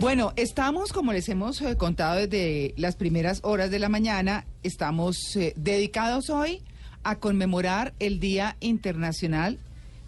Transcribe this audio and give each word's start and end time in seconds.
Bueno, 0.00 0.32
estamos, 0.36 0.94
como 0.94 1.12
les 1.12 1.28
hemos 1.28 1.60
eh, 1.60 1.76
contado 1.76 2.16
desde 2.16 2.72
las 2.78 2.96
primeras 2.96 3.40
horas 3.42 3.70
de 3.70 3.78
la 3.78 3.90
mañana, 3.90 4.46
estamos 4.62 5.36
eh, 5.36 5.52
dedicados 5.56 6.30
hoy 6.30 6.62
a 7.02 7.18
conmemorar 7.18 7.92
el 7.98 8.18
Día 8.18 8.56
Internacional 8.60 9.58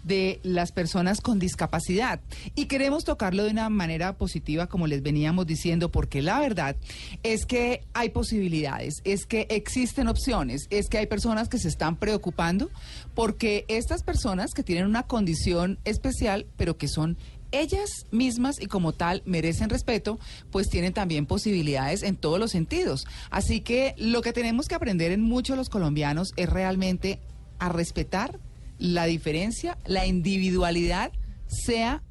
de 0.03 0.39
las 0.41 0.71
personas 0.71 1.21
con 1.21 1.37
discapacidad. 1.37 2.21
Y 2.55 2.65
queremos 2.65 3.03
tocarlo 3.03 3.43
de 3.43 3.51
una 3.51 3.69
manera 3.69 4.17
positiva, 4.17 4.65
como 4.65 4.87
les 4.87 5.03
veníamos 5.03 5.45
diciendo, 5.45 5.91
porque 5.91 6.23
la 6.23 6.39
verdad 6.39 6.75
es 7.21 7.45
que 7.45 7.83
hay 7.93 8.09
posibilidades, 8.09 8.95
es 9.03 9.27
que 9.27 9.45
existen 9.51 10.07
opciones, 10.07 10.65
es 10.71 10.89
que 10.89 10.97
hay 10.97 11.05
personas 11.05 11.49
que 11.49 11.59
se 11.59 11.67
están 11.67 11.97
preocupando 11.97 12.71
porque 13.13 13.63
estas 13.67 14.01
personas 14.01 14.53
que 14.55 14.63
tienen 14.63 14.87
una 14.87 15.03
condición 15.03 15.77
especial, 15.85 16.47
pero 16.57 16.77
que 16.77 16.87
son 16.87 17.15
ellas 17.53 18.07
mismas 18.11 18.61
y 18.61 18.65
como 18.65 18.91
tal 18.91 19.21
merecen 19.25 19.69
respeto, 19.69 20.19
pues 20.51 20.69
tienen 20.69 20.91
también 20.91 21.25
posibilidades 21.25 22.03
en 22.03 22.17
todos 22.17 22.39
los 22.39 22.51
sentidos. 22.51 23.07
Así 23.29 23.61
que 23.61 23.95
lo 23.97 24.21
que 24.21 24.33
tenemos 24.33 24.67
que 24.67 24.75
aprender 24.75 25.11
en 25.11 25.21
muchos 25.21 25.55
los 25.55 25.69
colombianos 25.69 26.33
es 26.35 26.49
realmente 26.49 27.21
a 27.59 27.69
respetar 27.69 28.39
la 28.79 29.05
diferencia, 29.05 29.77
la 29.85 30.05
individualidad, 30.05 31.11
sea 31.47 32.03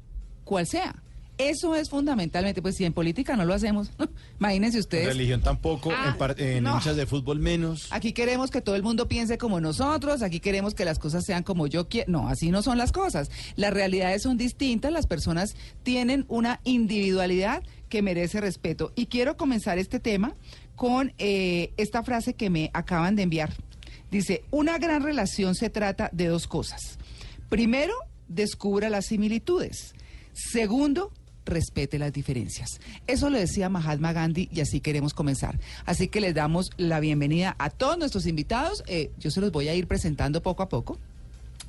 cual 0.43 0.65
sea. 0.65 1.02
Eso 1.49 1.75
es 1.75 1.89
fundamentalmente, 1.89 2.61
pues 2.61 2.75
si 2.75 2.85
en 2.85 2.93
política 2.93 3.35
no 3.35 3.45
lo 3.45 3.53
hacemos, 3.53 3.91
imagínense 4.39 4.77
En 4.77 4.81
ustedes. 4.81 5.07
religión 5.07 5.41
tampoco, 5.41 5.91
Ah, 5.91 6.09
en, 6.11 6.17
par- 6.17 6.35
en 6.39 6.63
no. 6.63 6.75
hinchas 6.75 6.95
de 6.95 7.05
fútbol 7.05 7.39
menos. 7.39 7.87
Aquí 7.91 8.13
queremos 8.13 8.51
que 8.51 8.61
todo 8.61 8.75
el 8.75 8.83
mundo 8.83 9.07
piense 9.07 9.37
como 9.37 9.59
nosotros, 9.61 10.21
aquí 10.21 10.39
queremos 10.39 10.73
que 10.73 10.85
las 10.85 10.99
cosas 10.99 11.23
sean 11.25 11.43
como 11.43 11.67
yo 11.67 11.87
quiero. 11.89 12.11
No, 12.11 12.27
así 12.29 12.49
no 12.51 12.61
son 12.61 12.77
las 12.77 12.91
cosas. 12.91 13.29
Las 13.55 13.73
realidades 13.73 14.21
son 14.23 14.37
distintas, 14.37 14.91
las 14.91 15.07
personas 15.07 15.55
tienen 15.83 16.25
una 16.27 16.59
individualidad 16.63 17.63
que 17.89 18.01
merece 18.01 18.41
respeto. 18.41 18.91
Y 18.95 19.05
quiero 19.07 19.37
comenzar 19.37 19.77
este 19.77 19.99
tema 19.99 20.35
con 20.75 21.13
eh, 21.17 21.73
esta 21.77 22.03
frase 22.03 22.33
que 22.33 22.49
me 22.49 22.71
acaban 22.73 23.15
de 23.15 23.23
enviar. 23.23 23.53
Dice, 24.09 24.43
una 24.51 24.77
gran 24.77 25.03
relación 25.03 25.55
se 25.55 25.69
trata 25.69 26.09
de 26.13 26.27
dos 26.27 26.47
cosas. 26.47 26.97
Primero, 27.49 27.93
descubra 28.27 28.89
las 28.89 29.05
similitudes. 29.07 29.93
Segundo, 30.33 31.11
respete 31.45 31.99
las 31.99 32.13
diferencias. 32.13 32.79
Eso 33.07 33.29
lo 33.29 33.37
decía 33.37 33.69
Mahatma 33.69 34.13
Gandhi 34.13 34.49
y 34.51 34.61
así 34.61 34.79
queremos 34.79 35.13
comenzar. 35.13 35.59
Así 35.85 36.07
que 36.07 36.21
les 36.21 36.33
damos 36.33 36.71
la 36.77 36.99
bienvenida 36.99 37.55
a 37.59 37.69
todos 37.69 37.97
nuestros 37.97 38.25
invitados. 38.25 38.83
Eh, 38.87 39.11
yo 39.19 39.31
se 39.31 39.41
los 39.41 39.51
voy 39.51 39.67
a 39.67 39.75
ir 39.75 39.87
presentando 39.87 40.41
poco 40.41 40.63
a 40.63 40.69
poco. 40.69 40.97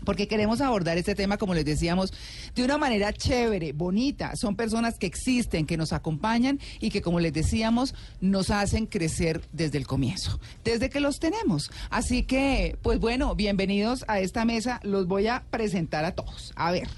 Porque 0.04 0.28
queremos 0.28 0.60
abordar 0.60 0.98
este 0.98 1.14
tema, 1.14 1.38
como 1.38 1.54
les 1.54 1.64
decíamos, 1.64 2.12
de 2.54 2.62
una 2.62 2.76
manera 2.78 3.12
chévere, 3.12 3.72
bonita. 3.72 4.36
Son 4.36 4.54
personas 4.54 4.98
que 4.98 5.06
existen, 5.06 5.66
que 5.66 5.76
nos 5.76 5.92
acompañan 5.92 6.60
y 6.80 6.90
que, 6.90 7.00
como 7.00 7.20
les 7.20 7.32
decíamos, 7.32 7.94
nos 8.20 8.50
hacen 8.50 8.86
crecer 8.86 9.40
desde 9.52 9.78
el 9.78 9.86
comienzo, 9.86 10.38
desde 10.62 10.90
que 10.90 11.00
los 11.00 11.20
tenemos. 11.20 11.70
Así 11.90 12.24
que, 12.24 12.76
pues 12.82 13.00
bueno, 13.00 13.34
bienvenidos 13.34 14.04
a 14.06 14.20
esta 14.20 14.44
mesa. 14.44 14.80
Los 14.82 15.06
voy 15.06 15.26
a 15.26 15.44
presentar 15.50 16.04
a 16.04 16.14
todos. 16.14 16.52
A 16.54 16.70
ver, 16.70 16.88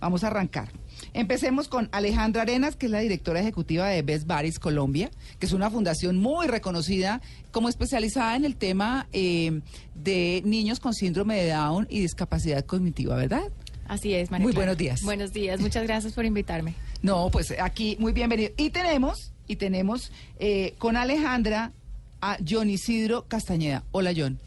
vamos 0.00 0.24
a 0.24 0.28
arrancar. 0.28 0.68
Empecemos 1.16 1.68
con 1.68 1.88
Alejandra 1.92 2.42
Arenas, 2.42 2.76
que 2.76 2.84
es 2.86 2.92
la 2.92 3.00
directora 3.00 3.40
ejecutiva 3.40 3.88
de 3.88 4.02
Best 4.02 4.26
Baris 4.26 4.58
Colombia, 4.58 5.10
que 5.38 5.46
es 5.46 5.52
una 5.52 5.70
fundación 5.70 6.18
muy 6.18 6.46
reconocida 6.46 7.22
como 7.52 7.70
especializada 7.70 8.36
en 8.36 8.44
el 8.44 8.54
tema 8.54 9.08
eh, 9.14 9.62
de 9.94 10.42
niños 10.44 10.78
con 10.78 10.92
síndrome 10.92 11.36
de 11.42 11.48
Down 11.48 11.86
y 11.88 12.00
discapacidad 12.00 12.66
cognitiva, 12.66 13.16
¿verdad? 13.16 13.44
Así 13.88 14.12
es, 14.12 14.30
María 14.30 14.44
Muy 14.44 14.52
Clara. 14.52 14.66
buenos 14.66 14.78
días. 14.78 15.02
Buenos 15.04 15.32
días, 15.32 15.58
muchas 15.58 15.84
gracias 15.84 16.12
por 16.12 16.26
invitarme. 16.26 16.74
No, 17.00 17.30
pues 17.30 17.54
aquí 17.62 17.96
muy 17.98 18.12
bienvenido. 18.12 18.52
Y 18.58 18.68
tenemos, 18.68 19.32
y 19.46 19.56
tenemos 19.56 20.12
eh, 20.38 20.74
con 20.76 20.98
Alejandra 20.98 21.72
a 22.20 22.36
John 22.46 22.68
Isidro 22.68 23.24
Castañeda. 23.26 23.84
Hola, 23.90 24.12
John. 24.14 24.38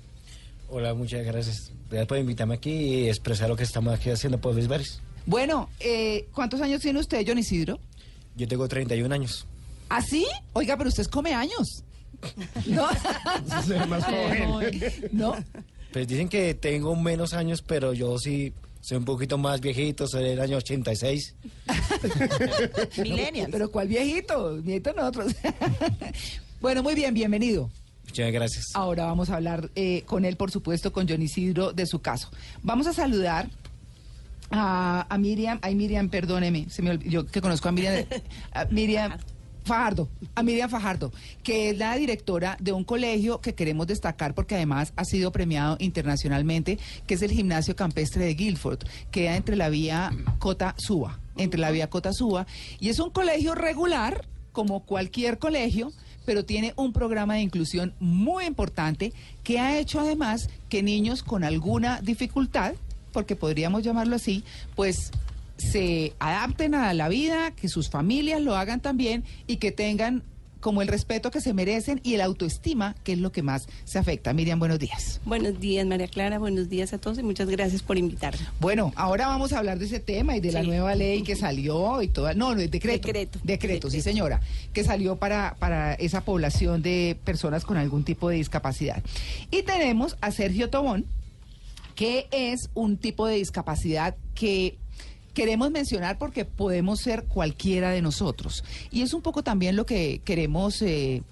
Hola, 0.70 0.94
muchas 0.94 1.26
gracias. 1.26 1.72
Gracias 1.90 2.08
por 2.08 2.20
invitarme 2.20 2.54
aquí 2.54 2.70
y 2.70 3.10
expresar 3.10 3.50
lo 3.50 3.56
que 3.56 3.64
estamos 3.64 3.92
aquí 3.92 4.12
haciendo 4.12 4.40
por 4.40 4.54
Baris. 4.68 5.02
Bueno, 5.30 5.70
eh, 5.80 6.28
¿cuántos 6.34 6.60
años 6.60 6.82
tiene 6.82 7.00
usted, 7.00 7.24
John 7.26 7.38
Isidro? 7.38 7.80
Yo 8.36 8.48
tengo 8.48 8.68
31 8.68 9.14
años. 9.14 9.46
¿Ah, 9.88 10.02
sí? 10.02 10.26
Oiga, 10.54 10.76
pero 10.76 10.90
usted 10.90 11.06
come 11.06 11.36
años. 11.36 11.84
No, 12.66 12.88
más 13.88 14.06
joven. 14.06 14.82
no. 15.12 15.36
Pues 15.94 16.08
dicen 16.08 16.30
que 16.30 16.56
tengo 16.56 16.96
menos 16.96 17.36
años, 17.36 17.62
pero 17.62 17.94
yo 17.94 18.18
sí 18.18 18.54
soy 18.82 18.98
un 18.98 19.06
poquito 19.06 19.38
más 19.38 19.62
viejito, 19.62 20.08
soy 20.08 20.24
del 20.24 20.42
año 20.42 20.58
86. 20.58 21.36
Millennial. 22.98 23.50
Pero 23.52 23.70
¿cuál 23.70 23.88
viejito? 23.88 24.56
Viejito 24.56 24.94
nosotros. 24.94 25.36
bueno, 26.60 26.82
muy 26.82 26.96
bien, 26.96 27.14
bienvenido. 27.14 27.70
Muchas 28.06 28.32
gracias. 28.32 28.66
Ahora 28.74 29.06
vamos 29.06 29.30
a 29.30 29.36
hablar 29.36 29.70
eh, 29.76 30.02
con 30.08 30.26
él, 30.26 30.38
por 30.38 30.50
supuesto, 30.50 30.92
con 30.92 31.08
John 31.08 31.22
Isidro 31.22 31.72
de 31.72 31.86
su 31.86 32.00
caso. 32.02 32.32
Vamos 32.64 32.88
a 32.88 32.94
saludar 32.94 33.48
a, 34.52 35.06
a 35.10 35.18
Miriam, 35.18 35.60
ay 35.62 35.76
Miriam, 35.76 36.10
perdóneme, 36.10 36.70
se 36.70 36.82
me 36.82 36.92
olv- 36.92 37.08
yo 37.10 37.26
que 37.26 37.42
conozco 37.42 37.70
a 37.70 37.72
Miriam, 37.72 38.06
a 38.54 38.66
Miriam 38.66 39.14
Fajardo, 39.66 40.10
a 40.34 40.42
Miriam 40.42 40.70
Fajardo, 40.70 41.12
que 41.44 41.70
es 41.70 41.78
la 41.78 41.96
directora 41.96 42.58
de 42.60 42.72
un 42.72 42.84
colegio 42.84 43.40
que 43.42 43.54
queremos 43.54 43.86
destacar 43.86 44.34
porque 44.34 44.56
además 44.56 44.94
ha 44.96 45.06
sido 45.06 45.32
premiado 45.32 45.78
internacionalmente, 45.80 46.80
que 47.06 47.14
es 47.14 47.22
el 47.22 47.32
Gimnasio 47.32 47.76
Campestre 47.76 48.26
de 48.26 48.34
Guilford, 48.34 48.80
queda 49.12 49.36
entre 49.36 49.56
la 49.56 49.70
vía 49.70 50.12
Cota 50.40 50.74
Suba, 50.78 51.20
entre 51.38 51.60
la 51.60 51.70
vía 51.70 51.90
Cota 51.90 52.14
Suba, 52.14 52.48
y 52.80 52.90
es 52.90 53.00
un 53.00 53.12
colegio 53.12 53.54
regular, 53.54 54.26
como 54.54 54.80
cualquier 54.80 55.38
colegio, 55.38 55.92
pero 56.26 56.44
tiene 56.46 56.74
un 56.76 56.92
programa 56.92 57.36
de 57.36 57.42
inclusión 57.42 57.94
muy 58.00 58.46
importante 58.46 59.14
que 59.44 59.60
ha 59.60 59.78
hecho 59.78 60.00
además 60.00 60.50
que 60.70 60.82
niños 60.82 61.22
con 61.22 61.44
alguna 61.44 62.02
dificultad, 62.02 62.74
porque 63.12 63.36
podríamos 63.36 63.84
llamarlo 63.84 64.16
así, 64.16 64.44
pues 64.76 65.12
se 65.58 66.14
adapten 66.20 66.74
a 66.74 66.94
la 66.94 67.10
vida, 67.10 67.52
que 67.52 67.68
sus 67.68 67.90
familias 67.90 68.42
lo 68.42 68.56
hagan 68.56 68.80
también 68.80 69.24
y 69.46 69.58
que 69.58 69.72
tengan 69.72 70.24
como 70.60 70.82
el 70.82 70.88
respeto 70.88 71.32
que 71.32 71.42
se 71.42 71.54
merecen 71.54 72.02
y 72.04 72.16
el 72.16 72.22
autoestima, 72.22 72.96
que 73.04 73.14
es 73.14 73.20
lo 73.20 73.32
que 73.32 73.42
más 73.42 73.68
se 73.86 73.98
afecta. 73.98 74.34
Miriam, 74.34 74.60
buenos 74.60 74.80
días. 74.80 75.22
Buenos 75.26 75.60
días, 75.60 75.86
María 75.88 76.08
Clara. 76.08 76.38
Buenos 76.38 76.70
días 76.70 76.94
a 76.94 76.98
todos 76.98 77.18
y 77.20 77.24
muchas 77.24 77.50
gracias 77.50 77.82
por 77.82 77.98
invitarme. 77.98 78.42
Bueno, 78.60 78.92
ahora 78.96 79.28
vamos 79.28 79.54
a 79.54 79.60
hablar 79.60 79.80
de 79.80 79.86
ese 79.86 80.00
tema 80.00 80.36
y 80.36 80.40
de 80.40 80.52
la 80.52 80.64
nueva 80.64 80.96
ley 80.96 81.24
que 81.24 81.36
salió 81.36 82.02
y 82.02 82.08
toda. 82.08 82.34
No, 82.34 82.56
no, 82.56 82.62
es 82.62 82.72
decreto. 82.72 83.08
Decreto. 83.08 83.40
Decreto, 83.44 83.90
sí, 83.90 84.02
señora. 84.02 84.42
Que 84.74 84.84
salió 84.84 85.16
para, 85.16 85.56
para 85.60 85.94
esa 85.94 86.22
población 86.22 86.82
de 86.82 87.18
personas 87.24 87.64
con 87.64 87.78
algún 87.78 88.04
tipo 88.04 88.30
de 88.30 88.36
discapacidad. 88.36 89.02
Y 89.52 89.64
tenemos 89.64 90.18
a 90.22 90.32
Sergio 90.32 90.70
Tobón, 90.70 91.06
que 92.00 92.30
es 92.32 92.70
un 92.76 92.96
tipo 92.96 93.28
de 93.28 93.36
discapacidad 93.36 94.16
que 94.34 94.78
queremos 95.34 95.70
mencionar 95.70 96.18
porque 96.18 96.46
podemos 96.46 97.02
ser 97.02 97.26
cualquiera 97.26 97.92
de 97.92 98.02
nosotros. 98.02 98.64
Y 98.90 99.02
es 99.02 99.14
un 99.14 99.22
poco 99.22 99.44
también 99.44 99.76
lo 99.76 99.86
que 99.86 100.22
queremos, 100.24 100.82
eh, 100.82 101.24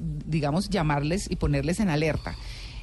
digamos, 0.00 0.68
llamarles 0.68 1.30
y 1.30 1.36
ponerles 1.36 1.78
en 1.78 1.90
alerta. 1.90 2.34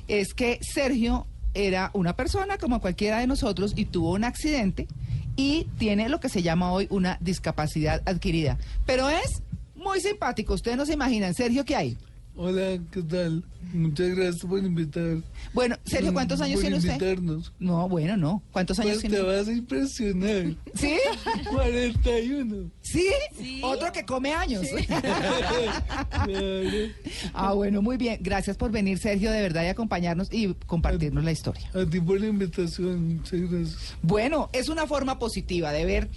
Es 0.08 0.34
que 0.34 0.58
Sergio 0.62 1.28
era 1.54 1.92
una 1.94 2.16
persona 2.16 2.58
como 2.58 2.80
cualquiera 2.80 3.20
de 3.20 3.28
nosotros 3.28 3.74
y 3.76 3.84
tuvo 3.84 4.14
un 4.14 4.24
accidente 4.24 4.88
y 5.36 5.68
tiene 5.78 6.08
lo 6.08 6.22
que 6.22 6.30
se 6.30 6.44
llama 6.44 6.72
hoy 6.72 6.88
una 6.92 7.18
discapacidad 7.20 8.02
adquirida. 8.06 8.58
Pero 8.86 9.10
es 9.10 9.42
muy 9.76 10.00
simpático, 10.00 10.54
ustedes 10.54 10.78
no 10.78 10.86
se 10.86 10.94
imaginan. 10.94 11.34
Sergio, 11.34 11.66
¿qué 11.66 11.76
hay? 11.76 11.98
Hola, 12.36 12.80
¿qué 12.92 13.04
tal? 13.04 13.44
Muchas 13.74 14.10
gracias 14.16 14.44
por 14.46 14.58
invitar. 14.58 15.18
Bueno, 15.54 15.76
Sergio, 15.86 16.12
¿cuántos 16.14 16.42
años 16.42 16.56
por 16.56 16.62
tiene 16.62 16.78
usted? 16.78 16.94
invitarnos. 16.94 17.54
No, 17.60 17.88
bueno, 17.88 18.18
no. 18.18 18.42
¿Cuántos 18.52 18.80
años 18.80 18.98
Pues 19.02 19.14
te 19.14 19.22
vas 19.22 19.48
a 19.48 19.52
impresionar. 19.52 20.56
¿Sí? 20.74 20.98
41. 21.52 22.72
¿Sí? 22.82 23.08
Otro 23.62 23.92
que 23.92 24.04
come 24.06 24.34
años. 24.34 24.66
Claro. 26.24 26.70
ah, 27.34 27.54
bueno, 27.54 27.82
muy 27.82 27.98
bien. 27.98 28.18
Gracias 28.22 28.58
por 28.58 28.72
venir, 28.72 28.98
Sergio, 28.98 29.32
de 29.32 29.42
verdad, 29.42 29.64
y 29.64 29.68
acompañarnos 29.68 30.30
y 30.32 30.54
compartirnos 30.66 31.24
la 31.24 31.32
historia. 31.32 31.70
A 31.74 31.86
ti 31.86 32.00
por 32.00 32.20
la 32.20 32.28
invitación, 32.28 33.16
muchas 33.18 33.42
gracias. 33.42 33.96
Bueno, 34.02 34.50
es 34.54 34.70
una 34.70 34.88
forma 34.88 35.20
positiva 35.20 35.72
de 35.72 35.86
ver 35.86 36.10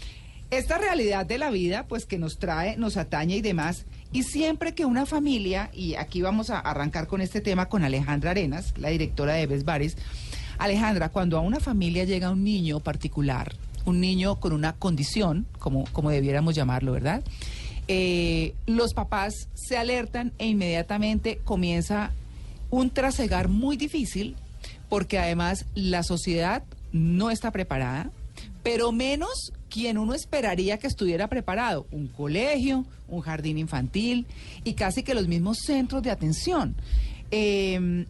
esta 0.51 0.79
realidad 0.79 1.27
de 1.27 1.39
la 1.39 1.51
vida, 1.51 1.87
pues 1.89 2.07
que 2.07 2.19
nos 2.19 2.39
trae, 2.39 2.77
nos 2.77 2.97
atañe 2.97 3.37
y 3.37 3.41
demás, 3.43 3.85
y 4.12 4.23
siempre 4.23 4.75
que 4.75 4.85
una 4.85 5.06
familia, 5.06 5.70
y 5.73 5.94
aquí 5.94 6.23
vamos 6.23 6.50
a 6.50 6.58
arrancar 6.58 7.06
con 7.06 7.20
este 7.20 7.41
tema 7.41 7.69
con 7.69 7.85
Alejandra 7.85 8.31
Arenas, 8.31 8.75
la 8.76 8.88
directora 8.88 9.35
de 9.35 9.47
Bes 9.47 9.64
Bares. 9.64 9.97
Alejandra, 10.58 11.11
cuando 11.11 11.37
a 11.37 11.41
una 11.41 11.61
familia 11.61 12.05
llega 12.05 12.31
un 12.31 12.44
niño 12.44 12.81
particular, 12.81 13.55
un 13.85 14.00
niño 14.00 14.41
con 14.41 14.53
una 14.53 14.73
condición, 14.73 15.47
como, 15.58 15.85
como 15.93 16.11
debiéramos 16.11 16.55
llamarlo, 16.55 16.93
¿verdad? 16.93 17.23
Eh, 17.88 18.55
los 18.67 18.94
papás 18.94 19.49
se 19.55 19.76
alertan 19.76 20.32
e 20.38 20.47
inmediatamente 20.47 21.38
comienza 21.44 22.11
un 22.70 22.91
trasegar 22.91 23.49
muy 23.49 23.76
difícil, 23.76 24.35
porque 24.88 25.19
además 25.19 25.67
la 25.75 26.02
sociedad 26.02 26.64
no 26.93 27.31
está 27.31 27.50
preparada, 27.50 28.11
pero 28.62 28.91
menos 28.93 29.52
quien 29.71 29.99
uno 29.99 30.15
esperaría 30.15 30.79
que 30.79 30.87
estuviera 30.87 31.29
preparado, 31.29 31.87
un 31.91 32.09
colegio, 32.09 32.85
un 33.09 33.21
jardín 33.21 33.59
infantil 33.59 34.27
y 34.65 34.75
casi 34.75 35.03
que 35.03 35.15
los 35.15 35.29
mismos 35.29 35.59
centros 35.59 36.03
de 36.03 36.11
atención. 36.11 36.75
Eh, 37.31 38.07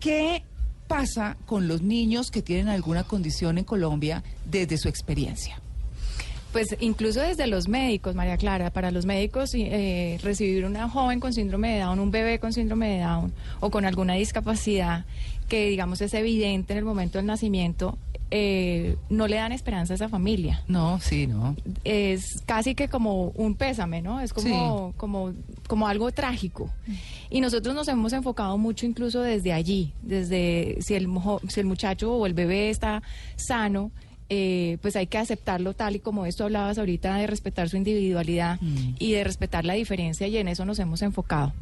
¿Qué 0.00 0.42
pasa 0.88 1.36
con 1.46 1.68
los 1.68 1.80
niños 1.82 2.30
que 2.30 2.42
tienen 2.42 2.68
alguna 2.68 3.04
condición 3.04 3.56
en 3.58 3.64
Colombia 3.64 4.22
desde 4.44 4.76
su 4.78 4.88
experiencia? 4.88 5.60
Pues 6.52 6.76
incluso 6.80 7.20
desde 7.20 7.46
los 7.46 7.66
médicos, 7.66 8.14
María 8.14 8.36
Clara, 8.36 8.70
para 8.70 8.90
los 8.90 9.06
médicos 9.06 9.54
eh, 9.54 10.18
recibir 10.22 10.66
una 10.66 10.86
joven 10.90 11.18
con 11.18 11.32
síndrome 11.32 11.72
de 11.72 11.80
Down, 11.80 11.98
un 11.98 12.10
bebé 12.10 12.38
con 12.40 12.52
síndrome 12.52 12.90
de 12.90 13.00
Down 13.00 13.32
o 13.60 13.70
con 13.70 13.86
alguna 13.86 14.14
discapacidad 14.14 15.06
que 15.48 15.68
digamos 15.68 16.02
es 16.02 16.12
evidente 16.12 16.74
en 16.74 16.78
el 16.78 16.84
momento 16.84 17.18
del 17.18 17.26
nacimiento, 17.26 17.96
eh, 18.34 18.96
no 19.10 19.28
le 19.28 19.36
dan 19.36 19.52
esperanza 19.52 19.92
a 19.92 19.96
esa 19.96 20.08
familia. 20.08 20.62
No, 20.66 20.98
sí, 21.00 21.26
no. 21.26 21.54
Es 21.84 22.42
casi 22.46 22.74
que 22.74 22.88
como 22.88 23.26
un 23.34 23.54
pésame, 23.54 24.00
¿no? 24.00 24.20
Es 24.20 24.32
como, 24.32 24.88
Sí. 24.90 24.94
como, 24.96 25.32
como 25.68 25.86
algo 25.86 26.10
trágico. 26.12 26.70
Y 27.28 27.42
nosotros 27.42 27.74
nos 27.74 27.86
hemos 27.88 28.14
enfocado 28.14 28.56
mucho 28.56 28.86
incluso 28.86 29.20
desde 29.20 29.52
allí, 29.52 29.92
desde 30.02 30.78
si 30.80 30.94
el, 30.94 31.08
si 31.48 31.60
el 31.60 31.66
muchacho 31.66 32.14
o 32.16 32.24
el 32.26 32.32
bebé 32.32 32.70
está 32.70 33.02
sano. 33.36 33.90
Eh, 34.34 34.78
pues 34.80 34.96
hay 34.96 35.06
que 35.08 35.18
aceptarlo 35.18 35.74
tal 35.74 35.96
y 35.96 35.98
como 35.98 36.24
esto 36.24 36.44
hablabas 36.44 36.78
ahorita 36.78 37.16
de 37.16 37.26
respetar 37.26 37.68
su 37.68 37.76
individualidad 37.76 38.58
Mm. 38.62 38.94
y 38.98 39.12
de 39.12 39.24
respetar 39.24 39.66
la 39.66 39.74
diferencia 39.74 40.26
y 40.26 40.38
en 40.38 40.48
eso 40.48 40.64
nos 40.64 40.78
hemos 40.78 41.02
enfocado. 41.02 41.52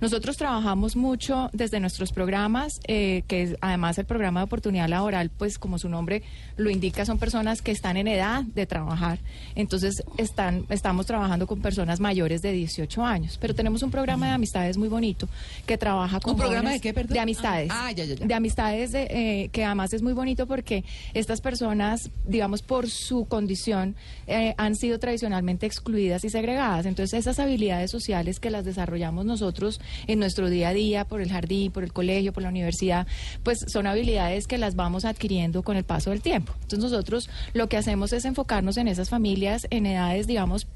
Nosotros 0.00 0.36
trabajamos 0.36 0.94
mucho 0.94 1.50
desde 1.52 1.80
nuestros 1.80 2.12
programas, 2.12 2.80
eh, 2.86 3.24
que 3.26 3.42
es, 3.42 3.56
además 3.60 3.98
el 3.98 4.04
programa 4.04 4.40
de 4.40 4.44
oportunidad 4.44 4.88
laboral, 4.88 5.30
pues 5.36 5.58
como 5.58 5.78
su 5.78 5.88
nombre 5.88 6.22
lo 6.56 6.70
indica, 6.70 7.04
son 7.04 7.18
personas 7.18 7.62
que 7.62 7.72
están 7.72 7.96
en 7.96 8.06
edad 8.06 8.44
de 8.44 8.64
trabajar. 8.64 9.18
Entonces 9.56 10.04
están, 10.18 10.66
estamos 10.68 11.06
trabajando 11.06 11.48
con 11.48 11.60
personas 11.60 11.98
mayores 11.98 12.42
de 12.42 12.52
18 12.52 13.04
años. 13.04 13.38
Pero 13.40 13.54
tenemos 13.54 13.82
un 13.82 13.90
programa 13.90 14.26
de 14.28 14.32
amistades 14.34 14.76
muy 14.76 14.88
bonito 14.88 15.28
que 15.66 15.76
trabaja 15.76 16.20
con 16.20 16.34
¿Un 16.34 16.38
programa 16.38 16.70
de 16.70 16.80
qué, 16.80 16.94
perdón? 16.94 17.14
De 17.14 17.20
amistades. 17.20 17.70
Ah, 17.72 17.90
ya, 17.90 18.04
ya, 18.04 18.14
ya. 18.14 18.26
De 18.26 18.34
amistades 18.34 18.92
de, 18.92 19.02
eh, 19.10 19.48
que 19.50 19.64
además 19.64 19.92
es 19.92 20.02
muy 20.02 20.12
bonito 20.12 20.46
porque 20.46 20.84
estas 21.14 21.40
personas, 21.40 22.10
digamos, 22.26 22.62
por 22.62 22.88
su 22.88 23.26
condición, 23.26 23.96
eh, 24.26 24.54
han 24.58 24.76
sido 24.76 24.98
tradicionalmente 24.98 25.66
excluidas 25.66 26.24
y 26.24 26.30
segregadas. 26.30 26.86
Entonces, 26.86 27.18
esas 27.18 27.38
habilidades 27.38 27.90
sociales 27.90 28.40
que 28.40 28.50
las 28.50 28.64
desarrollamos 28.64 29.24
nosotros 29.24 29.80
en 30.06 30.18
nuestro 30.18 30.50
día 30.50 30.68
a 30.68 30.72
día, 30.72 31.04
por 31.04 31.20
el 31.20 31.30
jardín, 31.30 31.72
por 31.72 31.84
el 31.84 31.92
colegio, 31.92 32.32
por 32.32 32.42
la 32.42 32.48
universidad, 32.48 33.06
pues 33.42 33.58
son 33.68 33.86
habilidades 33.86 34.46
que 34.46 34.58
las 34.58 34.76
vamos 34.76 35.04
adquiriendo 35.04 35.62
con 35.62 35.76
el 35.76 35.84
paso 35.84 36.10
del 36.10 36.22
tiempo. 36.22 36.52
Entonces, 36.62 36.90
nosotros 36.90 37.30
lo 37.52 37.68
que 37.68 37.76
hacemos 37.76 38.12
es 38.12 38.24
enfocarnos 38.24 38.76
en 38.76 38.88
esas 38.88 39.08
familias 39.08 39.66
en 39.70 39.86
edades, 39.86 40.26
digamos, 40.26 40.66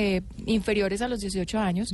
eh, 0.00 0.22
inferiores 0.46 1.02
a 1.02 1.08
los 1.08 1.18
18 1.18 1.58
años, 1.58 1.92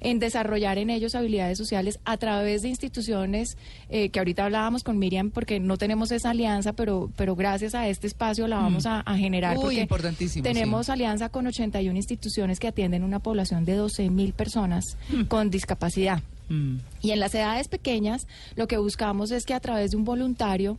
en 0.00 0.18
desarrollar 0.18 0.76
en 0.76 0.90
ellos 0.90 1.14
habilidades 1.14 1.56
sociales 1.56 1.98
a 2.04 2.18
través 2.18 2.60
de 2.60 2.68
instituciones 2.68 3.56
eh, 3.88 4.10
que 4.10 4.18
ahorita 4.18 4.44
hablábamos 4.44 4.84
con 4.84 4.98
Miriam 4.98 5.30
porque 5.30 5.58
no 5.58 5.78
tenemos 5.78 6.12
esa 6.12 6.30
alianza, 6.30 6.74
pero, 6.74 7.10
pero 7.16 7.34
gracias 7.34 7.74
a 7.74 7.88
este 7.88 8.08
espacio 8.08 8.46
la 8.46 8.56
vamos 8.56 8.84
a, 8.84 9.00
a 9.00 9.16
generar. 9.16 9.56
Uy, 9.56 9.62
porque 9.62 9.80
importantísimo, 9.80 10.42
Tenemos 10.42 10.84
sí. 10.84 10.92
alianza 10.92 11.30
con 11.30 11.46
81 11.46 11.96
instituciones 11.96 12.60
que 12.60 12.68
atienden 12.68 13.02
una 13.02 13.20
población 13.20 13.64
de 13.64 13.74
12 13.76 14.10
mil 14.10 14.34
personas 14.34 14.98
con 15.28 15.48
discapacidad. 15.50 16.20
Mm. 16.50 16.76
Y 17.00 17.12
en 17.12 17.20
las 17.20 17.34
edades 17.34 17.68
pequeñas, 17.68 18.26
lo 18.54 18.68
que 18.68 18.76
buscamos 18.76 19.30
es 19.30 19.46
que 19.46 19.54
a 19.54 19.60
través 19.60 19.92
de 19.92 19.96
un 19.96 20.04
voluntario 20.04 20.76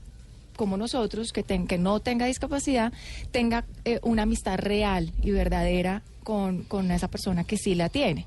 como 0.57 0.75
nosotros, 0.75 1.31
que, 1.31 1.43
ten- 1.43 1.67
que 1.67 1.77
no 1.77 2.01
tenga 2.01 2.25
discapacidad, 2.25 2.91
tenga 3.31 3.63
eh, 3.85 3.99
una 4.03 4.23
amistad 4.23 4.57
real 4.59 5.13
y 5.23 5.31
verdadera 5.31 6.01
con, 6.23 6.63
con 6.63 6.91
esa 6.91 7.07
persona 7.07 7.45
que 7.45 7.55
sí 7.57 7.73
la 7.75 7.87
tiene. 7.87 8.25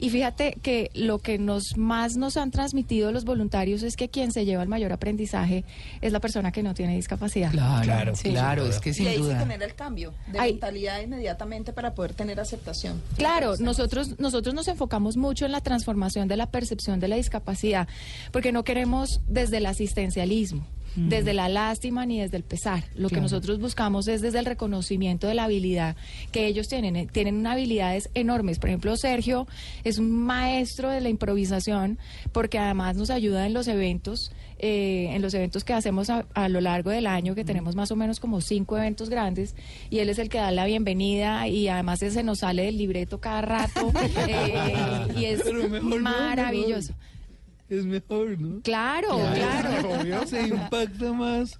Y 0.00 0.10
fíjate 0.10 0.56
que 0.62 0.90
lo 0.94 1.18
que 1.18 1.38
nos 1.38 1.76
más 1.78 2.16
nos 2.16 2.36
han 2.36 2.50
transmitido 2.50 3.10
los 3.10 3.24
voluntarios 3.24 3.82
es 3.82 3.96
que 3.96 4.10
quien 4.10 4.32
se 4.32 4.44
lleva 4.44 4.62
el 4.62 4.68
mayor 4.68 4.92
aprendizaje 4.92 5.64
es 6.02 6.12
la 6.12 6.20
persona 6.20 6.52
que 6.52 6.62
no 6.62 6.74
tiene 6.74 6.94
discapacidad. 6.94 7.50
Claro, 7.50 8.12
Claro, 8.22 8.66
es 8.66 8.78
que 8.80 8.90
y 8.90 8.94
sin 8.94 9.06
ahí 9.08 9.14
se 9.14 9.20
duda. 9.22 9.38
genera 9.40 9.64
el 9.64 9.74
cambio 9.74 10.12
de 10.30 10.38
Ay. 10.38 10.52
mentalidad 10.52 11.00
inmediatamente 11.00 11.72
para 11.72 11.94
poder 11.94 12.12
tener 12.12 12.38
aceptación. 12.38 13.00
Claro, 13.16 13.54
nosotros, 13.60 14.20
nosotros 14.20 14.54
nos 14.54 14.68
enfocamos 14.68 15.16
mucho 15.16 15.46
en 15.46 15.52
la 15.52 15.62
transformación 15.62 16.28
de 16.28 16.36
la 16.36 16.50
percepción 16.50 17.00
de 17.00 17.08
la 17.08 17.16
discapacidad, 17.16 17.88
porque 18.30 18.52
no 18.52 18.64
queremos 18.64 19.20
desde 19.26 19.56
el 19.56 19.66
asistencialismo, 19.66 20.64
desde 20.96 21.32
la 21.34 21.48
lástima 21.48 22.06
ni 22.06 22.20
desde 22.20 22.36
el 22.36 22.42
pesar. 22.42 22.84
Lo 22.96 23.08
que 23.08 23.20
nosotros 23.20 23.58
buscamos 23.60 24.08
es 24.08 24.20
desde 24.20 24.38
el 24.40 24.46
reconocimiento 24.46 25.26
de 25.26 25.34
la 25.34 25.44
habilidad 25.44 25.96
que 26.32 26.46
ellos 26.46 26.68
tienen. 26.68 26.96
Eh, 26.96 27.06
Tienen 27.10 27.36
unas 27.36 27.52
habilidades 27.52 28.10
enormes. 28.14 28.58
Por 28.58 28.70
ejemplo, 28.70 28.96
Sergio 28.96 29.46
es 29.84 29.98
un 29.98 30.10
maestro 30.10 30.90
de 30.90 31.00
la 31.00 31.08
improvisación, 31.08 31.98
porque 32.32 32.58
además 32.58 32.96
nos 32.96 33.10
ayuda 33.10 33.46
en 33.46 33.54
los 33.54 33.68
eventos. 33.68 34.32
eh, 34.60 35.10
en 35.14 35.22
los 35.22 35.34
eventos 35.34 35.62
que 35.62 35.72
hacemos 35.72 36.10
a, 36.10 36.26
a 36.34 36.48
lo 36.48 36.60
largo 36.60 36.90
del 36.90 37.06
año, 37.06 37.36
que 37.36 37.44
tenemos 37.44 37.76
más 37.76 37.92
o 37.92 37.96
menos 37.96 38.18
como 38.18 38.40
cinco 38.40 38.76
eventos 38.76 39.08
grandes, 39.08 39.54
y 39.88 40.00
él 40.00 40.08
es 40.10 40.18
el 40.18 40.28
que 40.28 40.38
da 40.38 40.50
la 40.50 40.64
bienvenida 40.66 41.46
y 41.46 41.68
además 41.68 42.00
se 42.00 42.24
nos 42.24 42.40
sale 42.40 42.64
del 42.64 42.76
libreto 42.76 43.20
cada 43.20 43.40
rato 43.40 43.92
eh, 44.26 45.06
y 45.16 45.26
es 45.26 45.44
maravilloso. 46.00 46.92
Es 47.68 47.84
mejor, 47.84 48.40
¿no? 48.40 48.60
Claro, 48.62 49.18
claro. 49.34 50.26
Se 50.26 50.40
impacta 50.40 51.12
más 51.12 51.58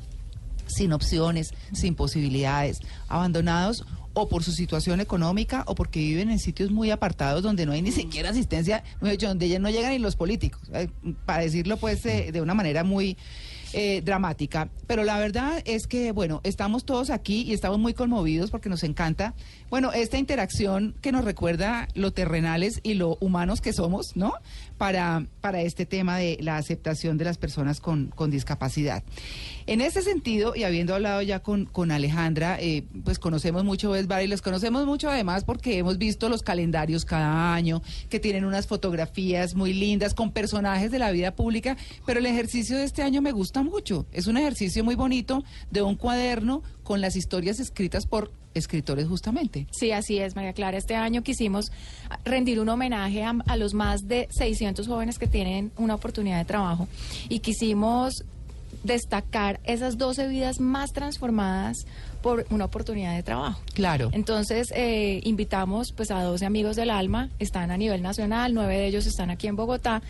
sin 0.71 0.92
opciones, 0.92 1.52
sin 1.73 1.95
posibilidades, 1.95 2.78
abandonados 3.09 3.85
o 4.12 4.28
por 4.28 4.42
su 4.42 4.52
situación 4.52 5.00
económica 5.00 5.64
o 5.66 5.75
porque 5.75 6.00
viven 6.00 6.30
en 6.30 6.38
sitios 6.38 6.71
muy 6.71 6.90
apartados 6.90 7.42
donde 7.42 7.66
no 7.66 7.73
hay 7.73 7.83
ni 7.83 7.92
siquiera 7.92 8.30
asistencia, 8.30 8.83
donde 9.00 9.49
ya 9.49 9.59
no 9.59 9.71
llegan 9.71 9.92
ni 9.92 9.99
los 9.99 10.16
políticos, 10.16 10.62
eh, 10.73 10.88
para 11.26 11.42
decirlo 11.42 11.76
pues 11.76 12.04
eh, 12.07 12.30
de 12.33 12.40
una 12.40 12.54
manera 12.54 12.83
muy 12.85 13.16
eh, 13.72 14.02
dramática. 14.04 14.68
Pero 14.86 15.04
la 15.04 15.18
verdad 15.18 15.62
es 15.64 15.86
que, 15.86 16.12
bueno, 16.12 16.40
estamos 16.44 16.84
todos 16.84 17.10
aquí 17.10 17.42
y 17.42 17.52
estamos 17.52 17.78
muy 17.78 17.94
conmovidos 17.94 18.50
porque 18.50 18.68
nos 18.68 18.82
encanta, 18.82 19.34
bueno, 19.68 19.92
esta 19.92 20.18
interacción 20.18 20.94
que 21.00 21.12
nos 21.12 21.24
recuerda 21.24 21.88
lo 21.94 22.12
terrenales 22.12 22.80
y 22.82 22.94
lo 22.94 23.16
humanos 23.20 23.60
que 23.60 23.72
somos, 23.72 24.16
¿no? 24.16 24.32
Para, 24.78 25.26
para 25.40 25.62
este 25.62 25.86
tema 25.86 26.16
de 26.16 26.38
la 26.40 26.56
aceptación 26.56 27.18
de 27.18 27.24
las 27.24 27.38
personas 27.38 27.80
con, 27.80 28.08
con 28.08 28.30
discapacidad. 28.30 29.04
En 29.70 29.80
ese 29.80 30.02
sentido, 30.02 30.56
y 30.56 30.64
habiendo 30.64 30.96
hablado 30.96 31.22
ya 31.22 31.44
con, 31.44 31.64
con 31.64 31.92
Alejandra, 31.92 32.58
eh, 32.60 32.82
pues 33.04 33.20
conocemos 33.20 33.62
mucho 33.62 33.92
Best 33.92 34.08
Bar 34.08 34.24
y 34.24 34.26
les 34.26 34.42
conocemos 34.42 34.84
mucho 34.84 35.08
además 35.08 35.44
porque 35.44 35.78
hemos 35.78 35.96
visto 35.96 36.28
los 36.28 36.42
calendarios 36.42 37.04
cada 37.04 37.54
año, 37.54 37.80
que 38.08 38.18
tienen 38.18 38.44
unas 38.44 38.66
fotografías 38.66 39.54
muy 39.54 39.72
lindas 39.72 40.12
con 40.12 40.32
personajes 40.32 40.90
de 40.90 40.98
la 40.98 41.12
vida 41.12 41.36
pública, 41.36 41.76
pero 42.04 42.18
el 42.18 42.26
ejercicio 42.26 42.76
de 42.76 42.82
este 42.82 43.04
año 43.04 43.22
me 43.22 43.30
gusta 43.30 43.62
mucho. 43.62 44.06
Es 44.10 44.26
un 44.26 44.36
ejercicio 44.38 44.82
muy 44.82 44.96
bonito 44.96 45.44
de 45.70 45.82
un 45.82 45.94
cuaderno 45.94 46.64
con 46.82 47.00
las 47.00 47.14
historias 47.14 47.60
escritas 47.60 48.06
por 48.06 48.32
escritores 48.54 49.06
justamente. 49.06 49.68
Sí, 49.70 49.92
así 49.92 50.18
es, 50.18 50.34
María 50.34 50.52
Clara. 50.52 50.78
Este 50.78 50.96
año 50.96 51.22
quisimos 51.22 51.70
rendir 52.24 52.58
un 52.58 52.68
homenaje 52.70 53.22
a, 53.22 53.36
a 53.46 53.56
los 53.56 53.74
más 53.74 54.08
de 54.08 54.26
600 54.32 54.88
jóvenes 54.88 55.20
que 55.20 55.28
tienen 55.28 55.70
una 55.76 55.94
oportunidad 55.94 56.38
de 56.38 56.44
trabajo 56.44 56.88
y 57.28 57.38
quisimos 57.38 58.24
destacar 58.84 59.60
esas 59.64 59.99
12 59.99 60.28
vidas 60.28 60.60
más 60.60 60.92
transformadas 60.92 61.87
por 62.22 62.46
una 62.50 62.66
oportunidad 62.66 63.14
de 63.16 63.22
trabajo. 63.22 63.60
Claro. 63.75 64.10
Entonces, 64.12 64.72
eh, 64.75 65.20
invitamos 65.25 65.92
pues 65.92 66.10
a 66.10 66.22
12 66.22 66.44
amigos 66.46 66.76
del 66.76 66.90
alma, 66.90 67.30
están 67.38 67.70
a 67.70 67.76
nivel 67.76 68.02
nacional, 68.02 68.52
nueve 68.54 68.76
de 68.76 68.87
ellos 68.87 69.06
están 69.06 69.30
aquí 69.30 69.46
en 69.46 69.56
Bogotá, 69.56 70.02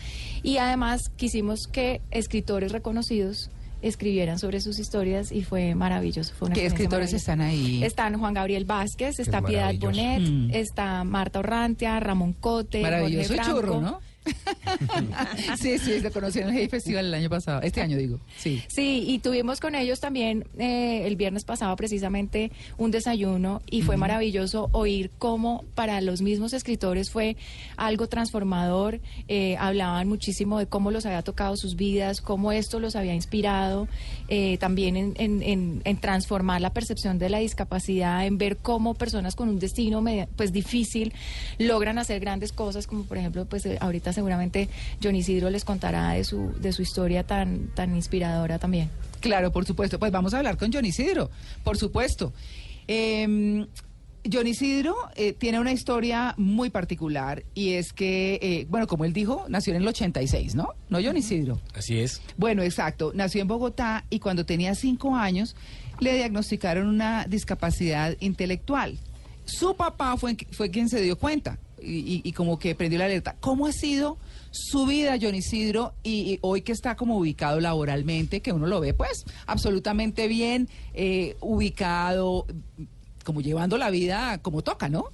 y 0.43 0.57
además 0.57 1.09
quisimos 1.15 1.67
que 1.67 2.01
escritores 2.11 2.71
reconocidos 2.71 3.49
escribieran 3.81 4.37
sobre 4.37 4.61
sus 4.61 4.77
historias 4.77 5.31
y 5.31 5.43
fue 5.43 5.73
maravilloso. 5.73 6.33
Fue 6.37 6.47
una 6.47 6.55
¿Qué 6.55 6.67
escritores 6.67 7.13
están 7.13 7.41
ahí? 7.41 7.83
Están 7.83 8.19
Juan 8.19 8.33
Gabriel 8.35 8.63
Vázquez, 8.65 9.17
está 9.19 9.41
Piedad. 9.41 9.73
Bonet, 9.79 10.21
Mm. 10.21 10.49
está 10.53 11.03
Marta 11.03 11.39
Orrantia, 11.39 11.99
Ramón 11.99 12.33
Cote, 12.33 12.81
Maravilloso 12.81 13.33
churro. 13.43 13.81
¿no? 13.81 13.99
sí, 15.59 15.77
sí, 15.79 15.99
lo 15.99 16.11
conocí 16.11 16.39
en 16.39 16.49
el 16.49 16.55
Hey 16.55 16.67
Festival 16.69 17.05
el 17.05 17.13
año 17.13 17.29
pasado, 17.29 17.61
este 17.61 17.81
año 17.81 17.97
digo, 17.97 18.19
sí. 18.37 18.61
Sí, 18.67 19.03
y 19.07 19.19
tuvimos 19.19 19.59
con 19.59 19.75
ellos 19.75 19.99
también 19.99 20.45
eh, 20.57 21.03
el 21.05 21.15
viernes 21.15 21.43
pasado 21.43 21.75
precisamente 21.75 22.51
un 22.77 22.91
desayuno 22.91 23.61
y 23.69 23.81
fue 23.81 23.97
maravilloso 23.97 24.69
oír 24.73 25.11
cómo 25.17 25.63
para 25.75 26.01
los 26.01 26.21
mismos 26.21 26.53
escritores 26.53 27.09
fue 27.09 27.35
algo 27.77 28.07
transformador. 28.07 28.99
Eh, 29.27 29.55
hablaban 29.57 30.07
muchísimo 30.07 30.59
de 30.59 30.67
cómo 30.67 30.91
los 30.91 31.05
había 31.05 31.21
tocado 31.21 31.55
sus 31.57 31.75
vidas, 31.75 32.21
cómo 32.21 32.51
esto 32.51 32.79
los 32.79 32.95
había 32.95 33.13
inspirado, 33.15 33.87
eh, 34.27 34.57
también 34.59 34.95
en, 34.97 35.13
en- 35.17 35.41
en- 35.41 35.81
en 35.83 35.97
transformar 35.97 36.61
la 36.61 36.71
percepción 36.73 37.17
de 37.19 37.29
la 37.29 37.39
discapacidad, 37.39 38.25
en 38.25 38.37
ver 38.37 38.57
cómo 38.57 38.93
personas 38.93 39.35
con 39.35 39.49
un 39.49 39.59
destino 39.59 40.01
media- 40.01 40.27
pues 40.35 40.51
difícil 40.53 41.13
logran 41.57 41.97
hacer 41.97 42.19
grandes 42.19 42.51
cosas, 42.51 42.87
como 42.87 43.03
por 43.03 43.17
ejemplo, 43.17 43.45
pues 43.45 43.65
eh, 43.65 43.77
ahorita 44.11 44.13
seguramente 44.13 44.69
John 45.01 45.15
Isidro 45.15 45.49
les 45.49 45.65
contará 45.65 46.11
de 46.11 46.23
su, 46.23 46.53
de 46.59 46.71
su 46.73 46.81
historia 46.81 47.23
tan, 47.23 47.67
tan 47.73 47.95
inspiradora 47.95 48.59
también. 48.59 48.89
Claro, 49.19 49.51
por 49.51 49.65
supuesto. 49.65 49.99
Pues 49.99 50.11
vamos 50.11 50.33
a 50.33 50.37
hablar 50.37 50.57
con 50.57 50.71
John 50.71 50.85
Isidro, 50.85 51.29
por 51.63 51.77
supuesto. 51.77 52.33
Eh, 52.87 53.65
John 54.31 54.45
Isidro 54.45 54.95
eh, 55.15 55.33
tiene 55.33 55.59
una 55.59 55.71
historia 55.71 56.35
muy 56.37 56.69
particular 56.69 57.43
y 57.55 57.73
es 57.73 57.91
que, 57.91 58.39
eh, 58.41 58.67
bueno, 58.69 58.85
como 58.85 59.05
él 59.05 59.13
dijo, 59.13 59.45
nació 59.49 59.73
en 59.73 59.81
el 59.81 59.87
86, 59.87 60.53
¿no? 60.53 60.75
¿No, 60.89 60.99
John 61.03 61.17
Isidro? 61.17 61.59
Así 61.73 61.99
es. 61.99 62.21
Bueno, 62.37 62.61
exacto. 62.61 63.11
Nació 63.15 63.41
en 63.41 63.47
Bogotá 63.47 64.05
y 64.11 64.19
cuando 64.19 64.45
tenía 64.45 64.75
cinco 64.75 65.15
años 65.15 65.55
le 65.99 66.15
diagnosticaron 66.15 66.87
una 66.87 67.25
discapacidad 67.25 68.15
intelectual. 68.19 68.99
Su 69.45 69.75
papá 69.75 70.15
fue, 70.17 70.37
fue 70.51 70.69
quien 70.69 70.87
se 70.87 71.01
dio 71.01 71.17
cuenta 71.17 71.57
y, 71.81 72.21
y- 72.23 72.31
como 72.33 72.57
que 72.59 72.75
prendió 72.75 72.99
la 72.99 73.05
alerta. 73.05 73.35
¿Cómo 73.39 73.65
ha 73.67 73.71
sido 73.71 74.17
su 74.51 74.85
vida, 74.85 75.17
John 75.21 75.35
Isidro, 75.35 75.93
y, 76.03 76.33
y 76.33 76.39
hoy 76.41 76.61
que 76.61 76.71
está 76.73 76.95
como 76.95 77.17
ubicado 77.17 77.59
laboralmente, 77.59 78.41
que 78.41 78.51
uno 78.51 78.67
lo 78.67 78.79
ve 78.81 78.93
pues 78.93 79.23
absolutamente 79.47 80.27
bien, 80.27 80.67
eh, 80.93 81.35
ubicado, 81.41 82.45
como 83.23 83.41
llevando 83.41 83.77
la 83.77 83.89
vida 83.89 84.39
como 84.41 84.61
toca, 84.61 84.89
¿no? 84.89 85.05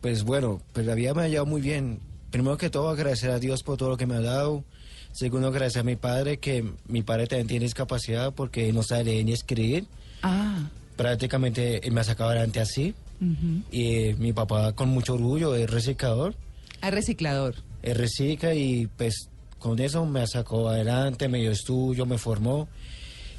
Pues 0.00 0.24
bueno, 0.24 0.60
pues 0.72 0.84
la 0.86 0.94
vida 0.94 1.14
me 1.14 1.22
ha 1.22 1.28
llevado 1.28 1.46
muy 1.46 1.60
bien. 1.60 2.00
Primero 2.30 2.56
que 2.56 2.70
todo, 2.70 2.88
agradecer 2.88 3.30
a 3.30 3.38
Dios 3.38 3.62
por 3.62 3.76
todo 3.76 3.90
lo 3.90 3.96
que 3.96 4.06
me 4.06 4.14
ha 4.16 4.20
dado. 4.20 4.64
Segundo, 5.12 5.48
agradecer 5.48 5.80
a 5.80 5.84
mi 5.84 5.96
padre, 5.96 6.38
que 6.38 6.64
mi 6.88 7.02
padre 7.02 7.26
también 7.26 7.46
tiene 7.46 7.64
discapacidad 7.66 8.32
porque 8.34 8.72
no 8.72 8.82
sabe 8.82 9.04
leer 9.04 9.24
ni 9.26 9.32
escribir. 9.32 9.86
Ah, 10.22 10.68
Prácticamente 10.96 11.86
él 11.86 11.92
me 11.92 12.00
ha 12.00 12.04
sacado 12.04 12.30
adelante 12.30 12.60
así. 12.60 12.94
Ujú. 13.22 13.62
Y 13.70 13.86
eh, 13.86 14.16
mi 14.18 14.32
papá, 14.32 14.72
con 14.72 14.88
mucho 14.88 15.14
orgullo, 15.14 15.54
es 15.54 15.70
reciclador. 15.70 16.34
Ah, 16.80 16.90
reciclador. 16.90 17.54
Él 17.82 17.94
recicla 17.94 18.54
y 18.54 18.88
pues 18.96 19.28
con 19.58 19.78
eso 19.78 20.04
me 20.04 20.26
sacó 20.26 20.68
adelante, 20.68 21.28
me 21.28 21.38
dio 21.38 21.50
estudio, 21.52 22.04
me 22.04 22.18
formó. 22.18 22.68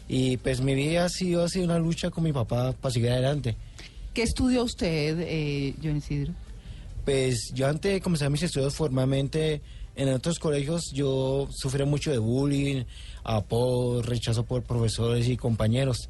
Y 0.08 0.38
pues 0.38 0.62
mi 0.62 0.76
vida 0.76 1.06
ha 1.06 1.10
sido 1.10 1.44
así 1.44 1.60
una 1.60 1.80
lucha 1.80 2.10
con 2.10 2.24
mi 2.24 2.34
papá 2.34 2.74
para 2.74 2.94
seguir 2.94 3.12
adelante. 3.12 3.56
¿Qué 4.14 4.24
estudió 4.24 4.64
usted, 4.64 5.20
eh, 5.20 5.76
John 5.84 5.98
Isidro? 5.98 6.34
Pues 7.04 7.52
yo 7.54 7.68
antes 7.68 7.92
de 7.92 8.02
comenzar 8.02 8.30
mis 8.30 8.44
estudios 8.44 8.76
formalmente 8.76 9.62
en 9.96 10.10
otros 10.10 10.40
colegios 10.40 10.92
yo 10.92 11.48
sufrí 11.52 11.86
mucho 11.86 12.12
de 12.12 12.18
bullying, 12.18 12.84
apodo, 13.24 14.02
rechazo 14.02 14.44
por 14.44 14.64
profesores 14.64 15.28
y 15.28 15.38
compañeros. 15.38 16.10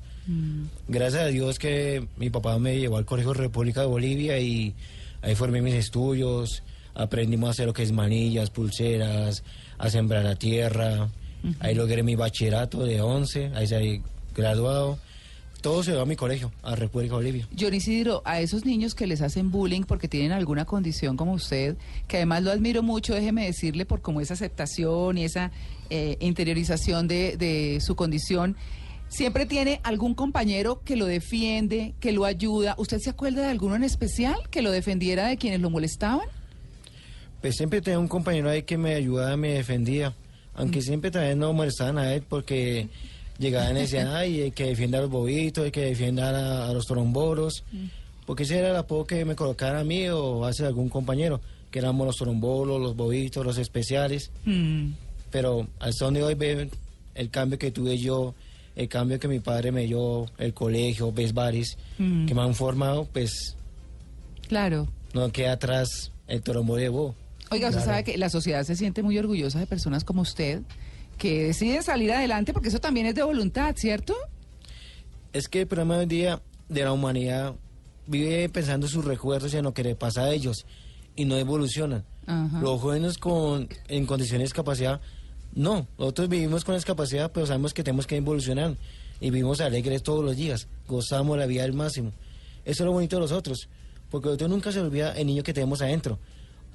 Gracias 0.87 1.23
a 1.23 1.27
Dios 1.27 1.59
que 1.59 2.07
mi 2.17 2.29
papá 2.29 2.57
me 2.59 2.79
llevó 2.79 2.97
al 2.97 3.05
Colegio 3.05 3.33
República 3.33 3.81
de 3.81 3.87
Bolivia 3.87 4.39
y 4.39 4.73
ahí 5.21 5.35
formé 5.35 5.61
mis 5.61 5.75
estudios, 5.75 6.63
aprendimos 6.95 7.47
a 7.47 7.51
hacer 7.51 7.67
lo 7.67 7.73
que 7.73 7.83
es 7.83 7.91
manillas, 7.91 8.49
pulseras, 8.49 9.43
a 9.77 9.89
sembrar 9.89 10.23
la 10.23 10.35
tierra. 10.35 11.09
Ahí 11.59 11.75
logré 11.75 12.03
mi 12.03 12.15
bachillerato 12.15 12.85
de 12.85 13.01
11, 13.01 13.51
ahí 13.55 13.67
salí 13.67 14.01
graduado. 14.33 14.97
Todo 15.61 15.81
se 15.81 15.91
dio 15.91 16.01
a 16.01 16.05
mi 16.05 16.17
colegio, 16.17 16.51
a 16.61 16.75
República 16.75 17.13
de 17.13 17.23
Bolivia. 17.23 17.47
John 17.57 17.73
Isidro, 17.73 18.21
a 18.25 18.41
esos 18.41 18.65
niños 18.65 18.95
que 18.95 19.07
les 19.07 19.21
hacen 19.21 19.49
bullying 19.49 19.83
porque 19.83 20.09
tienen 20.09 20.33
alguna 20.33 20.65
condición 20.65 21.15
como 21.15 21.33
usted, 21.33 21.77
que 22.07 22.17
además 22.17 22.43
lo 22.43 22.51
admiro 22.51 22.83
mucho, 22.83 23.13
déjeme 23.13 23.45
decirle, 23.45 23.85
por 23.85 24.01
como 24.01 24.19
esa 24.19 24.33
aceptación 24.33 25.17
y 25.17 25.23
esa 25.23 25.51
eh, 25.89 26.17
interiorización 26.19 27.07
de, 27.07 27.37
de 27.37 27.79
su 27.79 27.95
condición, 27.95 28.57
siempre 29.13 29.45
tiene 29.45 29.79
algún 29.83 30.13
compañero 30.15 30.81
que 30.83 30.95
lo 30.95 31.05
defiende, 31.05 31.93
que 31.99 32.11
lo 32.11 32.25
ayuda. 32.25 32.75
¿Usted 32.77 32.99
se 32.99 33.09
acuerda 33.09 33.43
de 33.43 33.49
alguno 33.49 33.75
en 33.75 33.83
especial 33.83 34.35
que 34.49 34.61
lo 34.61 34.71
defendiera 34.71 35.27
de 35.27 35.37
quienes 35.37 35.61
lo 35.61 35.69
molestaban? 35.69 36.27
Pues 37.41 37.55
siempre 37.55 37.81
tenía 37.81 37.99
un 37.99 38.07
compañero 38.07 38.49
ahí 38.49 38.63
que 38.63 38.77
me 38.77 38.95
ayudaba, 38.95 39.37
me 39.37 39.53
defendía. 39.53 40.15
Aunque 40.55 40.81
siempre 40.81 41.11
también 41.11 41.39
no 41.39 41.53
molestaban 41.53 41.97
a 41.97 42.13
él 42.13 42.23
porque 42.27 42.87
llegaban 43.37 43.77
y 43.77 43.81
decían, 43.81 44.07
ay, 44.13 44.51
que 44.51 44.65
defienda 44.65 44.97
a 44.97 45.01
los 45.01 45.09
bobitos, 45.09 45.65
hay 45.65 45.71
que 45.71 45.81
defender 45.85 46.35
a, 46.35 46.67
a 46.67 46.73
los 46.73 46.85
trombolos. 46.85 47.63
Porque 48.25 48.43
ese 48.43 48.59
era 48.59 48.69
el 48.69 48.75
apodo 48.75 49.05
que 49.05 49.25
me 49.25 49.35
colocaran 49.35 49.77
a 49.77 49.83
mí 49.83 50.07
o 50.09 50.45
hace 50.45 50.65
algún 50.65 50.89
compañero, 50.89 51.41
que 51.69 51.79
éramos 51.79 52.07
los 52.07 52.15
trombolos, 52.15 52.81
los 52.81 52.95
bobitos, 52.95 53.45
los 53.45 53.57
especiales. 53.57 54.31
Mm, 54.45 54.91
Pero 55.29 55.67
al 55.79 55.93
son 55.93 56.13
de 56.13 56.23
hoy 56.23 56.37
el 57.15 57.29
cambio 57.29 57.59
que 57.59 57.71
tuve 57.71 57.97
yo, 57.97 58.33
el 58.75 58.87
cambio 58.89 59.19
que 59.19 59.27
mi 59.27 59.39
padre 59.39 59.71
me 59.71 59.85
dio, 59.85 60.25
el 60.37 60.53
colegio, 60.53 61.11
ves 61.11 61.33
bares, 61.33 61.77
Mm. 61.97 62.25
que 62.25 62.33
me 62.33 62.41
han 62.41 62.55
formado, 62.55 63.05
pues 63.11 63.55
claro. 64.47 64.87
no 65.13 65.31
queda 65.31 65.53
atrás 65.53 66.11
el 66.27 66.41
trombolo 66.41 66.81
de. 66.81 66.89
Oiga, 67.51 67.69
usted 67.69 67.83
sabe 67.83 68.03
que 68.03 68.17
la 68.17 68.29
sociedad 68.29 68.63
se 68.63 68.75
siente 68.75 69.03
muy 69.03 69.17
orgullosa 69.17 69.59
de 69.59 69.67
personas 69.67 70.03
como 70.03 70.21
usted 70.21 70.61
que 71.17 71.43
deciden 71.43 71.83
salir 71.83 72.11
adelante 72.11 72.53
porque 72.53 72.69
eso 72.69 72.79
también 72.79 73.05
es 73.05 73.13
de 73.15 73.21
voluntad, 73.23 73.75
¿cierto? 73.77 74.15
Es 75.33 75.47
que 75.47 75.61
el 75.61 75.67
problema 75.67 75.97
hoy 75.97 76.05
día 76.07 76.41
de 76.69 76.83
la 76.83 76.91
humanidad 76.91 77.53
vive 78.07 78.49
pensando 78.49 78.87
sus 78.87 79.05
recuerdos 79.05 79.53
y 79.53 79.57
en 79.57 79.63
lo 79.65 79.73
que 79.73 79.83
le 79.83 79.95
pasa 79.95 80.23
a 80.23 80.31
ellos 80.31 80.65
y 81.15 81.25
no 81.25 81.37
evolucionan. 81.37 82.03
Ajá. 82.25 82.59
Los 82.61 82.81
jóvenes 82.81 83.17
con, 83.19 83.67
en 83.87 84.05
condiciones 84.07 84.39
de 84.41 84.45
discapacidad, 84.45 84.99
no. 85.55 85.87
Nosotros 85.97 86.29
vivimos 86.29 86.63
con 86.63 86.75
discapacidad, 86.75 87.31
pero 87.31 87.45
sabemos 87.45 87.73
que 87.73 87.83
tenemos 87.83 88.07
que 88.07 88.17
evolucionar 88.17 88.75
y 89.19 89.29
vivimos 89.29 89.61
alegres 89.61 90.03
todos 90.03 90.23
los 90.23 90.35
días. 90.35 90.67
Gozamos 90.87 91.37
la 91.37 91.45
vida 91.45 91.63
al 91.63 91.73
máximo. 91.73 92.11
Eso 92.65 92.83
es 92.83 92.85
lo 92.85 92.91
bonito 92.91 93.17
de 93.17 93.21
los 93.21 93.31
otros, 93.31 93.67
porque 94.09 94.27
nosotros 94.27 94.49
nunca 94.49 94.71
se 94.71 94.79
olvida 94.79 95.13
el 95.13 95.27
niño 95.27 95.43
que 95.43 95.53
tenemos 95.53 95.81
adentro. 95.81 96.17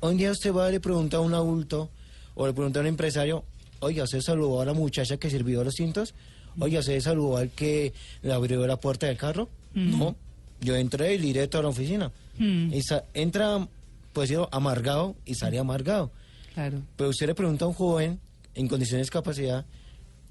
Hoy 0.00 0.12
en 0.12 0.18
día 0.18 0.30
usted 0.30 0.54
va 0.54 0.68
y 0.68 0.72
le 0.72 0.80
pregunta 0.80 1.16
a 1.16 1.20
un 1.20 1.34
adulto 1.34 1.90
o 2.34 2.46
le 2.46 2.52
pregunta 2.52 2.78
a 2.78 2.82
un 2.82 2.88
empresario, 2.88 3.44
oiga, 3.80 4.04
¿usted 4.04 4.20
saludó 4.20 4.60
a 4.60 4.64
la 4.64 4.74
muchacha 4.74 5.16
que 5.16 5.30
sirvió 5.30 5.64
los 5.64 5.74
cintos? 5.74 6.14
Oiga, 6.60 6.80
¿usted 6.80 7.00
saludó 7.00 7.36
al 7.36 7.50
que 7.50 7.92
le 8.22 8.32
abrió 8.32 8.66
la 8.66 8.76
puerta 8.76 9.06
del 9.06 9.16
carro? 9.16 9.48
No. 9.74 10.16
Yo 10.60 10.74
entré 10.74 11.14
y 11.14 11.18
directo 11.18 11.58
a 11.58 11.62
la 11.62 11.68
oficina. 11.68 12.10
Hmm. 12.38 12.72
Y 12.72 12.82
entra, 13.14 13.66
pues 14.12 14.28
yo, 14.28 14.48
amargado 14.52 15.16
y 15.24 15.34
sale 15.34 15.58
amargado. 15.58 16.10
Claro. 16.54 16.82
Pero 16.96 17.10
usted 17.10 17.26
le 17.26 17.34
pregunta 17.34 17.64
a 17.64 17.68
un 17.68 17.74
joven 17.74 18.20
en 18.58 18.68
condiciones 18.68 18.98
de 19.06 19.10
discapacidad, 19.10 19.64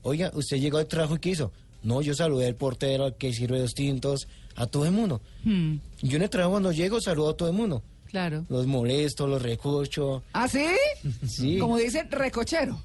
oiga, 0.03 0.31
¿usted 0.35 0.57
llegó 0.57 0.77
al 0.77 0.87
trabajo 0.87 1.15
y 1.15 1.19
qué 1.19 1.29
hizo? 1.29 1.51
No, 1.83 2.01
yo 2.01 2.13
saludé 2.13 2.47
al 2.47 2.55
portero, 2.55 3.05
al 3.05 3.15
que 3.15 3.33
sirve 3.33 3.59
los 3.59 3.73
tintos, 3.73 4.27
a 4.55 4.67
todo 4.67 4.85
el 4.85 4.91
mundo. 4.91 5.21
Hmm, 5.43 5.75
Yo 6.01 6.17
en 6.17 6.23
el 6.23 6.29
trabajo 6.29 6.51
cuando 6.51 6.71
llego 6.71 6.99
saludo 7.01 7.29
a 7.29 7.37
todo 7.37 7.49
el 7.49 7.55
mundo. 7.55 7.83
Claro. 8.07 8.45
Los 8.49 8.65
molesto, 8.67 9.27
los 9.27 9.41
recucho. 9.41 10.23
¿Ah, 10.33 10.47
sí? 10.47 10.65
Sí. 11.27 11.57
Como 11.59 11.77
dicen, 11.77 12.09
recochero. 12.09 12.81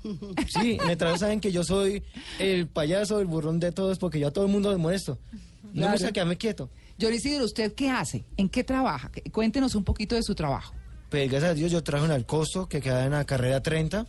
Sí, 0.48 0.78
en 0.82 0.90
el 0.90 0.96
trabajo 0.96 1.18
saben 1.20 1.40
que 1.40 1.50
yo 1.52 1.64
soy 1.64 2.02
el 2.38 2.66
payaso, 2.66 3.20
el 3.20 3.26
burrón 3.26 3.58
de 3.60 3.72
todos, 3.72 3.98
porque 3.98 4.18
yo 4.20 4.28
a 4.28 4.30
todo 4.32 4.44
el 4.46 4.50
mundo 4.52 4.70
les 4.70 4.78
molesto. 4.78 5.18
No 5.62 5.70
Claro. 5.72 5.86
me 5.88 5.92
gusta 5.92 6.12
quedarme 6.12 6.36
quieto. 6.36 6.68
John 7.00 7.14
Isidro, 7.14 7.44
¿usted 7.44 7.72
qué 7.74 7.88
hace? 7.88 8.24
¿En 8.36 8.48
qué 8.48 8.62
trabaja? 8.62 9.10
Cuéntenos 9.32 9.74
un 9.74 9.84
poquito 9.84 10.14
de 10.16 10.22
su 10.22 10.34
trabajo. 10.34 10.74
Pues 11.08 11.30
gracias 11.30 11.52
a 11.52 11.54
Dios 11.54 11.72
yo 11.72 11.82
trabajo 11.82 12.06
en 12.06 12.12
Alcosto, 12.12 12.68
que 12.68 12.80
queda 12.80 13.04
en 13.06 13.12
la 13.12 13.24
carrera 13.24 13.62
30. 13.62 14.06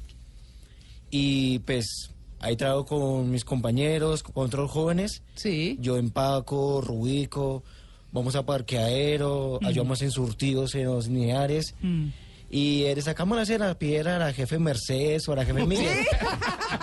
Y 1.15 1.59
pues 1.59 2.09
ahí 2.39 2.55
trabajo 2.55 2.87
con 2.87 3.29
mis 3.29 3.45
compañeros, 3.45 4.23
con 4.23 4.47
otros 4.47 4.71
jóvenes. 4.71 5.21
Sí. 5.35 5.77
Yo 5.79 5.95
empaco, 5.97 6.81
rubico, 6.81 7.63
vamos 8.11 8.35
a 8.35 8.47
parqueadero, 8.47 9.59
ayudamos 9.63 10.01
en 10.01 10.09
surtidos 10.09 10.73
en 10.73 10.85
los 10.85 11.07
lineares. 11.09 11.75
Mm. 11.81 12.07
Y 12.49 12.85
le 12.95 12.99
sacamos 13.03 13.37
la 13.37 13.45
cera 13.45 13.77
piedra 13.77 14.15
a 14.15 14.19
la 14.19 14.33
jefe 14.33 14.57
Mercedes 14.57 15.27
o 15.27 15.33
a 15.33 15.35
la 15.35 15.45
jefe 15.45 15.67
Miguel. 15.67 16.03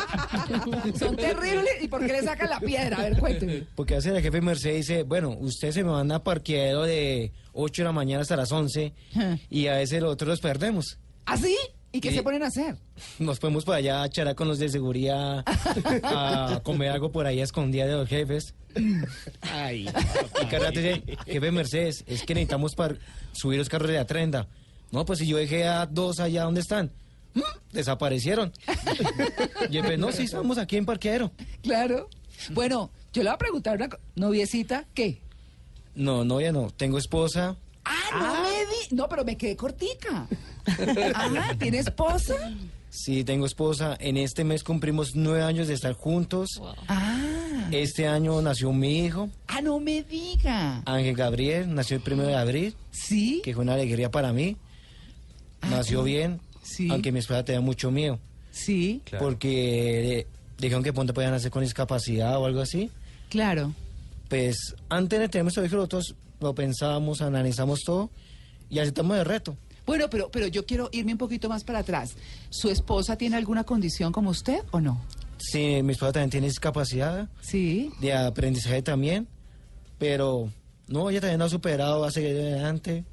Son 0.97 1.17
terribles. 1.17 1.83
¿Y 1.83 1.89
por 1.89 2.07
qué 2.07 2.13
le 2.13 2.23
sacan 2.23 2.51
la 2.51 2.61
piedra? 2.61 2.99
A 2.99 3.03
ver, 3.03 3.19
cuénteme. 3.19 3.65
Porque 3.75 3.97
hace 3.97 4.13
la 4.13 4.21
jefe 4.21 4.41
Mercedes 4.41 4.87
dice, 4.87 5.03
bueno, 5.03 5.37
usted 5.41 5.73
se 5.73 5.83
me 5.83 5.91
manda 5.91 6.15
a 6.15 6.23
parqueadero 6.23 6.85
de 6.85 7.33
8 7.53 7.83
de 7.83 7.85
la 7.85 7.93
mañana 7.93 8.23
hasta 8.23 8.37
las 8.37 8.53
11 8.53 8.93
y 9.51 9.67
a 9.67 9.83
ese 9.83 10.01
los 10.01 10.13
otros 10.13 10.29
los 10.29 10.41
perdemos. 10.41 10.99
¿Ah, 11.27 11.37
sí? 11.37 11.57
¿Y 11.93 12.01
qué 12.01 12.13
se 12.13 12.23
ponen 12.23 12.43
a 12.45 12.47
hacer? 12.47 12.77
Nos 13.19 13.39
podemos 13.41 13.65
para 13.65 13.79
allá 13.79 14.03
a 14.03 14.09
charar 14.09 14.35
con 14.37 14.47
los 14.47 14.59
de 14.61 14.69
seguridad, 14.69 15.43
a 16.05 16.61
comer 16.63 16.91
algo 16.91 17.11
por 17.11 17.27
ahí 17.27 17.41
a 17.41 17.45
escondida 17.45 17.87
de 17.87 17.93
los 17.95 18.09
jefes. 18.09 18.55
Ay. 19.43 19.87
Y 20.41 20.57
rato 20.57 20.79
dice, 20.81 21.03
jefe 21.27 21.51
Mercedes, 21.51 22.05
es 22.07 22.23
que 22.23 22.35
necesitamos 22.35 22.75
para 22.77 22.97
subir 23.33 23.59
los 23.59 23.69
carros 23.69 23.89
de 23.89 23.95
la 23.95 24.07
trenda. 24.07 24.47
No, 24.93 25.05
pues 25.05 25.19
si 25.19 25.27
yo 25.27 25.37
dejé 25.37 25.67
a 25.67 25.87
dos 25.87 26.21
allá, 26.21 26.45
¿dónde 26.45 26.61
están? 26.61 26.93
"Mm, 27.35 27.41
Desaparecieron. 27.73 28.53
Y 29.71 29.75
jefe, 29.75 29.97
no, 29.97 30.13
sí, 30.13 30.25
estamos 30.25 30.59
aquí 30.59 30.77
en 30.77 30.87
parqueadero. 30.87 31.33
Claro. 31.63 32.09
Bueno, 32.53 32.91
yo 33.13 33.23
le 33.23 33.29
voy 33.31 33.35
a 33.35 33.39
preguntar 33.39 33.77
una 33.77 33.89
co- 33.89 33.99
noviecita, 34.15 34.87
¿qué? 34.95 35.21
No, 35.95 36.25
no, 36.25 36.41
ya 36.41 36.53
no. 36.53 36.71
Tengo 36.77 36.99
esposa. 36.99 37.57
Ah, 37.85 38.11
no 38.19 38.43
me 38.43 38.51
di... 38.67 38.95
No, 38.95 39.09
pero 39.09 39.25
me 39.25 39.37
quedé 39.37 39.57
cortica. 39.57 40.27
Ah, 41.15 41.55
¿tiene 41.59 41.79
esposa? 41.79 42.35
Sí, 42.91 43.25
tengo 43.25 43.47
esposa. 43.47 43.97
En 44.01 44.17
este 44.17 44.45
mes 44.45 44.63
cumplimos 44.65 45.15
nueve 45.15 45.43
años 45.43 45.69
de 45.69 45.75
estar 45.75 45.93
juntos. 45.95 46.61
Ah. 46.89 47.69
Este 47.71 48.09
año 48.09 48.41
nació 48.43 48.73
mi 48.73 49.05
hijo, 49.05 49.29
Ah, 49.47 49.61
no 49.63 49.79
me 49.79 50.03
diga. 50.03 50.83
Ángel 50.87 51.15
Gabriel, 51.15 51.73
nació 51.75 51.97
el 51.97 52.03
primero 52.03 52.29
de 52.29 52.37
abril, 52.37 52.75
¿Sí? 52.91 53.41
que 53.45 53.55
fue 53.55 53.63
una 53.63 53.75
alegría 53.75 54.11
para 54.11 54.33
mí. 54.33 54.57
Nació 55.69 56.03
bien, 56.03 56.41
Sí. 56.63 56.89
aunque 56.91 57.13
mi 57.13 57.21
esposa 57.21 57.45
tenía 57.45 57.61
mucho 57.61 57.91
miedo, 57.91 58.19
Sí, 58.51 59.03
porque 59.19 60.19
eh, 60.21 60.27
dijeron 60.59 60.83
que 60.83 60.93
pronto 60.93 61.15
podían 61.15 61.31
nacer 61.33 61.51
con 61.51 61.63
discapacidad 61.63 62.39
o 62.39 62.47
algo 62.47 62.61
así. 62.61 62.91
claro. 63.29 63.73
Pues 64.29 64.77
antes 64.89 65.19
de 65.19 65.29
tener 65.29 65.45
nuestro 65.45 65.65
hijo, 65.65 65.75
nosotros 65.77 66.15
lo 66.41 66.55
pensábamos, 66.55 67.21
analizamos 67.23 67.81
todo 67.85 68.11
y 68.69 68.79
aceptamos 68.79 69.19
el 69.19 69.25
reto. 69.25 69.57
Bueno, 69.87 70.09
pero, 70.11 70.31
pero 70.31 70.47
yo 70.47 70.65
quiero 70.67 70.89
irme 70.93 71.13
un 71.13 71.19
poquito 71.19 71.49
más 71.49 71.65
para 71.65 71.81
atrás. 71.81 72.15
¿Su 72.51 72.69
esposa 72.71 73.17
tiene 73.17 73.37
alguna 73.37 73.65
condición 73.65 74.13
como 74.13 74.31
usted 74.31 74.63
o 74.71 74.81
no? 74.81 75.01
Sí, 75.39 75.83
mi 75.83 75.93
esposa 75.93 76.13
también 76.13 76.31
tiene 76.31 76.47
discapacidad, 76.49 77.29
Sí. 77.41 77.91
de 78.01 78.13
aprendizaje 78.13 78.83
también, 78.83 79.27
pero 79.99 80.51
no, 80.87 81.11
ella 81.11 81.21
también 81.21 81.39
lo 81.39 81.47
ha 81.47 81.49
superado, 81.49 82.01
va 82.01 82.09
a 82.09 82.13
seguir 82.13 82.31
adelante. 82.37 83.05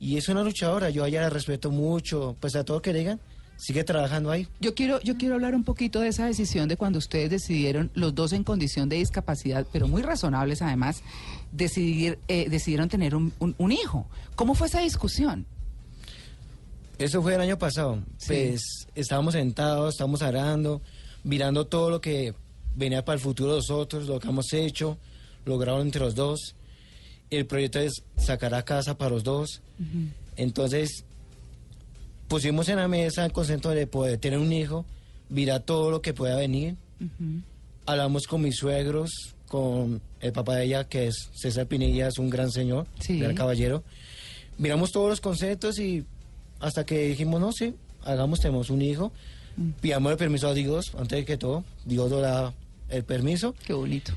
Y 0.00 0.16
es 0.16 0.28
una 0.28 0.42
luchadora, 0.42 0.90
yo 0.90 1.04
a 1.04 1.08
ella 1.08 1.22
la 1.22 1.30
respeto 1.30 1.70
mucho, 1.70 2.36
pues 2.40 2.56
a 2.56 2.64
todo 2.64 2.82
que 2.82 2.92
digan, 2.92 3.20
sigue 3.64 3.84
trabajando 3.84 4.30
ahí. 4.32 4.48
Yo 4.60 4.74
quiero, 4.74 5.00
yo 5.02 5.16
quiero 5.16 5.36
hablar 5.36 5.54
un 5.54 5.62
poquito 5.62 6.00
de 6.00 6.08
esa 6.08 6.26
decisión 6.26 6.68
de 6.68 6.76
cuando 6.76 6.98
ustedes 6.98 7.30
decidieron, 7.30 7.90
los 7.94 8.12
dos 8.14 8.32
en 8.32 8.42
condición 8.42 8.88
de 8.88 8.96
discapacidad, 8.96 9.64
pero 9.72 9.86
muy 9.86 10.02
razonables 10.02 10.62
además, 10.62 11.02
decidir, 11.52 12.18
eh, 12.26 12.48
decidieron 12.50 12.88
tener 12.88 13.14
un, 13.14 13.32
un- 13.38 13.54
un 13.58 13.70
hijo. 13.70 14.06
¿Cómo 14.34 14.54
fue 14.54 14.66
esa 14.66 14.80
discusión? 14.80 15.46
Eso 16.98 17.22
fue 17.22 17.34
el 17.36 17.40
año 17.40 17.58
pasado, 17.58 18.02
Sí. 18.18 18.26
pues 18.26 18.62
estábamos 18.94 19.34
sentados, 19.34 19.94
estábamos 19.94 20.22
hablando, 20.22 20.82
mirando 21.24 21.66
todo 21.66 21.90
lo 21.90 22.00
que 22.00 22.34
venía 22.76 23.04
para 23.04 23.14
el 23.14 23.20
futuro 23.20 23.52
de 23.52 23.56
nosotros, 23.58 24.06
lo 24.06 24.18
que 24.20 24.28
hemos 24.28 24.52
hecho, 24.52 24.98
logrado 25.44 25.80
entre 25.82 26.00
los 26.00 26.14
dos. 26.14 26.54
El 27.30 27.46
proyecto 27.46 27.78
es 27.80 28.02
sacar 28.16 28.54
a 28.54 28.64
casa 28.64 28.98
para 28.98 29.10
los 29.10 29.24
dos. 29.24 29.62
Entonces, 30.36 31.04
pusimos 32.32 32.66
en 32.70 32.76
la 32.76 32.88
mesa 32.88 33.26
el 33.26 33.32
concepto 33.32 33.68
de 33.72 33.86
poder 33.86 34.16
tener 34.16 34.38
un 34.38 34.50
hijo, 34.54 34.86
mirar 35.28 35.60
todo 35.60 35.90
lo 35.90 36.00
que 36.00 36.14
pueda 36.14 36.34
venir. 36.36 36.76
Hablamos 37.84 38.26
con 38.26 38.40
mis 38.40 38.56
suegros, 38.56 39.10
con 39.48 40.00
el 40.20 40.32
papá 40.32 40.56
de 40.56 40.64
ella, 40.64 40.84
que 40.88 41.08
es 41.08 41.28
César 41.34 41.66
Pinilla, 41.66 42.08
es 42.08 42.16
un 42.16 42.30
gran 42.30 42.50
señor, 42.50 42.86
Sí. 43.00 43.18
gran 43.18 43.34
caballero. 43.34 43.84
Miramos 44.56 44.92
todos 44.92 45.10
los 45.10 45.20
conceptos 45.20 45.78
y 45.78 46.06
hasta 46.58 46.86
que 46.86 47.08
dijimos, 47.08 47.38
no, 47.38 47.52
sí, 47.52 47.74
hagamos, 48.02 48.40
tenemos 48.40 48.70
un 48.70 48.80
hijo. 48.80 49.12
Pidamos 49.82 50.12
el 50.12 50.16
permiso 50.16 50.48
a 50.48 50.54
Dios, 50.54 50.92
antes 50.96 51.18
de 51.18 51.24
que 51.26 51.36
todo, 51.36 51.64
Dios 51.84 52.10
nos 52.10 52.22
da 52.22 52.54
el 52.88 53.04
permiso. 53.04 53.54
Qué 53.66 53.74
bonito. 53.74 54.14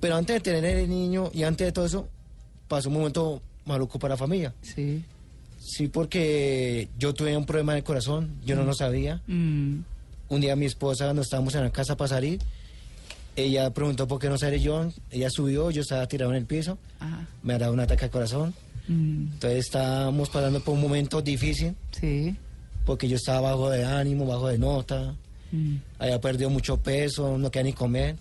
Pero 0.00 0.16
antes 0.16 0.36
de 0.36 0.40
tener 0.40 0.64
el 0.78 0.88
niño 0.88 1.30
y 1.34 1.42
antes 1.42 1.66
de 1.66 1.72
todo 1.72 1.84
eso, 1.84 2.08
pasó 2.66 2.88
un 2.88 2.94
momento 2.94 3.42
maluco 3.66 3.98
para 3.98 4.14
la 4.14 4.18
familia. 4.18 4.54
Sí. 4.62 5.04
Sí, 5.68 5.88
porque 5.88 6.88
yo 6.98 7.12
tuve 7.12 7.36
un 7.36 7.44
problema 7.44 7.72
en 7.72 7.78
el 7.78 7.84
corazón, 7.84 8.30
yo 8.44 8.54
no 8.56 8.62
lo 8.64 8.72
sabía. 8.72 9.20
Mm, 9.26 9.78
Un 10.28 10.40
día 10.40 10.54
mi 10.56 10.66
esposa, 10.66 11.04
cuando 11.06 11.22
estábamos 11.22 11.54
en 11.56 11.62
la 11.64 11.70
casa 11.70 11.96
para 11.96 12.08
salir, 12.08 12.40
ella 13.36 13.68
preguntó 13.70 14.06
por 14.08 14.18
qué 14.20 14.28
no 14.28 14.38
salí 14.38 14.60
yo. 14.60 14.90
Ella 15.10 15.28
subió, 15.30 15.70
yo 15.70 15.82
estaba 15.82 16.06
tirado 16.06 16.30
en 16.32 16.38
el 16.38 16.46
piso, 16.46 16.78
ajá. 17.00 17.26
me 17.42 17.54
ha 17.54 17.58
dado 17.58 17.72
un 17.72 17.80
ataque 17.80 18.04
al 18.06 18.10
corazón. 18.10 18.54
Mm, 18.88 19.32
Entonces 19.34 19.66
estábamos 19.66 20.28
pasando 20.30 20.60
por 20.60 20.74
un 20.74 20.80
momento 20.80 21.20
difícil, 21.20 21.74
sí. 21.90 22.36
porque 22.84 23.08
yo 23.08 23.16
estaba 23.16 23.50
bajo 23.50 23.70
de 23.70 23.84
ánimo, 23.84 24.26
bajo 24.26 24.48
de 24.48 24.58
nota, 24.58 25.14
Mm, 25.52 25.76
había 26.00 26.20
perdido 26.20 26.50
mucho 26.50 26.76
peso, 26.78 27.38
no 27.38 27.52
quería 27.52 27.70
ni 27.70 27.72
comer. 27.72 28.16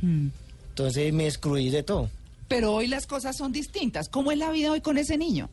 mm. 0.00 0.28
Entonces 0.70 1.12
me 1.12 1.26
excluí 1.26 1.68
de 1.68 1.82
todo. 1.82 2.08
Pero 2.48 2.72
hoy 2.72 2.86
las 2.86 3.06
cosas 3.06 3.36
son 3.36 3.52
distintas. 3.52 4.08
¿Cómo 4.08 4.32
es 4.32 4.38
la 4.38 4.50
vida 4.50 4.72
hoy 4.72 4.80
con 4.80 4.96
ese 4.96 5.18
niño? 5.18 5.50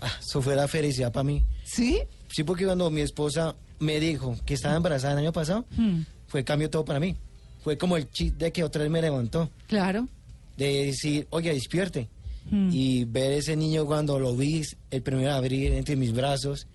Ah, 0.00 0.10
eso 0.20 0.40
fue 0.42 0.56
la 0.56 0.66
felicidad 0.68 1.12
para 1.12 1.24
mí. 1.24 1.44
¿Sí? 1.64 2.00
Sí, 2.28 2.42
porque 2.44 2.64
cuando 2.64 2.90
mi 2.90 3.00
esposa 3.02 3.54
me 3.80 4.00
dijo 4.00 4.36
que 4.46 4.54
estaba 4.54 4.76
embarazada 4.76 5.12
el 5.14 5.18
año 5.20 5.32
pasado, 5.32 5.66
Mm, 5.76 6.02
fue 6.26 6.44
cambio 6.44 6.70
todo 6.70 6.84
para 6.84 7.00
mí. 7.00 7.16
Fue 7.62 7.76
como 7.76 7.96
el 7.96 8.08
chip 8.10 8.36
de 8.38 8.50
que 8.52 8.64
otra 8.64 8.82
vez 8.82 8.90
me 8.90 9.02
levantó. 9.02 9.50
claro. 9.66 10.08
De 10.56 10.86
decir, 10.86 11.26
oye, 11.30 11.52
despierte. 11.54 12.08
Mm. 12.50 12.68
Y 12.72 13.04
ver 13.04 13.32
ese 13.32 13.56
niño 13.56 13.86
cuando 13.86 14.18
lo 14.18 14.36
vi 14.36 14.62
el 14.90 15.02
primero 15.02 15.28
de 15.28 15.34
abril 15.34 15.72
entre 15.72 15.96
mis 15.96 16.12
brazos. 16.12 16.66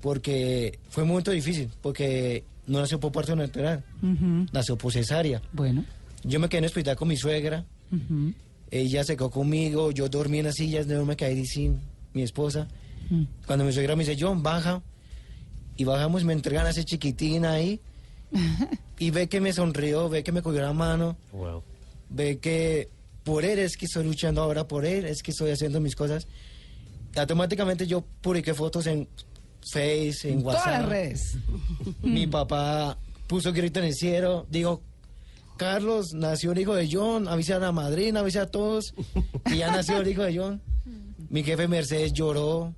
Porque 0.00 0.78
fue 0.90 1.02
un 1.02 1.08
momento 1.10 1.30
difícil, 1.30 1.70
porque 1.82 2.44
no 2.66 2.80
nació 2.80 3.00
por 3.00 3.12
parto 3.12 3.34
natural, 3.34 3.82
Ujú. 4.02 4.46
nació 4.52 4.76
por 4.76 4.92
cesárea. 4.92 5.40
Bueno. 5.52 5.84
Yo 6.22 6.38
me 6.40 6.48
quedé 6.48 6.58
en 6.58 6.64
el 6.64 6.68
hospital 6.68 6.96
con 6.96 7.08
mi 7.08 7.16
suegra, 7.16 7.64
ella 8.70 9.04
se 9.04 9.16
quedó 9.16 9.30
conmigo, 9.30 9.90
yo 9.92 10.08
dormí 10.08 10.38
en 10.40 10.46
las 10.46 10.56
sillas, 10.56 10.86
no 10.86 11.04
me 11.04 11.16
caí 11.16 11.44
sin 11.46 11.80
mi 12.16 12.22
esposa. 12.22 12.66
Mm. 13.10 13.24
Cuando 13.46 13.64
mi 13.64 13.72
suegra 13.72 13.94
me 13.94 14.04
dice, 14.04 14.16
John, 14.18 14.42
baja. 14.42 14.82
Y 15.76 15.84
bajamos, 15.84 16.24
me 16.24 16.32
entregan 16.32 16.66
a 16.66 16.70
ese 16.70 16.84
chiquitín 16.84 17.44
ahí. 17.44 17.80
y 18.98 19.10
ve 19.10 19.28
que 19.28 19.40
me 19.40 19.52
sonrió, 19.52 20.08
ve 20.08 20.24
que 20.24 20.32
me 20.32 20.42
cogió 20.42 20.62
la 20.62 20.72
mano. 20.72 21.16
Wow. 21.32 21.62
Ve 22.08 22.38
que 22.38 22.88
por 23.22 23.44
él 23.44 23.58
es 23.58 23.76
que 23.76 23.84
estoy 23.84 24.04
luchando 24.04 24.42
ahora, 24.42 24.66
por 24.66 24.86
él 24.86 25.04
es 25.04 25.22
que 25.22 25.30
estoy 25.30 25.50
haciendo 25.50 25.78
mis 25.80 25.94
cosas. 25.94 26.26
Automáticamente 27.14 27.86
yo 27.86 28.02
publiqué 28.20 28.54
fotos 28.54 28.86
en 28.86 29.06
Face, 29.70 30.30
en 30.30 30.44
WhatsApp. 30.44 30.64
Todas 30.64 30.80
las 30.80 30.88
redes. 30.88 31.38
Mi 32.02 32.26
papá 32.26 32.96
puso 33.26 33.52
grito 33.52 33.80
en 33.80 33.86
el 33.86 33.94
cielo. 33.94 34.46
Digo, 34.48 34.80
Carlos, 35.56 36.12
nació 36.14 36.52
el 36.52 36.60
hijo 36.60 36.74
de 36.74 36.88
John. 36.90 37.28
Avisa 37.28 37.56
a 37.56 37.58
la 37.58 37.72
madrina, 37.72 38.20
avisa 38.20 38.42
a 38.42 38.46
todos. 38.46 38.94
Y 39.46 39.58
ya 39.58 39.70
nació 39.70 39.98
el 39.98 40.08
hijo 40.08 40.22
de 40.22 40.38
John. 40.38 40.62
Mi 41.28 41.42
jefe 41.42 41.68
Mercedes 41.68 42.12
lloró. 42.12 42.74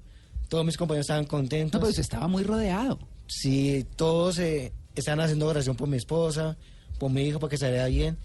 Todos 0.49 0.65
mis 0.65 0.77
compañeros 0.77 1.05
estaban 1.05 1.25
No, 1.25 1.29
contentos. 1.29 1.79
pero 1.79 1.91
usted 1.91 2.01
estaba 2.03 2.27
muy 2.29 2.43
rodeado. 2.43 2.99
Sí, 3.27 3.85
todos 3.97 4.39
eh, 4.39 4.73
están 4.95 5.21
haciendo 5.21 5.47
oración 5.47 5.77
por 5.77 5.89
mi 5.89 5.97
esposa, 5.99 6.57
por 6.99 7.11
mi 7.11 7.23
hijo, 7.23 7.39
para 7.39 7.51
que 7.51 7.59
saliera 7.59 7.87
bien. 7.87 8.17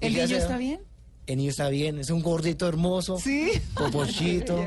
¿El 0.00 0.14
niño 0.14 0.36
está 0.36 0.56
bien? 0.56 0.80
El 1.26 1.38
niño 1.38 1.50
está 1.50 1.68
bien, 1.68 1.98
es 1.98 2.08
un 2.10 2.22
gordito 2.22 2.66
hermoso. 2.68 3.18
Sí. 3.18 3.50
Popochito. 3.74 4.56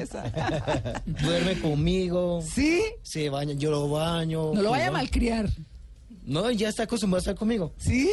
Duerme 1.05 1.59
conmigo. 1.61 2.43
Sí. 2.47 2.81
Se 3.01 3.29
baña, 3.29 3.53
yo 3.53 3.71
lo 3.71 3.89
baño. 3.89 4.53
No 4.53 4.61
lo 4.61 4.71
vaya 4.71 4.89
a 4.89 4.91
malcriar. 4.91 5.49
No, 6.25 6.51
ya 6.51 6.69
está 6.69 6.83
acostumbrado 6.83 7.17
a 7.17 7.21
estar 7.21 7.35
conmigo. 7.35 7.73
Sí. 7.77 8.09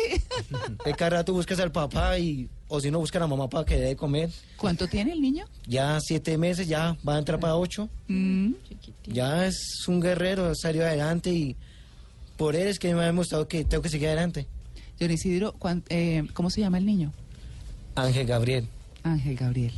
De 0.85 0.94
cada 0.94 1.11
rato 1.11 1.33
buscas 1.35 1.59
al 1.61 1.71
papá 1.71 2.18
y, 2.18 2.49
o 2.68 2.81
si 2.81 2.90
no, 2.90 2.99
busca 3.01 3.18
a 3.18 3.21
la 3.21 3.27
mamá 3.27 3.49
para 3.49 3.64
que 3.64 3.75
le 3.75 3.81
dé 3.83 3.87
de 3.88 3.97
comer. 3.97 4.31
¿Cuánto 4.57 4.87
tiene 4.87 5.12
el 5.12 5.21
niño? 5.21 5.44
Ya 5.66 5.99
siete 6.01 6.38
meses, 6.38 6.66
ya 6.68 6.97
va 7.07 7.16
a 7.16 7.18
entrar 7.18 7.38
para 7.38 7.57
ocho. 7.57 7.88
Mm. 8.09 8.53
Ya 9.07 9.47
es 9.47 9.85
un 9.87 10.01
guerrero, 10.01 10.55
salió 10.55 10.85
adelante 10.87 11.31
y 11.33 11.55
por 12.38 12.57
él 12.57 12.68
es 12.68 12.79
que 12.79 12.94
me 12.94 13.03
ha 13.03 13.07
demostrado 13.07 13.47
que 13.47 13.64
tengo 13.64 13.83
que 13.83 13.88
seguir 13.90 14.09
adelante. 14.09 14.47
John 14.99 15.11
Isidro, 15.11 15.53
¿cuán- 15.53 15.85
eh, 15.90 16.25
¿cómo 16.35 16.49
se 16.51 16.61
llama 16.61 16.79
el 16.79 16.87
niño? 16.87 17.12
Ángel 17.94 18.27
Gabriel. 18.27 18.68
Ángel 19.03 19.37
Gabriel. 19.37 19.73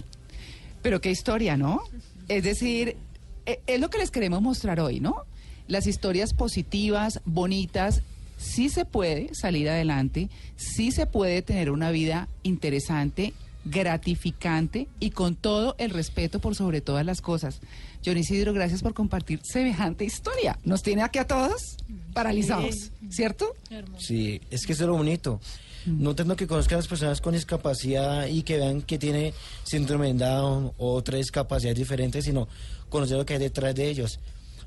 Pero 0.82 1.00
qué 1.00 1.10
historia, 1.10 1.56
¿no? 1.56 1.80
Es 2.28 2.44
decir, 2.44 2.96
e- 3.44 3.60
es 3.66 3.80
lo 3.80 3.90
que 3.90 3.98
les 3.98 4.10
queremos 4.10 4.40
mostrar 4.40 4.78
hoy, 4.80 5.00
¿no? 5.00 5.24
Las 5.68 5.86
historias 5.86 6.32
positivas, 6.34 7.20
bonitas, 7.24 8.02
sí 8.40 8.68
se 8.70 8.84
puede 8.84 9.34
salir 9.34 9.68
adelante, 9.68 10.30
sí 10.56 10.90
se 10.90 11.06
puede 11.06 11.42
tener 11.42 11.70
una 11.70 11.90
vida 11.90 12.28
interesante, 12.42 13.34
gratificante 13.64 14.88
y 14.98 15.10
con 15.10 15.36
todo 15.36 15.74
el 15.78 15.90
respeto 15.90 16.38
por 16.38 16.54
sobre 16.54 16.80
todas 16.80 17.04
las 17.04 17.20
cosas. 17.20 17.60
John 18.04 18.16
Isidro, 18.16 18.54
gracias 18.54 18.82
por 18.82 18.94
compartir 18.94 19.40
semejante 19.42 20.06
historia. 20.06 20.58
Nos 20.64 20.82
tiene 20.82 21.02
aquí 21.02 21.18
a 21.18 21.26
todos 21.26 21.76
paralizados, 22.14 22.90
¿cierto? 23.10 23.54
Sí, 23.98 24.40
es 24.50 24.64
que 24.66 24.72
eso 24.72 24.84
es 24.84 24.88
lo 24.88 24.96
bonito. 24.96 25.40
No 25.86 26.14
tanto 26.14 26.36
que 26.36 26.46
conozcan 26.46 26.76
a 26.76 26.78
las 26.78 26.88
personas 26.88 27.20
con 27.20 27.34
discapacidad 27.34 28.26
y 28.26 28.42
que 28.42 28.56
vean 28.56 28.82
que 28.82 28.98
tiene 28.98 29.32
síndrome 29.64 30.12
de 30.12 30.24
Down 30.24 30.72
o 30.78 30.94
otras 30.94 31.18
discapacidades 31.18 31.78
diferentes, 31.78 32.24
sino 32.24 32.48
conocer 32.88 33.16
lo 33.16 33.26
que 33.26 33.34
hay 33.34 33.38
detrás 33.38 33.74
de 33.74 33.88
ellos, 33.88 34.20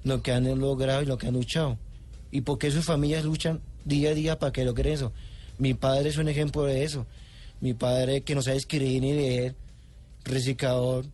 lo 0.03 0.21
que 0.21 0.31
han 0.31 0.45
logrado 0.59 1.01
y 1.01 1.05
lo 1.05 1.17
que 1.17 1.27
han 1.27 1.33
luchado. 1.33 1.77
Y 2.35 2.41
por 2.41 2.57
qué 2.57 2.71
sus 2.71 2.83
familias 2.85 3.23
luchan 3.25 3.61
día 3.85 4.09
a 4.09 4.13
día 4.15 4.39
para 4.39 4.51
que 4.51 4.65
logren 4.65 4.91
eso. 4.93 5.13
Mi 5.59 5.75
padre 5.75 6.09
es 6.09 6.17
un 6.17 6.27
ejemplo 6.27 6.63
de 6.63 6.83
eso. 6.83 7.05
Mi 7.61 7.73
padre 7.75 8.21
que 8.21 8.33
no 8.33 8.41
sabe 8.41 8.57
escribir 8.57 9.01
ni 9.03 9.13
leer, 9.13 9.55
reciclador, 10.25 11.05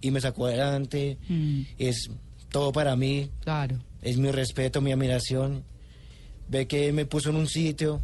y 0.00 0.10
me 0.10 0.20
sacó 0.20 0.46
adelante. 0.46 1.16
Mm, 1.28 1.60
Es 1.78 2.10
todo 2.50 2.70
para 2.72 2.96
mí 2.96 3.30
claro. 3.42 3.78
es 4.02 4.18
mi 4.18 4.30
respeto, 4.30 4.80
mi 4.80 4.92
admiración. 4.92 5.64
Ve 6.48 6.66
que 6.66 6.92
me 6.92 7.06
puso 7.06 7.30
en 7.30 7.36
un 7.36 7.48
sitio 7.48 8.00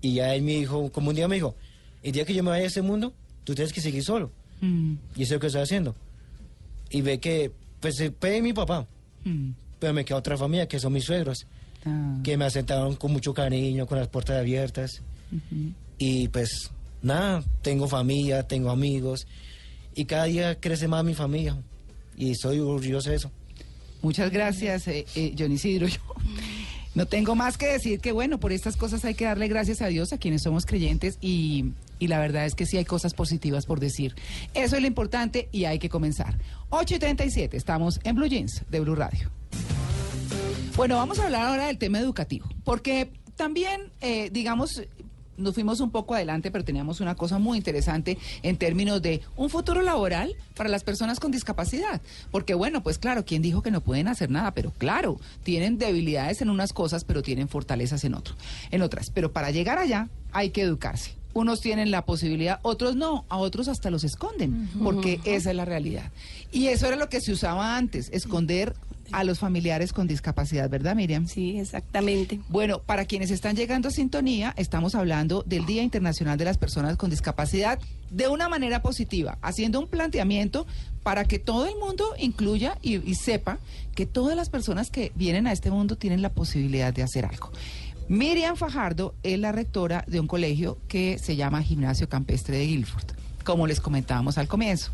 y 0.00 0.14
ya 0.14 0.34
él 0.34 0.42
me 0.42 0.52
dijo, 0.52 0.90
como 0.92 1.10
un 1.10 1.16
día 1.16 1.28
me 1.28 1.34
dijo, 1.36 1.54
el 2.02 2.12
día 2.12 2.24
que 2.24 2.32
yo 2.34 2.42
me 2.42 2.50
vaya 2.50 2.64
a 2.64 2.68
este 2.68 2.82
mundo, 2.82 3.12
tú 3.44 3.54
tienes 3.54 3.72
que 3.72 3.80
seguir 3.80 4.02
solo. 4.04 4.30
Mm, 4.60 4.94
Y 5.16 5.22
eso 5.22 5.22
es 5.22 5.30
lo 5.32 5.40
que 5.40 5.46
estoy 5.48 5.62
haciendo. 5.62 5.94
Y 6.90 7.00
ve 7.02 7.18
que, 7.18 7.50
pues, 7.80 7.96
puede 8.18 8.40
mi 8.40 8.52
papá, 8.52 8.86
mm, 9.24 9.50
pero 9.78 9.92
me 9.92 10.04
queda 10.04 10.18
otra 10.18 10.36
familia, 10.38 10.66
que 10.68 10.78
son 10.78 10.92
mis 10.92 11.04
suegros, 11.04 11.46
ah, 11.86 12.18
que 12.22 12.36
me 12.36 12.44
aceptaron 12.44 12.96
con 12.96 13.12
mucho 13.12 13.34
cariño, 13.34 13.86
con 13.86 13.98
las 13.98 14.08
puertas 14.08 14.38
abiertas. 14.38 15.02
Y 15.98 16.28
pues, 16.28 16.70
nada, 17.02 17.42
tengo 17.62 17.88
familia, 17.88 18.42
tengo 18.46 18.70
amigos. 18.70 19.26
Y 19.94 20.04
cada 20.04 20.24
día 20.24 20.58
crece 20.58 20.88
más 20.88 21.04
mi 21.04 21.14
familia. 21.14 21.56
Y 22.16 22.34
soy 22.34 22.58
orgulloso 22.58 23.10
de 23.10 23.16
eso. 23.16 23.30
Muchas 24.02 24.30
gracias, 24.32 24.88
eh, 24.88 25.06
eh, 25.14 25.34
John 25.38 25.52
Isidro. 25.52 25.86
Yo 25.86 26.00
no 26.94 27.06
tengo 27.06 27.34
más 27.34 27.56
que 27.56 27.66
decir 27.66 28.00
que, 28.00 28.12
bueno, 28.12 28.38
por 28.38 28.52
estas 28.52 28.76
cosas 28.76 29.04
hay 29.04 29.14
que 29.14 29.24
darle 29.24 29.48
gracias 29.48 29.80
a 29.80 29.86
Dios, 29.86 30.12
a 30.12 30.18
quienes 30.18 30.42
somos 30.42 30.66
creyentes, 30.66 31.16
y, 31.20 31.72
y 31.98 32.08
la 32.08 32.18
verdad 32.18 32.44
es 32.44 32.54
que 32.54 32.66
sí 32.66 32.76
hay 32.76 32.84
cosas 32.84 33.14
positivas 33.14 33.64
por 33.64 33.80
decir. 33.80 34.14
Eso 34.54 34.76
es 34.76 34.82
lo 34.82 34.88
importante 34.88 35.48
y 35.52 35.64
hay 35.64 35.78
que 35.78 35.88
comenzar. 35.88 36.36
8 36.70 36.96
y 36.96 36.98
37, 36.98 37.56
estamos 37.56 38.00
en 38.04 38.16
Blue 38.16 38.26
Jeans 38.26 38.64
de 38.68 38.80
Blue 38.80 38.94
Radio. 38.94 39.30
Bueno, 40.76 40.96
vamos 40.96 41.18
a 41.18 41.24
hablar 41.24 41.42
ahora 41.42 41.66
del 41.66 41.78
tema 41.78 41.98
educativo, 41.98 42.46
porque 42.64 43.10
también, 43.36 43.92
eh, 44.00 44.30
digamos, 44.30 44.82
nos 45.36 45.54
fuimos 45.54 45.80
un 45.80 45.90
poco 45.90 46.14
adelante, 46.14 46.50
pero 46.50 46.64
teníamos 46.64 47.00
una 47.00 47.14
cosa 47.14 47.38
muy 47.38 47.58
interesante 47.58 48.18
en 48.42 48.56
términos 48.56 49.02
de 49.02 49.20
un 49.36 49.50
futuro 49.50 49.82
laboral 49.82 50.34
para 50.56 50.68
las 50.68 50.84
personas 50.84 51.20
con 51.20 51.32
discapacidad. 51.32 52.00
Porque 52.30 52.54
bueno, 52.54 52.82
pues 52.82 52.98
claro, 52.98 53.24
¿quién 53.24 53.42
dijo 53.42 53.62
que 53.62 53.70
no 53.70 53.80
pueden 53.80 54.08
hacer 54.08 54.30
nada? 54.30 54.52
Pero 54.52 54.70
claro, 54.72 55.18
tienen 55.42 55.78
debilidades 55.78 56.42
en 56.42 56.50
unas 56.50 56.72
cosas, 56.72 57.04
pero 57.04 57.22
tienen 57.22 57.48
fortalezas 57.48 58.04
en 58.04 58.14
otro, 58.14 58.34
en 58.70 58.82
otras. 58.82 59.10
Pero 59.10 59.32
para 59.32 59.50
llegar 59.50 59.78
allá 59.78 60.08
hay 60.32 60.50
que 60.50 60.62
educarse. 60.62 61.14
Unos 61.34 61.62
tienen 61.62 61.90
la 61.90 62.04
posibilidad, 62.04 62.60
otros 62.60 62.94
no, 62.94 63.24
a 63.30 63.38
otros 63.38 63.68
hasta 63.68 63.90
los 63.90 64.04
esconden, 64.04 64.68
porque 64.84 65.18
esa 65.24 65.48
es 65.48 65.56
la 65.56 65.64
realidad. 65.64 66.12
Y 66.52 66.66
eso 66.66 66.86
era 66.86 66.96
lo 66.96 67.08
que 67.08 67.22
se 67.22 67.32
usaba 67.32 67.78
antes, 67.78 68.10
esconder 68.12 68.74
a 69.12 69.24
los 69.24 69.38
familiares 69.38 69.92
con 69.92 70.06
discapacidad, 70.06 70.68
¿verdad, 70.68 70.94
Miriam? 70.94 71.26
Sí, 71.26 71.58
exactamente. 71.58 72.40
Bueno, 72.48 72.80
para 72.80 73.04
quienes 73.04 73.30
están 73.30 73.56
llegando 73.56 73.88
a 73.88 73.90
sintonía, 73.90 74.54
estamos 74.56 74.94
hablando 74.94 75.42
del 75.46 75.66
Día 75.66 75.82
Internacional 75.82 76.38
de 76.38 76.44
las 76.44 76.58
Personas 76.58 76.96
con 76.96 77.10
Discapacidad 77.10 77.78
de 78.10 78.28
una 78.28 78.48
manera 78.48 78.82
positiva, 78.82 79.38
haciendo 79.42 79.80
un 79.80 79.88
planteamiento 79.88 80.66
para 81.02 81.24
que 81.24 81.38
todo 81.38 81.66
el 81.66 81.76
mundo 81.76 82.04
incluya 82.18 82.78
y, 82.82 82.96
y 83.08 83.14
sepa 83.14 83.58
que 83.94 84.06
todas 84.06 84.36
las 84.36 84.50
personas 84.50 84.90
que 84.90 85.12
vienen 85.14 85.46
a 85.46 85.52
este 85.52 85.70
mundo 85.70 85.96
tienen 85.96 86.22
la 86.22 86.30
posibilidad 86.30 86.92
de 86.92 87.02
hacer 87.02 87.24
algo. 87.24 87.50
Miriam 88.08 88.56
Fajardo 88.56 89.14
es 89.22 89.38
la 89.38 89.52
rectora 89.52 90.04
de 90.06 90.20
un 90.20 90.26
colegio 90.26 90.78
que 90.88 91.18
se 91.18 91.36
llama 91.36 91.62
Gimnasio 91.62 92.08
Campestre 92.08 92.58
de 92.58 92.66
Guilford, 92.66 93.06
como 93.44 93.66
les 93.66 93.80
comentábamos 93.80 94.38
al 94.38 94.48
comienzo. 94.48 94.90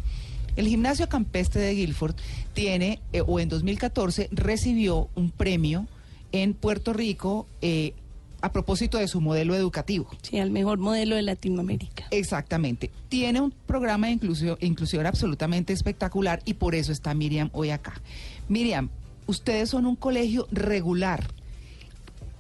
El 0.59 0.66
gimnasio 0.68 1.09
campestre 1.09 1.61
de 1.62 1.73
Guilford 1.75 2.16
tiene, 2.53 3.01
eh, 3.12 3.23
o 3.27 3.38
en 3.40 3.49
2014, 3.49 4.29
recibió 4.33 5.09
un 5.14 5.31
premio 5.31 5.87
en 6.33 6.53
Puerto 6.53 6.92
Rico 6.92 7.47
eh, 7.62 7.94
a 8.40 8.51
propósito 8.53 8.99
de 8.99 9.07
su 9.09 9.21
modelo 9.21 9.55
educativo. 9.55 10.09
Sí, 10.23 10.38
al 10.38 10.51
mejor 10.51 10.79
modelo 10.79 11.14
de 11.16 11.23
Latinoamérica. 11.23 12.07
Exactamente. 12.11 12.90
Tiene 13.09 13.40
un 13.40 13.53
programa 13.53 14.09
de 14.09 14.14
inclusio- 14.14 14.59
inclusión 14.61 15.07
absolutamente 15.07 15.73
espectacular 15.73 16.42
y 16.44 16.55
por 16.55 16.75
eso 16.75 16.90
está 16.92 17.14
Miriam 17.14 17.51
hoy 17.53 17.71
acá. 17.71 18.01
Miriam, 18.49 18.90
ustedes 19.27 19.71
son 19.71 19.87
un 19.87 19.94
colegio 19.97 20.49
regular. 20.51 21.29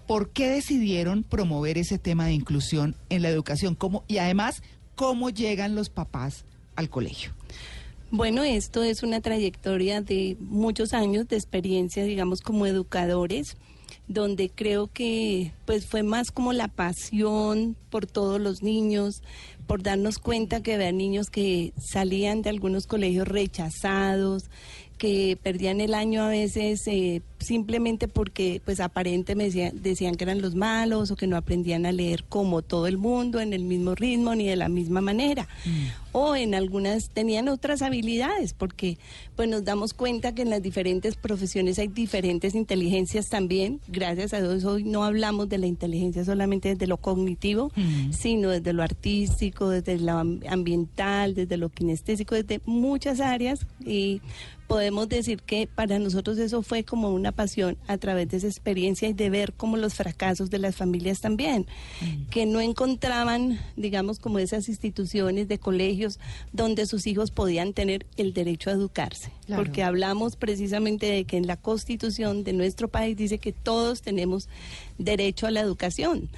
¿Por 0.08 0.30
qué 0.30 0.48
decidieron 0.48 1.22
promover 1.22 1.78
ese 1.78 1.98
tema 1.98 2.26
de 2.26 2.32
inclusión 2.32 2.96
en 3.10 3.22
la 3.22 3.28
educación? 3.28 3.74
¿Cómo, 3.74 4.04
y 4.08 4.18
además, 4.18 4.62
¿cómo 4.96 5.30
llegan 5.30 5.74
los 5.74 5.88
papás 5.90 6.44
al 6.76 6.88
colegio? 6.88 7.32
Bueno, 8.10 8.42
esto 8.42 8.82
es 8.82 9.02
una 9.02 9.20
trayectoria 9.20 10.00
de 10.00 10.38
muchos 10.40 10.94
años 10.94 11.28
de 11.28 11.36
experiencia, 11.36 12.04
digamos, 12.04 12.40
como 12.40 12.64
educadores, 12.64 13.58
donde 14.06 14.48
creo 14.48 14.86
que 14.86 15.52
pues 15.66 15.86
fue 15.86 16.02
más 16.02 16.30
como 16.30 16.54
la 16.54 16.68
pasión 16.68 17.76
por 17.90 18.06
todos 18.06 18.40
los 18.40 18.62
niños, 18.62 19.22
por 19.66 19.82
darnos 19.82 20.18
cuenta 20.18 20.62
que 20.62 20.72
había 20.72 20.90
niños 20.90 21.26
que 21.28 21.74
salían 21.76 22.40
de 22.40 22.48
algunos 22.48 22.86
colegios 22.86 23.28
rechazados, 23.28 24.44
que 24.98 25.38
perdían 25.42 25.80
el 25.80 25.94
año 25.94 26.22
a 26.24 26.28
veces 26.28 26.86
eh, 26.88 27.22
simplemente 27.38 28.08
porque 28.08 28.60
pues 28.64 28.80
aparentemente 28.80 29.44
decían, 29.44 29.80
decían 29.82 30.14
que 30.16 30.24
eran 30.24 30.42
los 30.42 30.54
malos 30.56 31.10
o 31.12 31.16
que 31.16 31.26
no 31.28 31.36
aprendían 31.36 31.86
a 31.86 31.92
leer 31.92 32.24
como 32.24 32.62
todo 32.62 32.86
el 32.88 32.98
mundo 32.98 33.40
en 33.40 33.52
el 33.52 33.62
mismo 33.62 33.94
ritmo 33.94 34.34
ni 34.34 34.46
de 34.48 34.56
la 34.56 34.68
misma 34.68 35.00
manera. 35.00 35.46
O 36.12 36.34
en 36.34 36.54
algunas 36.56 37.10
tenían 37.10 37.48
otras 37.48 37.80
habilidades 37.82 38.54
porque 38.54 38.98
pues 39.36 39.48
nos 39.48 39.64
damos 39.64 39.94
cuenta 39.94 40.34
que 40.34 40.42
en 40.42 40.50
las 40.50 40.62
diferentes 40.62 41.14
profesiones 41.16 41.78
hay 41.78 41.86
diferentes 41.88 42.56
inteligencias 42.56 43.28
también. 43.28 43.80
Gracias 43.86 44.34
a 44.34 44.40
Dios 44.40 44.64
hoy 44.64 44.82
no 44.82 45.04
hablamos 45.04 45.48
de 45.48 45.58
la 45.58 45.66
inteligencia 45.68 46.24
solamente 46.24 46.70
desde 46.70 46.86
lo 46.88 46.96
cognitivo 46.96 47.70
Mm. 47.76 48.12
sino 48.12 48.48
desde 48.50 48.72
lo 48.72 48.82
artístico 48.82 49.68
desde 49.70 49.98
lo 50.00 50.12
am- 50.12 50.40
ambiental 50.48 51.34
desde 51.34 51.56
lo 51.56 51.68
kinestésico 51.68 52.34
desde 52.34 52.60
muchas 52.66 53.20
áreas. 53.20 53.60
Y 53.86 54.20
podemos 54.68 55.08
decir 55.08 55.42
que 55.42 55.66
para 55.66 55.98
nosotros 55.98 56.38
eso 56.38 56.62
fue 56.62 56.84
como 56.84 57.10
una 57.10 57.32
pasión 57.32 57.78
a 57.88 57.96
través 57.96 58.28
de 58.28 58.36
esa 58.36 58.46
experiencia 58.46 59.08
y 59.08 59.14
de 59.14 59.30
ver 59.30 59.54
como 59.54 59.78
los 59.78 59.94
fracasos 59.94 60.50
de 60.50 60.58
las 60.58 60.76
familias 60.76 61.20
también, 61.20 61.66
que 62.30 62.46
no 62.46 62.60
encontraban, 62.60 63.58
digamos, 63.76 64.18
como 64.18 64.38
esas 64.38 64.68
instituciones 64.68 65.48
de 65.48 65.58
colegios 65.58 66.20
donde 66.52 66.86
sus 66.86 67.06
hijos 67.06 67.30
podían 67.30 67.72
tener 67.72 68.06
el 68.18 68.34
derecho 68.34 68.68
a 68.68 68.74
educarse. 68.74 69.32
Claro. 69.46 69.64
Porque 69.64 69.82
hablamos 69.82 70.36
precisamente 70.36 71.06
de 71.06 71.24
que 71.24 71.38
en 71.38 71.46
la 71.46 71.56
constitución 71.56 72.44
de 72.44 72.52
nuestro 72.52 72.88
país 72.88 73.16
dice 73.16 73.38
que 73.38 73.52
todos 73.52 74.02
tenemos 74.02 74.48
derecho 74.98 75.46
a 75.46 75.50
la 75.50 75.60
educación 75.60 76.28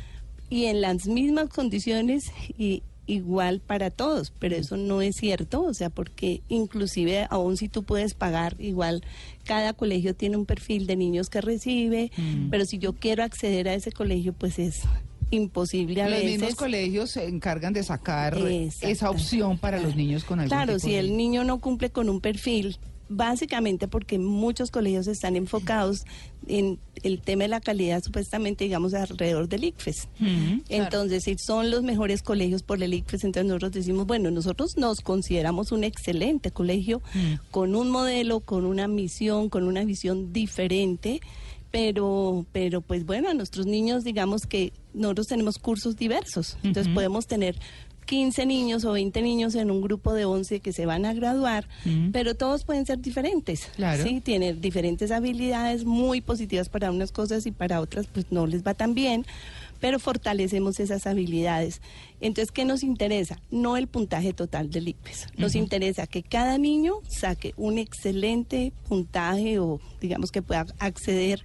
y 0.48 0.66
en 0.66 0.80
las 0.80 1.06
mismas 1.06 1.48
condiciones 1.48 2.30
y 2.56 2.82
igual 3.10 3.60
para 3.60 3.90
todos, 3.90 4.32
pero 4.38 4.56
eso 4.56 4.76
no 4.76 5.02
es 5.02 5.16
cierto, 5.16 5.62
o 5.62 5.74
sea, 5.74 5.90
porque 5.90 6.42
inclusive 6.48 7.26
aún 7.30 7.56
si 7.56 7.68
tú 7.68 7.82
puedes 7.82 8.14
pagar, 8.14 8.56
igual 8.58 9.02
cada 9.44 9.72
colegio 9.72 10.14
tiene 10.14 10.36
un 10.36 10.46
perfil 10.46 10.86
de 10.86 10.96
niños 10.96 11.28
que 11.28 11.40
recibe, 11.40 12.10
pero 12.50 12.64
si 12.64 12.78
yo 12.78 12.92
quiero 12.94 13.22
acceder 13.24 13.68
a 13.68 13.74
ese 13.74 13.90
colegio, 13.92 14.32
pues 14.32 14.58
es 14.58 14.82
imposible 15.32 16.02
a 16.02 16.08
Los 16.08 16.20
veces. 16.22 16.30
mismos 16.40 16.54
colegios 16.56 17.10
se 17.10 17.24
encargan 17.26 17.72
de 17.72 17.82
sacar 17.84 18.36
esa 18.80 19.10
opción 19.10 19.58
para 19.58 19.80
los 19.80 19.94
niños 19.94 20.24
con 20.24 20.40
algún 20.40 20.50
Claro, 20.50 20.74
tipo 20.76 20.86
si 20.86 20.92
de- 20.92 20.98
el 21.00 21.16
niño 21.16 21.44
no 21.44 21.58
cumple 21.60 21.90
con 21.90 22.08
un 22.08 22.20
perfil, 22.20 22.76
básicamente 23.10 23.88
porque 23.88 24.18
muchos 24.18 24.70
colegios 24.70 25.08
están 25.08 25.36
enfocados 25.36 26.04
en 26.46 26.78
el 27.02 27.20
tema 27.20 27.42
de 27.42 27.48
la 27.48 27.60
calidad, 27.60 28.02
supuestamente, 28.02 28.64
digamos, 28.64 28.94
alrededor 28.94 29.48
del 29.48 29.64
ICFES. 29.64 30.08
Entonces, 30.68 31.24
si 31.24 31.36
son 31.36 31.70
los 31.70 31.82
mejores 31.82 32.22
colegios 32.22 32.62
por 32.62 32.82
el 32.82 32.94
ICFES, 32.94 33.24
entonces 33.24 33.48
nosotros 33.48 33.72
decimos, 33.72 34.06
bueno, 34.06 34.30
nosotros 34.30 34.76
nos 34.76 35.00
consideramos 35.00 35.72
un 35.72 35.84
excelente 35.84 36.52
colegio 36.52 37.02
con 37.50 37.74
un 37.74 37.90
modelo, 37.90 38.40
con 38.40 38.64
una 38.64 38.86
misión, 38.88 39.50
con 39.50 39.64
una 39.64 39.84
visión 39.84 40.32
diferente. 40.32 41.20
Pero, 41.72 42.46
pero 42.50 42.80
pues 42.80 43.06
bueno, 43.06 43.30
a 43.30 43.34
nuestros 43.34 43.64
niños, 43.64 44.02
digamos 44.02 44.42
que 44.42 44.72
nosotros 44.92 45.28
tenemos 45.28 45.58
cursos 45.58 45.94
diversos. 45.94 46.56
Entonces 46.64 46.92
podemos 46.92 47.28
tener 47.28 47.54
15 48.10 48.44
niños 48.44 48.84
o 48.84 48.90
20 48.90 49.22
niños 49.22 49.54
en 49.54 49.70
un 49.70 49.80
grupo 49.80 50.12
de 50.12 50.24
11 50.24 50.58
que 50.58 50.72
se 50.72 50.84
van 50.84 51.06
a 51.06 51.14
graduar, 51.14 51.68
pero 52.10 52.34
todos 52.34 52.64
pueden 52.64 52.84
ser 52.84 52.98
diferentes. 52.98 53.70
Claro. 53.76 54.02
Sí, 54.02 54.20
tienen 54.20 54.60
diferentes 54.60 55.12
habilidades 55.12 55.84
muy 55.84 56.20
positivas 56.20 56.68
para 56.68 56.90
unas 56.90 57.12
cosas 57.12 57.46
y 57.46 57.52
para 57.52 57.80
otras 57.80 58.08
pues 58.08 58.26
no 58.32 58.48
les 58.48 58.66
va 58.66 58.74
tan 58.74 58.94
bien, 58.94 59.26
pero 59.78 60.00
fortalecemos 60.00 60.80
esas 60.80 61.06
habilidades. 61.06 61.82
Entonces, 62.20 62.50
¿qué 62.50 62.64
nos 62.64 62.82
interesa? 62.82 63.38
No 63.52 63.76
el 63.76 63.86
puntaje 63.86 64.32
total 64.32 64.70
del 64.70 64.88
ICFES. 64.88 65.28
Nos 65.36 65.54
interesa 65.54 66.08
que 66.08 66.24
cada 66.24 66.58
niño 66.58 66.94
saque 67.06 67.54
un 67.56 67.78
excelente 67.78 68.72
puntaje 68.88 69.60
o 69.60 69.78
digamos 70.00 70.32
que 70.32 70.42
pueda 70.42 70.66
acceder 70.80 71.44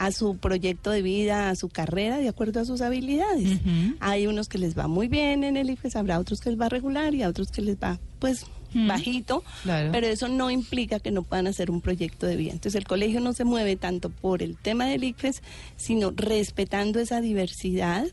a 0.00 0.12
su 0.12 0.38
proyecto 0.38 0.90
de 0.90 1.02
vida, 1.02 1.50
a 1.50 1.54
su 1.54 1.68
carrera, 1.68 2.16
de 2.16 2.28
acuerdo 2.28 2.58
a 2.58 2.64
sus 2.64 2.80
habilidades. 2.80 3.60
Hay 4.00 4.26
unos 4.26 4.48
que 4.48 4.56
les 4.56 4.76
va 4.76 4.88
muy 4.88 5.08
bien 5.08 5.44
en 5.44 5.58
el 5.58 5.68
IFES, 5.68 5.94
habrá 5.94 6.18
otros 6.18 6.40
que 6.40 6.48
les 6.48 6.58
va 6.58 6.70
regular 6.70 7.14
y 7.14 7.22
a 7.22 7.28
otros 7.28 7.50
que 7.50 7.60
les 7.60 7.76
va, 7.76 8.00
pues, 8.18 8.46
Mm. 8.72 8.88
bajito. 8.88 9.42
Claro. 9.64 9.90
Pero 9.92 10.06
eso 10.06 10.28
no 10.28 10.50
implica 10.50 11.00
que 11.00 11.10
no 11.10 11.22
puedan 11.22 11.48
hacer 11.48 11.70
un 11.70 11.80
proyecto 11.80 12.26
de 12.26 12.36
vida. 12.36 12.52
Entonces, 12.52 12.76
el 12.76 12.86
colegio 12.86 13.20
no 13.20 13.32
se 13.32 13.44
mueve 13.44 13.76
tanto 13.76 14.10
por 14.10 14.42
el 14.42 14.56
tema 14.56 14.86
del 14.86 15.04
IFES, 15.04 15.42
sino 15.76 16.12
respetando 16.14 17.00
esa 17.00 17.20
diversidad, 17.20 18.06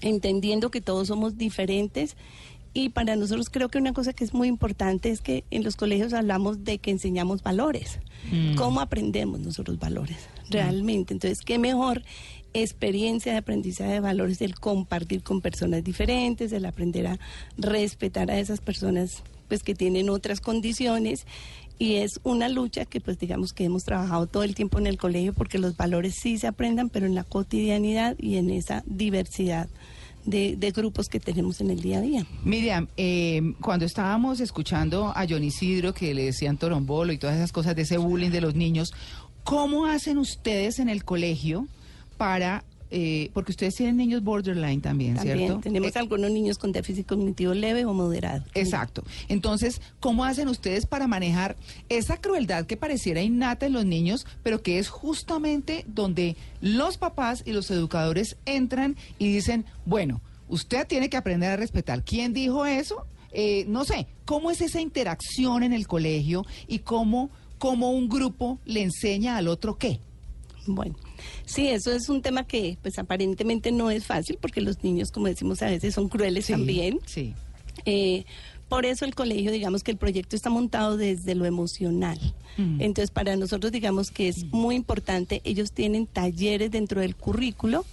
entendiendo 0.00 0.70
que 0.70 0.80
todos 0.80 1.08
somos 1.08 1.38
diferentes. 1.38 2.16
Y 2.74 2.90
para 2.90 3.16
nosotros 3.16 3.48
creo 3.48 3.68
que 3.68 3.78
una 3.78 3.92
cosa 3.92 4.12
que 4.12 4.24
es 4.24 4.34
muy 4.34 4.48
importante 4.48 5.10
es 5.10 5.20
que 5.20 5.44
en 5.50 5.64
los 5.64 5.76
colegios 5.76 6.12
hablamos 6.12 6.64
de 6.64 6.78
que 6.78 6.90
enseñamos 6.90 7.42
valores. 7.42 8.00
Mm. 8.30 8.56
¿Cómo 8.56 8.80
aprendemos 8.80 9.40
nosotros 9.40 9.78
valores 9.78 10.18
realmente? 10.50 11.14
Entonces, 11.14 11.40
¿qué 11.44 11.58
mejor 11.58 12.02
experiencia 12.62 13.32
de 13.32 13.38
aprendizaje 13.38 13.92
de 13.92 14.00
valores 14.00 14.40
el 14.40 14.54
compartir 14.54 15.22
con 15.22 15.40
personas 15.40 15.84
diferentes, 15.84 16.52
el 16.52 16.64
aprender 16.64 17.06
a 17.06 17.18
respetar 17.58 18.30
a 18.30 18.38
esas 18.38 18.60
personas 18.60 19.22
pues 19.48 19.62
que 19.62 19.74
tienen 19.74 20.10
otras 20.10 20.40
condiciones 20.40 21.26
y 21.78 21.96
es 21.96 22.20
una 22.24 22.48
lucha 22.48 22.84
que 22.84 23.00
pues 23.00 23.18
digamos 23.18 23.52
que 23.52 23.64
hemos 23.64 23.84
trabajado 23.84 24.26
todo 24.26 24.42
el 24.42 24.54
tiempo 24.54 24.78
en 24.78 24.86
el 24.86 24.96
colegio 24.96 25.32
porque 25.34 25.58
los 25.58 25.76
valores 25.76 26.16
sí 26.20 26.38
se 26.38 26.46
aprendan, 26.46 26.88
pero 26.88 27.06
en 27.06 27.14
la 27.14 27.24
cotidianidad 27.24 28.16
y 28.18 28.36
en 28.36 28.50
esa 28.50 28.82
diversidad 28.86 29.68
de, 30.24 30.56
de 30.56 30.70
grupos 30.72 31.08
que 31.08 31.20
tenemos 31.20 31.60
en 31.60 31.70
el 31.70 31.80
día 31.80 31.98
a 31.98 32.00
día. 32.00 32.26
Miriam, 32.44 32.88
eh, 32.96 33.54
cuando 33.60 33.84
estábamos 33.84 34.40
escuchando 34.40 35.12
a 35.14 35.24
John 35.28 35.44
Isidro 35.44 35.94
que 35.94 36.14
le 36.14 36.24
decían 36.24 36.56
torombolo 36.56 37.12
y 37.12 37.18
todas 37.18 37.36
esas 37.36 37.52
cosas 37.52 37.76
de 37.76 37.82
ese 37.82 37.98
bullying 37.98 38.30
de 38.30 38.40
los 38.40 38.54
niños, 38.54 38.92
¿cómo 39.46 39.86
hacen 39.86 40.18
ustedes 40.18 40.80
en 40.80 40.88
el 40.88 41.04
colegio 41.04 41.68
para, 42.16 42.64
eh, 42.90 43.30
porque 43.32 43.52
ustedes 43.52 43.76
tienen 43.76 43.96
niños 43.96 44.22
borderline 44.24 44.80
también, 44.80 45.14
También 45.14 45.38
¿cierto? 45.38 45.60
tenemos 45.60 45.94
Eh, 45.94 45.98
algunos 46.00 46.30
niños 46.32 46.58
con 46.58 46.72
déficit 46.72 47.06
cognitivo 47.06 47.54
leve 47.54 47.84
o 47.84 47.94
moderado. 47.94 48.44
Exacto. 48.54 49.04
Entonces, 49.28 49.80
¿cómo 50.00 50.24
hacen 50.24 50.48
ustedes 50.48 50.84
para 50.86 51.06
manejar 51.06 51.56
esa 51.88 52.16
crueldad 52.20 52.66
que 52.66 52.76
pareciera 52.76 53.22
innata 53.22 53.66
en 53.66 53.72
los 53.72 53.84
niños, 53.84 54.26
pero 54.42 54.62
que 54.62 54.78
es 54.80 54.88
justamente 54.88 55.84
donde 55.86 56.36
los 56.60 56.98
papás 56.98 57.44
y 57.46 57.52
los 57.52 57.70
educadores 57.70 58.36
entran 58.46 58.96
y 59.18 59.32
dicen, 59.32 59.64
bueno, 59.84 60.20
usted 60.48 60.86
tiene 60.88 61.08
que 61.08 61.16
aprender 61.16 61.50
a 61.50 61.56
respetar. 61.56 62.02
¿Quién 62.02 62.32
dijo 62.32 62.66
eso? 62.66 63.06
Eh, 63.32 63.64
no 63.68 63.84
sé, 63.84 64.06
¿cómo 64.24 64.50
es 64.50 64.60
esa 64.60 64.80
interacción 64.80 65.62
en 65.62 65.72
el 65.72 65.86
colegio 65.86 66.44
y 66.66 66.78
cómo, 66.80 67.30
cómo 67.58 67.90
un 67.90 68.08
grupo 68.08 68.58
le 68.64 68.82
enseña 68.82 69.36
al 69.36 69.48
otro 69.48 69.76
qué? 69.78 70.00
Bueno, 70.66 70.96
sí, 71.44 71.68
eso 71.68 71.92
es 71.92 72.08
un 72.08 72.22
tema 72.22 72.46
que 72.46 72.78
pues 72.82 72.98
aparentemente 72.98 73.70
no 73.72 73.90
es 73.90 74.04
fácil 74.04 74.38
porque 74.40 74.60
los 74.60 74.82
niños, 74.82 75.12
como 75.12 75.26
decimos 75.26 75.62
a 75.62 75.66
veces, 75.66 75.94
son 75.94 76.08
crueles 76.08 76.46
Sí, 76.46 76.52
también. 76.52 76.98
Sí. 77.06 77.34
Eh, 77.84 78.24
por 78.68 78.84
eso 78.84 79.04
el 79.04 79.14
colegio, 79.14 79.52
digamos 79.52 79.84
que 79.84 79.92
el 79.92 79.96
proyecto 79.96 80.34
está 80.34 80.50
montado 80.50 80.96
desde 80.96 81.36
lo 81.36 81.44
emocional. 81.44 82.18
Mm. 82.56 82.80
Entonces, 82.80 83.10
para 83.10 83.36
nosotros, 83.36 83.70
digamos 83.70 84.10
que 84.10 84.28
es 84.28 84.44
muy 84.46 84.74
importante, 84.74 85.40
ellos 85.44 85.72
tienen 85.72 86.06
talleres 86.06 86.70
dentro 86.72 87.00
del 87.00 87.14
currículo 87.14 87.84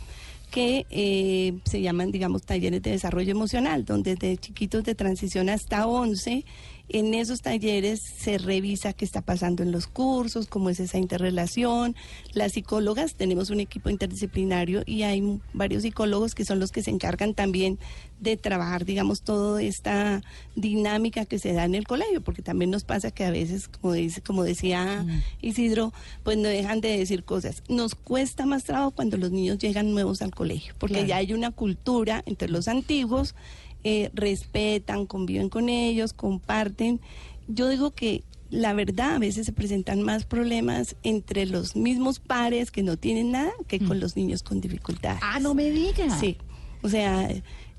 que 0.49 0.85
eh, 0.89 1.59
se 1.65 1.81
llaman, 1.81 2.11
digamos, 2.11 2.43
talleres 2.43 2.81
de 2.81 2.91
desarrollo 2.91 3.31
emocional, 3.31 3.85
donde 3.85 4.15
desde 4.15 4.37
chiquitos 4.37 4.83
de 4.83 4.93
transición 4.93 5.49
hasta 5.49 5.87
11, 5.87 6.45
en 6.93 7.13
esos 7.15 7.41
talleres 7.41 7.99
se 8.01 8.37
revisa 8.37 8.93
qué 8.93 9.03
está 9.03 9.21
pasando 9.21 9.63
en 9.63 9.71
los 9.71 9.87
cursos, 9.87 10.47
cómo 10.47 10.69
es 10.69 10.79
esa 10.79 10.97
interrelación. 10.99 11.95
Las 12.33 12.53
psicólogas, 12.53 13.15
tenemos 13.15 13.49
un 13.49 13.59
equipo 13.59 13.89
interdisciplinario 13.89 14.83
y 14.85 15.01
hay 15.03 15.41
varios 15.53 15.81
psicólogos 15.83 16.35
que 16.35 16.45
son 16.45 16.59
los 16.59 16.71
que 16.71 16.83
se 16.83 16.91
encargan 16.91 17.33
también 17.33 17.79
de 18.19 18.37
trabajar, 18.37 18.85
digamos, 18.85 19.23
toda 19.23 19.61
esta 19.61 20.21
dinámica 20.55 21.25
que 21.25 21.39
se 21.39 21.51
da 21.51 21.65
en 21.65 21.75
el 21.75 21.85
colegio, 21.85 22.21
porque 22.21 22.41
también 22.41 22.71
nos 22.71 22.83
pasa 22.85 23.11
que 23.11 23.25
a 23.25 23.31
veces, 23.31 23.67
como, 23.67 23.93
dice, 23.93 24.21
como 24.21 24.43
decía 24.43 25.05
Isidro, 25.41 25.91
pues 26.23 26.37
no 26.37 26.47
dejan 26.47 26.79
de 26.79 26.97
decir 26.97 27.23
cosas. 27.25 27.63
Nos 27.67 27.95
cuesta 27.95 28.45
más 28.45 28.63
trabajo 28.63 28.91
cuando 28.91 29.17
los 29.17 29.31
niños 29.31 29.57
llegan 29.57 29.91
nuevos 29.91 30.21
al 30.21 30.31
colegio, 30.33 30.73
porque 30.77 30.93
Claro. 30.93 31.07
ya 31.07 31.17
hay 31.17 31.33
una 31.33 31.51
cultura 31.51 32.23
entre 32.25 32.47
los 32.49 32.67
antiguos, 32.69 33.35
eh, 33.83 34.09
respetan, 34.13 35.05
conviven 35.05 35.49
con 35.49 35.69
ellos, 35.69 36.13
comparten. 36.13 36.99
Yo 37.47 37.67
digo 37.69 37.91
que 37.91 38.23
la 38.49 38.73
verdad 38.73 39.15
a 39.15 39.19
veces 39.19 39.45
se 39.47 39.51
presentan 39.51 40.01
más 40.03 40.25
problemas 40.25 40.95
entre 41.03 41.45
los 41.47 41.75
mismos 41.75 42.19
pares 42.19 42.69
que 42.69 42.83
no 42.83 42.97
tienen 42.97 43.31
nada 43.31 43.51
que 43.67 43.79
con 43.79 43.99
los 43.99 44.15
niños 44.15 44.43
con 44.43 44.61
dificultades. 44.61 45.19
Ah, 45.23 45.39
no 45.39 45.55
me 45.55 45.71
digas. 45.71 46.19
Sí, 46.19 46.37
o 46.83 46.89
sea, 46.89 47.29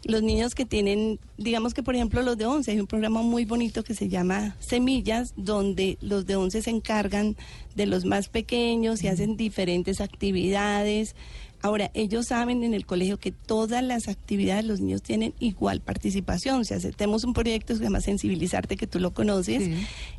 los 0.05 0.23
niños 0.23 0.55
que 0.55 0.65
tienen, 0.65 1.19
digamos 1.39 1.75
que 1.75 1.83
por 1.83 1.95
ejemplo 1.95 2.23
los 2.23 2.37
de 2.37 2.47
11, 2.47 2.73
hay 2.73 2.81
un 2.81 2.87
programa 2.87 3.23
muy 3.23 3.45
bonito 3.45 3.85
que 3.85 3.95
se 3.95 4.09
llama 4.09 4.57
Semillas, 4.61 5.33
donde 5.37 5.97
los 6.01 6.27
de 6.27 6.37
11 6.37 6.63
se 6.63 6.71
encargan 6.71 7.37
de 7.75 7.87
los 7.87 8.05
más 8.05 8.29
pequeños 8.29 9.03
y 9.03 9.09
hacen 9.09 9.37
diferentes 9.37 10.01
actividades. 10.01 11.15
Ahora, 11.65 11.91
ellos 11.95 12.27
saben 12.27 12.63
en 12.63 12.75
el 12.75 12.85
colegio 12.85 13.19
que 13.19 13.33
todas 13.33 13.83
las 13.83 14.09
actividades 14.09 14.67
los 14.67 14.81
niños 14.81 15.01
tienen 15.01 15.33
igual 15.41 15.81
participación. 15.81 16.61
O 16.61 16.65
sea, 16.65 16.79
tenemos 16.95 17.25
un 17.25 17.33
proyecto 17.33 17.73
que 17.73 17.79
se 17.79 17.85
llama 17.85 18.03
Sensibilizarte, 18.03 18.77
que 18.77 18.87
tú 18.87 19.01
lo 19.01 19.15
conoces, 19.15 19.65
Sí. 19.65 19.75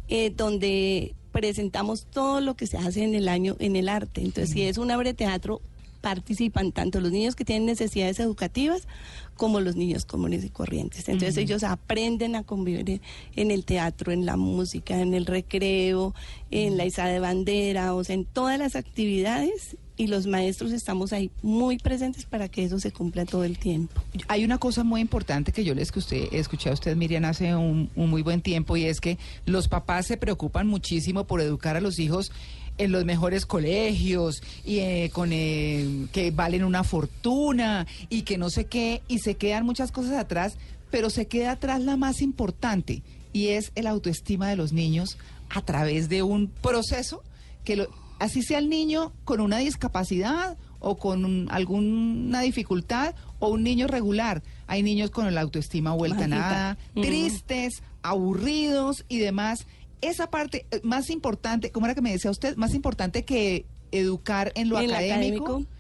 eh, 0.10 0.34
donde 0.36 1.14
presentamos 1.32 2.08
todo 2.08 2.42
lo 2.42 2.56
que 2.56 2.66
se 2.66 2.78
hace 2.80 3.04
en 3.04 3.14
el 3.14 3.28
año 3.30 3.56
en 3.60 3.76
el 3.76 3.90
arte. 3.90 4.22
Entonces, 4.22 4.50
si 4.50 4.64
es 4.64 4.80
un 4.80 4.90
abre 4.90 5.14
teatro, 5.14 5.62
participan 6.02 6.72
tanto 6.72 7.00
los 7.00 7.12
niños 7.12 7.36
que 7.36 7.46
tienen 7.46 7.68
necesidades 7.68 8.20
educativas 8.20 8.88
como 9.36 9.60
los 9.60 9.76
niños 9.76 10.06
comunes 10.06 10.44
y 10.46 10.50
corrientes. 10.50 11.08
Entonces 11.10 11.38
ellos 11.38 11.64
aprenden 11.64 12.36
a 12.36 12.42
convivir 12.44 12.90
en, 12.90 13.02
en 13.36 13.52
el 13.52 13.66
teatro, 13.66 14.12
en 14.12 14.26
la 14.26 14.36
música, 14.36 15.00
en 15.00 15.14
el 15.14 15.28
recreo, 15.28 16.16
en 16.50 16.76
la 16.78 16.86
izada 16.86 17.10
de 17.10 17.20
bandera, 17.20 17.94
o 17.94 18.04
sea, 18.04 18.16
en 18.16 18.26
todas 18.26 18.58
las 18.58 18.76
actividades 18.76 19.78
y 19.98 20.08
los 20.08 20.28
maestros 20.28 20.72
estamos 20.72 21.14
ahí 21.14 21.32
muy 21.42 21.78
presentes 21.78 22.26
para 22.26 22.50
que 22.50 22.64
eso 22.64 22.80
se 22.80 22.92
cumpla 22.92 23.26
todo 23.26 23.44
el 23.44 23.58
tiempo. 23.58 24.02
Hay 24.28 24.44
una 24.44 24.58
cosa 24.58 24.84
muy 24.84 25.02
importante 25.02 25.52
que 25.52 25.64
yo 25.64 25.74
les 25.74 25.92
que 25.92 26.00
usted, 26.00 26.28
escuché 26.32 26.70
a 26.70 26.74
usted, 26.74 26.96
Miriam, 26.96 27.26
hace 27.26 27.56
un, 27.56 27.90
un 27.96 28.10
muy 28.10 28.22
buen 28.22 28.42
tiempo 28.42 28.76
y 28.78 28.86
es 28.86 29.00
que 29.00 29.18
los 29.46 29.68
papás 29.68 30.08
se 30.08 30.18
preocupan 30.18 30.68
muchísimo 30.68 31.26
por 31.26 31.42
educar 31.42 31.78
a 31.78 31.82
los 31.82 32.00
hijos 32.00 32.32
en 32.78 32.92
los 32.92 33.06
mejores 33.06 33.46
colegios 33.46 34.44
y 34.64 34.80
eh, 34.80 35.10
con 35.14 35.30
eh, 35.32 36.08
que 36.12 36.32
valen 36.32 36.64
una 36.64 36.84
fortuna 36.84 37.88
y 38.10 38.24
que 38.24 38.38
no 38.38 38.50
sé 38.50 38.66
qué 38.66 39.02
y 39.08 39.20
se 39.20 39.36
quedan 39.36 39.66
muchas 39.66 39.92
cosas 39.92 40.14
atrás, 40.14 40.58
pero 40.92 41.10
se 41.10 41.28
queda 41.28 41.52
atrás 41.52 41.82
la 41.82 41.98
más 41.98 42.22
importante 42.22 43.02
y 43.34 43.50
es 43.50 43.72
el 43.76 43.88
autoestima 43.88 44.50
de 44.50 44.56
los 44.56 44.74
niños 44.74 45.18
a 45.50 45.62
través 45.62 46.10
de 46.10 46.24
un 46.24 46.48
proceso 46.48 47.24
que 47.64 47.76
lo, 47.76 47.90
así 48.20 48.42
sea 48.42 48.60
el 48.60 48.70
niño 48.70 49.14
con 49.24 49.42
una 49.42 49.58
discapacidad 49.60 50.58
o 50.80 50.98
con 50.98 51.26
un- 51.26 51.48
alguna 51.52 52.42
dificultad 52.42 53.16
o 53.40 53.50
un 53.50 53.64
niño 53.64 53.88
regular. 53.88 54.44
Hay 54.68 54.84
niños 54.84 55.10
con 55.12 55.34
la 55.34 55.42
autoestima 55.42 55.94
vuelta 55.94 56.18
a 56.26 56.28
Bajita. 56.28 56.38
nada, 56.38 56.78
tristes, 56.94 57.82
aburridos 58.04 59.06
y 59.10 59.20
demás. 59.20 59.66
Esa 60.02 60.30
parte 60.30 60.66
eh, 60.72 60.82
más 60.84 61.10
importante, 61.10 61.72
¿cómo 61.72 61.86
era 61.88 61.96
que 61.96 62.02
me 62.02 62.12
decía 62.12 62.32
usted? 62.32 62.56
Más 62.58 62.74
importante 62.74 63.24
que 63.26 63.66
educar 63.92 64.52
en 64.56 64.70
lo 64.70 64.80
En 64.80 64.92
académico, 64.92 65.46
académico. 65.46 65.72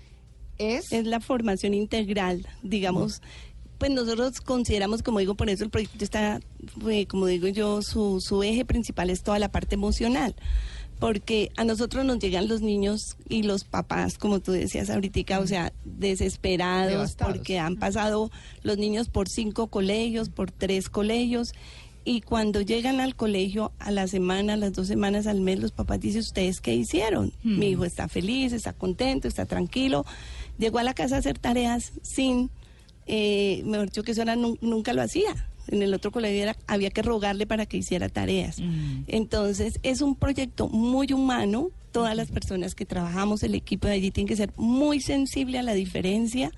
es... 0.57 0.91
Es 0.91 1.05
la 1.05 1.19
formación 1.19 1.73
integral, 1.73 2.47
digamos. 2.63 3.21
Pues 3.77 3.91
nosotros 3.91 4.39
consideramos, 4.41 5.03
como 5.03 5.19
digo, 5.19 5.35
por 5.35 5.49
eso 5.49 5.63
el 5.65 5.69
proyecto 5.69 6.03
está, 6.03 6.39
como 7.09 7.25
digo 7.27 7.47
yo, 7.49 7.81
su, 7.81 8.21
su 8.21 8.41
eje 8.41 8.63
principal 8.63 9.09
es 9.09 9.21
toda 9.21 9.37
la 9.37 9.51
parte 9.51 9.75
emocional. 9.75 10.33
Porque 10.99 11.51
a 11.57 11.65
nosotros 11.65 12.05
nos 12.05 12.19
llegan 12.19 12.47
los 12.47 12.61
niños 12.61 13.17
y 13.27 13.43
los 13.43 13.63
papás, 13.65 14.17
como 14.17 14.39
tú 14.39 14.53
decías 14.53 14.89
ahorita, 14.89 15.39
o 15.39 15.47
sea, 15.47 15.73
desesperados, 15.83 16.91
Devastados. 16.91 17.33
porque 17.35 17.59
han 17.59 17.75
pasado 17.75 18.31
los 18.63 18.77
niños 18.77 19.09
por 19.09 19.27
cinco 19.27 19.67
colegios, 19.67 20.29
por 20.29 20.51
tres 20.51 20.89
colegios, 20.89 21.53
y 22.07 22.21
cuando 22.21 22.61
llegan 22.61 23.01
al 23.01 23.15
colegio 23.15 23.71
a 23.79 23.89
la 23.89 24.07
semana, 24.07 24.53
a 24.53 24.57
las 24.57 24.73
dos 24.73 24.87
semanas, 24.87 25.25
al 25.25 25.41
mes, 25.41 25.59
los 25.59 25.71
papás 25.71 25.99
dicen, 25.99 26.21
¿ustedes 26.21 26.61
qué 26.61 26.75
hicieron? 26.75 27.33
Hmm. 27.43 27.57
Mi 27.57 27.69
hijo 27.69 27.83
está 27.83 28.07
feliz, 28.07 28.53
está 28.53 28.73
contento, 28.73 29.27
está 29.27 29.47
tranquilo. 29.47 30.05
Llegó 30.59 30.77
a 30.77 30.83
la 30.83 30.93
casa 30.93 31.15
a 31.15 31.19
hacer 31.19 31.39
tareas 31.39 31.93
sin, 32.03 32.51
eh, 33.07 33.63
mejor 33.65 33.87
dicho, 33.87 34.03
que 34.03 34.11
eso 34.11 34.21
era, 34.21 34.35
nunca 34.35 34.93
lo 34.93 35.01
hacía. 35.01 35.49
En 35.67 35.81
el 35.81 35.93
otro 35.93 36.11
colegio 36.11 36.41
era- 36.43 36.55
había 36.67 36.89
que 36.91 37.01
rogarle 37.01 37.45
para 37.47 37.65
que 37.65 37.77
hiciera 37.77 38.09
tareas. 38.09 38.57
Entonces, 39.07 39.79
es 39.83 40.01
un 40.01 40.15
proyecto 40.15 40.67
muy 40.67 41.11
humano. 41.13 41.69
Todas 41.95 42.15
las 42.15 42.29
personas 42.29 42.75
que 42.75 42.85
trabajamos, 42.85 43.41
el 43.43 43.55
equipo 43.55 43.87
de 43.87 43.93
allí, 43.93 44.11
tiene 44.11 44.27
que 44.27 44.35
ser 44.35 44.51
muy 44.57 44.99
sensible 44.99 45.57
a 45.59 45.63
la 45.63 45.73
diferencia 45.73 46.51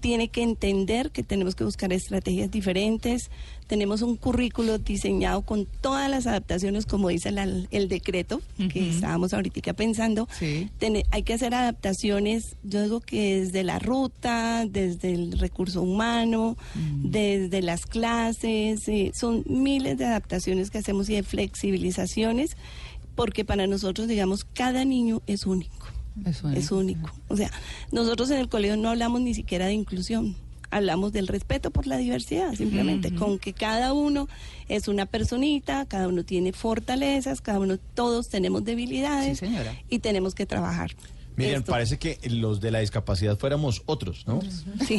tiene 0.00 0.28
que 0.28 0.42
entender 0.42 1.10
que 1.10 1.22
tenemos 1.24 1.54
que 1.56 1.64
buscar 1.64 1.92
estrategias 1.92 2.50
diferentes. 2.50 3.30
Tenemos 3.66 4.00
un 4.02 4.16
currículo 4.16 4.78
diseñado 4.78 5.42
con 5.42 5.66
todas 5.80 6.08
las 6.08 6.26
adaptaciones, 6.26 6.86
como 6.86 7.08
dice 7.08 7.30
la- 7.32 7.42
el 7.70 7.88
decreto 7.88 8.40
que 8.72 8.88
estábamos 8.90 9.34
ahorita 9.34 9.72
pensando. 9.74 10.28
Sí. 10.38 10.68
Hay 11.10 11.22
que 11.24 11.34
hacer 11.34 11.54
adaptaciones, 11.54 12.56
yo 12.62 12.82
digo 12.82 13.00
que 13.00 13.40
desde 13.40 13.64
la 13.64 13.78
ruta, 13.80 14.64
desde 14.70 15.12
el 15.12 15.38
recurso 15.38 15.82
humano, 15.82 16.56
desde 17.02 17.60
las 17.62 17.84
clases, 17.86 18.86
eh, 18.88 19.10
son 19.14 19.42
miles 19.48 19.98
de 19.98 20.04
adaptaciones 20.06 20.70
que 20.70 20.78
hacemos 20.78 21.08
y 21.10 21.14
de 21.14 21.22
flexibilizaciones, 21.24 22.56
porque 23.18 23.44
para 23.44 23.66
nosotros, 23.66 24.06
digamos, 24.06 24.44
cada 24.44 24.84
niño 24.84 25.22
es 25.26 25.44
único. 25.44 25.88
Es 26.54 26.70
único. 26.70 27.10
O 27.26 27.36
sea, 27.36 27.50
nosotros 27.90 28.30
en 28.30 28.38
el 28.38 28.48
colegio 28.48 28.76
no 28.76 28.90
hablamos 28.90 29.20
ni 29.20 29.34
siquiera 29.34 29.66
de 29.66 29.72
inclusión, 29.72 30.36
hablamos 30.70 31.10
del 31.12 31.26
respeto 31.26 31.72
por 31.72 31.88
la 31.88 31.96
diversidad, 31.96 32.54
simplemente 32.54 33.12
con 33.12 33.40
que 33.40 33.54
cada 33.54 33.92
uno 33.92 34.28
es 34.68 34.86
una 34.86 35.04
personita, 35.04 35.84
cada 35.86 36.06
uno 36.06 36.24
tiene 36.24 36.52
fortalezas, 36.52 37.40
cada 37.40 37.58
uno, 37.58 37.76
todos 37.94 38.28
tenemos 38.28 38.62
debilidades 38.62 39.40
Sí, 39.40 39.46
y 39.88 39.98
tenemos 39.98 40.36
que 40.36 40.46
trabajar. 40.46 40.92
Miren, 41.38 41.60
Esto. 41.60 41.70
parece 41.72 41.98
que 41.98 42.18
los 42.28 42.60
de 42.60 42.70
la 42.70 42.80
discapacidad 42.80 43.38
fuéramos 43.38 43.82
otros, 43.86 44.24
¿no? 44.26 44.40
Sí. 44.86 44.98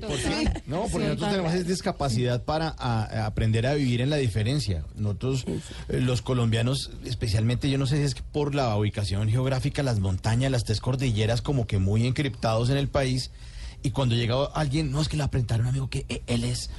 ¿por 0.00 0.16
qué? 0.16 0.62
No, 0.66 0.86
porque 0.90 1.06
nosotros 1.08 1.30
tenemos 1.30 1.54
esa 1.54 1.68
discapacidad 1.68 2.42
para 2.44 2.74
a- 2.78 3.04
a 3.04 3.26
aprender 3.26 3.66
a 3.66 3.74
vivir 3.74 4.00
en 4.00 4.10
la 4.10 4.16
diferencia. 4.16 4.84
Nosotros, 4.96 5.44
eh, 5.88 6.00
los 6.00 6.22
colombianos, 6.22 6.90
especialmente, 7.04 7.70
yo 7.70 7.78
no 7.78 7.86
sé 7.86 7.96
si 7.98 8.02
es 8.02 8.14
que 8.14 8.22
por 8.22 8.54
la 8.54 8.74
ubicación 8.76 9.28
geográfica, 9.30 9.82
las 9.82 10.00
montañas, 10.00 10.50
las 10.50 10.64
tres 10.64 10.80
cordilleras, 10.80 11.40
como 11.42 11.66
que 11.66 11.78
muy 11.78 12.06
encriptados 12.06 12.70
en 12.70 12.76
el 12.76 12.88
país. 12.88 13.30
Y 13.82 13.90
cuando 13.90 14.14
llega 14.14 14.44
alguien, 14.54 14.90
no 14.90 15.00
es 15.00 15.08
que 15.08 15.16
le 15.16 15.22
apretaron 15.22 15.66
un 15.66 15.70
amigo 15.70 15.88
que 15.90 16.04
eh, 16.08 16.22
él 16.26 16.44
es. 16.44 16.70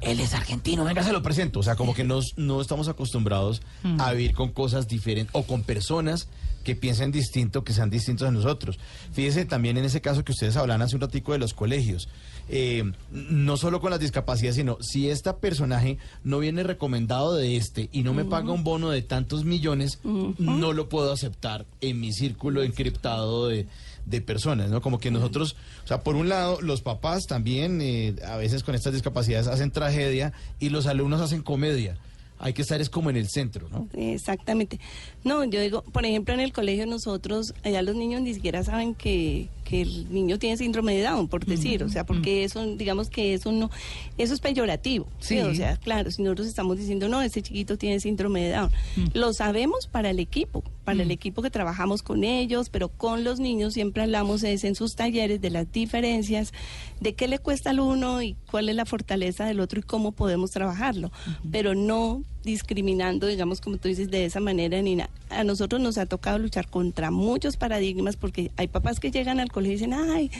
Él 0.00 0.18
es 0.18 0.34
argentino, 0.34 0.82
venga, 0.84 1.04
se 1.04 1.12
lo 1.12 1.22
presento. 1.22 1.60
O 1.60 1.62
sea, 1.62 1.76
como 1.76 1.94
que 1.94 2.02
nos, 2.02 2.36
no 2.36 2.60
estamos 2.60 2.88
acostumbrados 2.88 3.62
a 3.98 4.12
vivir 4.12 4.34
con 4.34 4.50
cosas 4.50 4.88
diferentes 4.88 5.32
o 5.32 5.44
con 5.44 5.62
personas 5.62 6.26
que 6.62 6.76
piensen 6.76 7.12
distinto, 7.12 7.64
que 7.64 7.72
sean 7.72 7.90
distintos 7.90 8.28
a 8.28 8.30
nosotros. 8.30 8.78
Fíjese 9.12 9.44
también 9.44 9.76
en 9.76 9.84
ese 9.84 10.00
caso 10.00 10.24
que 10.24 10.32
ustedes 10.32 10.56
hablan 10.56 10.82
hace 10.82 10.96
un 10.96 11.02
ratico 11.02 11.32
de 11.32 11.38
los 11.38 11.54
colegios. 11.54 12.08
Eh, 12.48 12.92
no 13.10 13.56
solo 13.56 13.80
con 13.80 13.90
las 13.90 14.00
discapacidades, 14.00 14.56
sino 14.56 14.76
si 14.80 15.08
este 15.08 15.32
personaje 15.34 15.98
no 16.24 16.38
viene 16.38 16.62
recomendado 16.62 17.34
de 17.34 17.56
este 17.56 17.88
y 17.92 18.02
no 18.02 18.14
me 18.14 18.24
paga 18.24 18.52
un 18.52 18.64
bono 18.64 18.90
de 18.90 19.02
tantos 19.02 19.44
millones, 19.44 20.00
no 20.04 20.72
lo 20.72 20.88
puedo 20.88 21.12
aceptar 21.12 21.66
en 21.80 22.00
mi 22.00 22.12
círculo 22.12 22.62
encriptado 22.62 23.48
de, 23.48 23.66
de 24.06 24.20
personas, 24.20 24.70
¿no? 24.70 24.80
Como 24.80 24.98
que 24.98 25.10
nosotros, 25.10 25.56
o 25.84 25.86
sea, 25.86 26.02
por 26.02 26.16
un 26.16 26.28
lado, 26.28 26.60
los 26.60 26.82
papás 26.82 27.26
también 27.26 27.80
eh, 27.80 28.16
a 28.26 28.36
veces 28.36 28.62
con 28.62 28.74
estas 28.74 28.92
discapacidades 28.92 29.46
hacen 29.46 29.70
tragedia 29.70 30.32
y 30.58 30.70
los 30.70 30.86
alumnos 30.86 31.20
hacen 31.20 31.42
comedia. 31.42 31.96
Hay 32.42 32.52
que 32.54 32.62
estar 32.62 32.80
es 32.80 32.90
como 32.90 33.08
en 33.08 33.16
el 33.16 33.28
centro, 33.28 33.68
¿no? 33.70 33.88
Exactamente. 33.94 34.80
No, 35.22 35.44
yo 35.44 35.60
digo, 35.60 35.82
por 35.82 36.04
ejemplo, 36.04 36.34
en 36.34 36.40
el 36.40 36.52
colegio 36.52 36.86
nosotros, 36.86 37.54
allá 37.62 37.82
los 37.82 37.94
niños 37.94 38.20
ni 38.20 38.34
siquiera 38.34 38.64
saben 38.64 38.96
que, 38.96 39.48
que 39.64 39.82
el 39.82 40.12
niño 40.12 40.40
tiene 40.40 40.56
síndrome 40.56 40.96
de 40.96 41.02
Down, 41.04 41.28
por 41.28 41.46
decir, 41.46 41.84
o 41.84 41.88
sea, 41.88 42.04
porque 42.04 42.42
eso, 42.42 42.66
digamos 42.76 43.08
que 43.08 43.34
eso 43.34 43.52
no, 43.52 43.70
eso 44.18 44.34
es 44.34 44.40
peyorativo, 44.40 45.06
¿sí? 45.20 45.36
Sí. 45.36 45.40
O 45.40 45.54
sea, 45.54 45.76
claro, 45.76 46.10
si 46.10 46.22
nosotros 46.22 46.48
estamos 46.48 46.78
diciendo, 46.78 47.08
no, 47.08 47.22
este 47.22 47.42
chiquito 47.42 47.78
tiene 47.78 48.00
síndrome 48.00 48.42
de 48.42 48.50
Down, 48.50 48.70
lo 49.14 49.32
sabemos 49.32 49.86
para 49.86 50.10
el 50.10 50.18
equipo, 50.18 50.64
para 50.84 51.02
el 51.02 51.12
equipo 51.12 51.42
que 51.42 51.50
trabajamos 51.50 52.02
con 52.02 52.24
ellos, 52.24 52.70
pero 52.70 52.88
con 52.88 53.22
los 53.22 53.38
niños 53.38 53.74
siempre 53.74 54.02
hablamos 54.02 54.42
es 54.42 54.64
en 54.64 54.74
sus 54.74 54.96
talleres 54.96 55.40
de 55.40 55.50
las 55.50 55.70
diferencias, 55.70 56.52
de 57.00 57.14
qué 57.14 57.28
le 57.28 57.38
cuesta 57.38 57.70
al 57.70 57.78
uno 57.78 58.20
y 58.20 58.36
cuál 58.50 58.68
es 58.68 58.74
la 58.74 58.84
fortaleza 58.84 59.44
del 59.44 59.60
otro 59.60 59.78
y 59.78 59.82
cómo 59.82 60.10
podemos 60.10 60.50
trabajarlo, 60.50 61.12
pero 61.50 61.74
no 61.74 62.22
discriminando, 62.44 63.26
digamos, 63.26 63.60
como 63.60 63.76
tú 63.76 63.88
dices, 63.88 64.10
de 64.10 64.24
esa 64.24 64.40
manera, 64.40 64.80
Nina. 64.82 65.08
A 65.30 65.44
nosotros 65.44 65.80
nos 65.80 65.98
ha 65.98 66.06
tocado 66.06 66.38
luchar 66.38 66.68
contra 66.68 67.10
muchos 67.10 67.56
paradigmas 67.56 68.16
porque 68.16 68.50
hay 68.56 68.68
papás 68.68 69.00
que 69.00 69.10
llegan 69.10 69.40
al 69.40 69.50
colegio 69.50 69.72
y 69.72 69.76
dicen, 69.76 69.94
ay, 69.94 70.30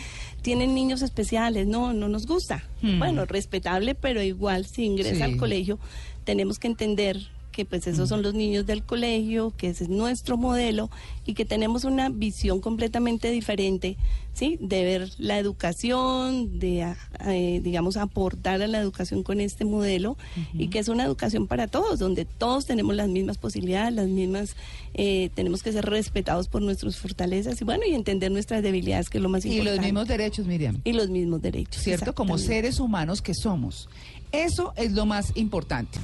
tienen 0.43 0.75
niños 0.75 1.03
especiales, 1.03 1.67
no, 1.67 1.93
no 1.93 2.09
nos 2.09 2.27
gusta. 2.27 2.65
Hmm. 2.83 2.99
Bueno, 2.99 3.25
respetable, 3.25 3.95
pero 3.95 4.23
igual 4.23 4.67
si 4.67 4.85
ingresa 4.85 5.17
Sí. 5.17 5.23
al 5.23 5.37
colegio 5.37 5.79
tenemos 6.25 6.59
que 6.59 6.69
entender 6.69 7.19
que 7.53 7.65
pues 7.65 7.87
esos 7.87 8.09
son 8.09 8.23
los 8.23 8.35
niños 8.35 8.67
del 8.67 8.83
colegio, 8.83 9.53
que 9.57 9.69
ese 9.69 9.85
es 9.85 9.91
nuestro 9.91 10.37
modelo 10.37 10.91
y 11.27 11.35
que 11.35 11.45
tenemos 11.45 11.85
una 11.85 12.09
visión 12.09 12.61
completamente 12.61 13.31
diferente, 13.31 13.97
¿sí? 14.33 14.59
De 14.61 14.83
ver 14.83 15.11
la 15.19 15.38
educación, 15.38 16.59
de, 16.59 16.95
eh, 17.27 17.61
digamos, 17.62 17.97
aportar 17.97 18.62
a 18.62 18.67
la 18.67 18.79
educación 18.81 19.23
con 19.23 19.41
este 19.41 19.65
modelo 19.65 20.17
y 20.55 20.69
que 20.69 20.79
es 20.79 20.88
una 20.88 21.05
educación 21.05 21.47
para 21.47 21.69
todos, 21.69 21.99
donde 21.99 22.25
todos 22.25 22.67
tenemos 22.67 22.97
las 22.97 23.09
mismas 23.09 23.38
posibilidades, 23.38 23.95
las 23.95 24.09
mismas, 24.09 24.57
eh, 24.95 25.31
tenemos 25.35 25.62
que 25.62 25.73
ser 25.73 25.85
respetados 25.85 26.49
por 26.49 26.62
nuestras 26.62 26.97
fortalezas 26.97 27.61
y 27.61 27.65
bueno, 27.65 27.83
y 27.87 27.93
entender 27.95 28.33
nuestras 28.33 28.62
debilidades, 28.62 29.11
que 29.11 29.19
es 29.19 29.23
lo 29.23 29.29
más 29.29 29.45
Y 29.45 29.51
importante. 29.51 29.77
los 29.77 29.85
mismos 29.85 30.09
derechos, 30.09 30.47
Miriam. 30.47 30.81
Y 30.85 30.93
los 30.95 31.11
mismos 31.11 31.43
derechos. 31.43 31.83
¿cierto? 31.83 32.15
Como 32.15 32.38
seres 32.38 32.81
humanos 32.81 33.21
que 33.23 33.35
somos. 33.35 33.88
Eso 34.33 34.73
es 34.77 34.93
lo 34.93 35.05
más 35.05 35.33
importante. 35.37 35.99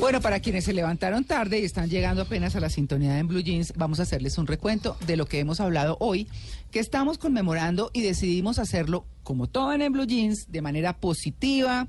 Bueno, 0.00 0.20
para 0.20 0.40
quienes 0.40 0.64
se 0.64 0.72
levantaron 0.72 1.24
tarde 1.24 1.60
y 1.60 1.64
están 1.64 1.88
llegando 1.88 2.22
apenas 2.22 2.56
a 2.56 2.60
la 2.60 2.70
sintonía 2.70 3.18
en 3.18 3.28
Blue 3.28 3.40
Jeans, 3.40 3.72
vamos 3.76 4.00
a 4.00 4.02
hacerles 4.02 4.36
un 4.36 4.46
recuento 4.46 4.96
de 5.06 5.16
lo 5.16 5.26
que 5.26 5.38
hemos 5.38 5.60
hablado 5.60 5.96
hoy, 6.00 6.28
que 6.70 6.80
estamos 6.80 7.18
conmemorando 7.18 7.90
y 7.92 8.02
decidimos 8.02 8.58
hacerlo, 8.58 9.06
como 9.22 9.46
todo 9.46 9.72
en 9.72 9.92
Blue 9.92 10.06
Jeans, 10.06 10.50
de 10.50 10.60
manera 10.60 10.98
positiva, 10.98 11.86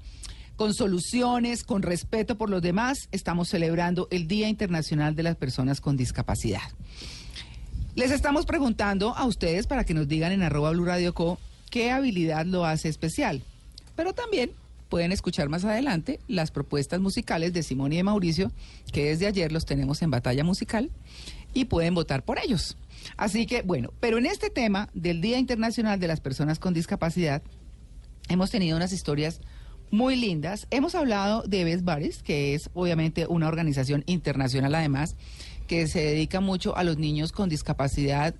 con 0.56 0.74
soluciones, 0.74 1.64
con 1.64 1.82
respeto 1.82 2.38
por 2.38 2.50
los 2.50 2.62
demás. 2.62 3.10
Estamos 3.12 3.50
celebrando 3.50 4.08
el 4.12 4.28
Día 4.28 4.48
Internacional 4.48 5.16
de 5.16 5.24
las 5.24 5.36
Personas 5.36 5.82
con 5.82 5.98
Discapacidad. 5.98 6.62
Les 7.96 8.12
estamos 8.12 8.46
preguntando 8.46 9.16
a 9.16 9.26
ustedes 9.26 9.68
para 9.68 9.84
que 9.84 9.94
nos 9.94 10.08
digan 10.08 10.32
en 10.32 10.44
arroba 10.44 10.72
Blue 10.72 10.86
Radio 10.86 11.14
Co 11.14 11.40
qué 11.70 11.92
habilidad 11.92 12.46
lo 12.46 12.66
hace 12.66 12.90
especial. 12.90 13.44
Pero 13.96 14.14
también 14.14 14.52
pueden 14.94 15.12
escuchar 15.12 15.50
más 15.50 15.66
adelante 15.66 16.20
las 16.28 16.52
propuestas 16.52 17.02
musicales 17.02 17.52
de 17.52 17.64
Simón 17.64 17.94
y 17.94 17.96
de 17.96 18.04
Mauricio, 18.04 18.52
que 18.92 19.06
desde 19.06 19.26
ayer 19.26 19.52
los 19.52 19.66
tenemos 19.66 20.04
en 20.04 20.12
batalla 20.12 20.44
musical, 20.44 20.92
y 21.52 21.66
pueden 21.66 21.96
votar 21.96 22.24
por 22.24 22.38
ellos. 22.38 22.78
Así 23.18 23.48
que, 23.48 23.64
bueno, 23.64 23.92
pero 24.00 24.20
en 24.20 24.28
este 24.28 24.52
tema 24.52 24.92
del 24.94 25.20
Día 25.20 25.40
Internacional 25.40 26.00
de 26.00 26.08
las 26.08 26.20
Personas 26.20 26.60
con 26.60 26.76
Discapacidad, 26.76 27.42
hemos 28.30 28.52
tenido 28.52 28.78
unas 28.78 28.94
historias 28.94 29.42
muy 29.90 30.16
lindas. 30.16 30.68
Hemos 30.70 30.94
hablado 30.94 31.42
de 31.42 31.64
Best 31.64 31.84
Bares, 31.84 32.22
que 32.22 32.54
es 32.54 32.70
obviamente 32.76 33.26
una 33.26 33.48
organización 33.48 34.04
internacional 34.06 34.76
además, 34.76 35.16
que 35.66 35.88
se 35.88 36.02
dedica 36.04 36.40
mucho 36.40 36.78
a 36.78 36.84
los 36.84 37.00
niños 37.00 37.32
con 37.32 37.50
discapacidad 37.50 38.36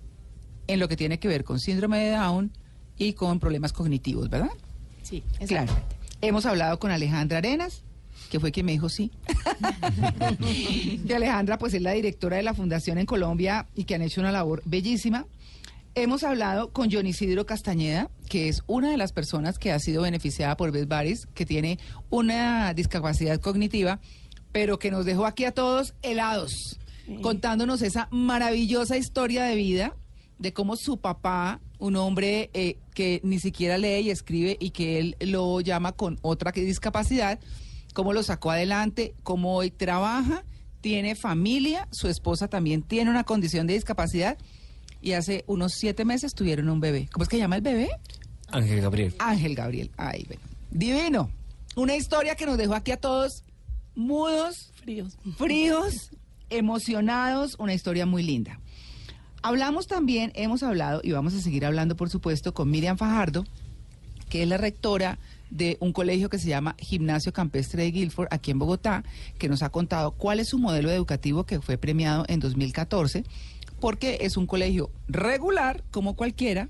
en 0.68 0.80
lo 0.80 0.88
que 0.88 0.98
tiene 0.98 1.18
que 1.18 1.28
ver 1.28 1.46
con 1.46 1.60
síndrome 1.60 1.98
de 1.98 2.12
Down 2.12 2.52
y 2.96 3.14
con 3.14 3.40
problemas 3.40 3.74
cognitivos, 3.74 4.30
¿verdad? 4.30 4.52
Sí, 5.02 5.24
Claro. 5.48 5.74
Hemos 6.24 6.46
hablado 6.46 6.80
con 6.80 6.90
Alejandra 6.90 7.40
Arenas, 7.40 7.84
que 8.32 8.40
fue 8.40 8.54
quien 8.54 8.66
me 8.66 8.72
dijo 8.72 8.88
sí. 8.88 9.12
y 10.40 11.12
Alejandra, 11.12 11.58
pues 11.58 11.74
es 11.74 11.82
la 11.82 11.92
directora 11.92 12.38
de 12.38 12.44
la 12.44 12.54
Fundación 12.54 12.98
en 12.98 13.06
Colombia 13.06 13.68
y 13.76 13.84
que 13.84 13.96
han 13.96 14.02
hecho 14.02 14.22
una 14.22 14.32
labor 14.32 14.62
bellísima. 14.64 15.26
Hemos 15.96 16.24
hablado 16.24 16.72
con 16.72 16.90
John 16.90 17.08
Isidro 17.08 17.46
Castañeda, 17.46 18.10
que 18.30 18.48
es 18.48 18.64
una 18.68 18.90
de 18.90 18.96
las 18.96 19.12
personas 19.12 19.60
que 19.60 19.74
ha 19.74 19.80
sido 19.80 20.04
beneficiada 20.04 20.56
por 20.56 20.72
Best 20.72 20.88
Baris, 20.88 21.28
que 21.34 21.46
tiene 21.46 21.78
una 22.10 22.74
discapacidad 22.74 23.42
cognitiva, 23.42 24.00
pero 24.54 24.80
que 24.80 24.92
nos 24.92 25.04
dejó 25.04 25.26
aquí 25.26 25.44
a 25.44 25.52
todos 25.52 25.94
helados, 26.04 26.80
contándonos 27.22 27.82
esa 27.82 28.08
maravillosa 28.12 28.96
historia 28.96 29.44
de 29.44 29.56
vida 29.56 29.94
de 30.40 30.54
cómo 30.54 30.78
su 30.78 30.98
papá, 30.98 31.60
un 31.80 31.98
hombre 31.98 32.50
eh, 32.54 32.78
que 32.94 33.20
ni 33.24 33.40
siquiera 33.40 33.78
lee 33.78 34.02
y 34.02 34.10
escribe 34.10 34.58
y 34.60 34.72
que 34.72 35.00
él 35.00 35.18
lo 35.20 35.60
llama 35.62 35.92
con 35.92 36.20
otra 36.22 36.52
que 36.52 36.62
discapacidad, 36.62 37.40
cómo 37.94 38.14
lo 38.14 38.24
sacó 38.24 38.52
adelante, 38.52 39.14
cómo 39.24 39.56
hoy 39.56 39.72
trabaja, 39.72 40.44
tiene 40.82 41.16
familia, 41.16 41.88
su 41.92 42.08
esposa 42.08 42.48
también 42.48 42.82
tiene 42.82 43.10
una 43.10 43.24
condición 43.24 43.68
de 43.68 43.74
discapacidad 43.74 44.38
y 45.02 45.14
hace 45.14 45.44
unos 45.48 45.74
siete 45.74 46.06
meses 46.06 46.34
tuvieron 46.34 46.70
un 46.70 46.80
bebé. 46.80 47.10
¿Cómo 47.12 47.24
es 47.24 47.30
que 47.30 47.38
llama 47.38 47.58
el 47.58 47.62
bebé? 47.62 47.90
Ángel 48.50 48.82
Gabriel. 48.82 49.16
Ángel 49.20 49.56
Gabriel. 49.56 49.92
Ay, 49.98 50.26
bueno. 50.28 50.42
Divino. 50.72 51.30
Una 51.76 51.96
historia 51.96 52.36
que 52.36 52.46
nos 52.46 52.58
dejó 52.58 52.76
aquí 52.76 52.92
a 52.92 52.98
todos 52.98 53.44
mudos, 53.96 54.72
Fríos. 54.76 55.18
fríos, 55.38 56.12
emocionados, 56.50 57.56
una 57.60 57.74
historia 57.74 58.06
muy 58.06 58.24
linda. 58.24 58.60
Hablamos 59.46 59.88
también, 59.88 60.32
hemos 60.36 60.64
hablado 60.64 61.02
y 61.04 61.12
vamos 61.12 61.34
a 61.34 61.42
seguir 61.42 61.66
hablando, 61.66 61.98
por 61.98 62.10
supuesto, 62.10 62.54
con 62.54 62.72
Miriam 62.72 62.98
Fajardo, 62.98 63.44
que 64.30 64.42
es 64.42 64.48
la 64.48 64.56
rectora 64.56 65.20
de 65.50 65.76
un 65.82 65.92
colegio 65.92 66.30
que 66.30 66.40
se 66.40 66.48
llama 66.48 66.78
Gimnasio 66.80 67.34
Campestre 67.34 67.84
de 67.84 67.92
Guilford, 67.92 68.30
aquí 68.32 68.52
en 68.52 68.60
Bogotá, 68.60 69.04
que 69.38 69.50
nos 69.50 69.62
ha 69.62 69.70
contado 69.70 70.12
cuál 70.12 70.40
es 70.40 70.48
su 70.48 70.60
modelo 70.60 70.90
educativo 70.92 71.44
que 71.44 71.60
fue 71.60 71.78
premiado 71.78 72.24
en 72.30 72.40
2014, 72.40 73.26
porque 73.82 74.20
es 74.22 74.38
un 74.38 74.48
colegio 74.48 74.90
regular, 75.10 75.84
como 75.92 76.16
cualquiera, 76.16 76.70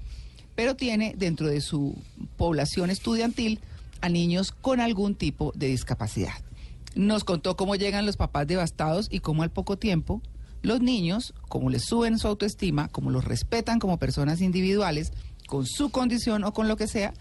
pero 0.55 0.75
tiene 0.75 1.13
dentro 1.15 1.45
de 1.45 1.61
su 1.61 1.95
población 2.37 2.89
estudiantil 2.89 3.59
a 4.01 4.09
niños 4.09 4.51
con 4.51 4.79
algún 4.79 5.13
tipo 5.13 5.51
de 5.53 5.67
discapacidad. 5.67 6.33
Nos 6.95 7.23
contó 7.23 7.55
cómo 7.55 7.75
llegan 7.75 8.07
los 8.07 8.17
papás 8.17 8.47
devastados 8.47 9.09
y 9.11 9.19
cómo 9.19 9.43
al 9.43 9.51
poco 9.51 9.77
tiempo 9.77 10.23
los 10.63 10.81
niños, 10.81 11.33
como 11.49 11.69
les 11.69 11.83
suben 11.83 12.17
su 12.17 12.27
autoestima, 12.27 12.87
como 12.87 13.11
los 13.11 13.25
respetan 13.25 13.79
como 13.79 13.99
personas 13.99 14.41
individuales, 14.41 15.11
con 15.45 15.67
su 15.67 15.91
condición 15.91 16.43
o 16.45 16.53
con 16.53 16.67
lo 16.67 16.77
que 16.77 16.87
sea, 16.87 17.13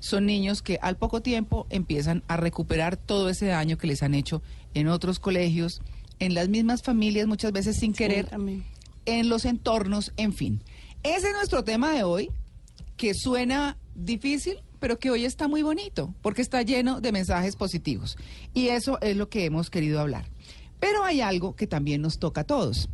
son 0.00 0.26
niños 0.26 0.62
que 0.62 0.78
al 0.82 0.96
poco 0.96 1.22
tiempo 1.22 1.66
empiezan 1.70 2.22
a 2.26 2.36
recuperar 2.36 2.96
todo 2.96 3.28
ese 3.28 3.46
daño 3.46 3.78
que 3.78 3.86
les 3.86 4.02
han 4.02 4.14
hecho 4.14 4.42
en 4.74 4.88
otros 4.88 5.20
colegios, 5.20 5.80
en 6.18 6.34
las 6.34 6.48
mismas 6.48 6.82
familias, 6.82 7.26
muchas 7.26 7.52
veces 7.52 7.76
sin 7.76 7.92
querer, 7.92 8.28
en 9.04 9.28
los 9.28 9.44
entornos, 9.44 10.12
en 10.16 10.32
fin. 10.32 10.62
Ese 11.02 11.28
es 11.28 11.34
nuestro 11.34 11.64
tema 11.64 11.92
de 11.92 12.02
hoy, 12.02 12.30
que 12.96 13.14
suena 13.14 13.76
difícil, 13.94 14.58
pero 14.80 14.98
que 14.98 15.10
hoy 15.10 15.24
está 15.24 15.48
muy 15.48 15.62
bonito, 15.62 16.14
porque 16.22 16.42
está 16.42 16.62
lleno 16.62 17.00
de 17.00 17.12
mensajes 17.12 17.56
positivos. 17.56 18.16
Y 18.54 18.68
eso 18.68 18.98
es 19.02 19.16
lo 19.16 19.28
que 19.28 19.44
hemos 19.44 19.70
querido 19.70 20.00
hablar. 20.00 20.28
Pero 20.80 21.04
hay 21.04 21.20
algo 21.20 21.56
que 21.56 21.66
también 21.66 22.02
nos 22.02 22.18
toca 22.18 22.42
a 22.42 22.44
todos, 22.44 22.88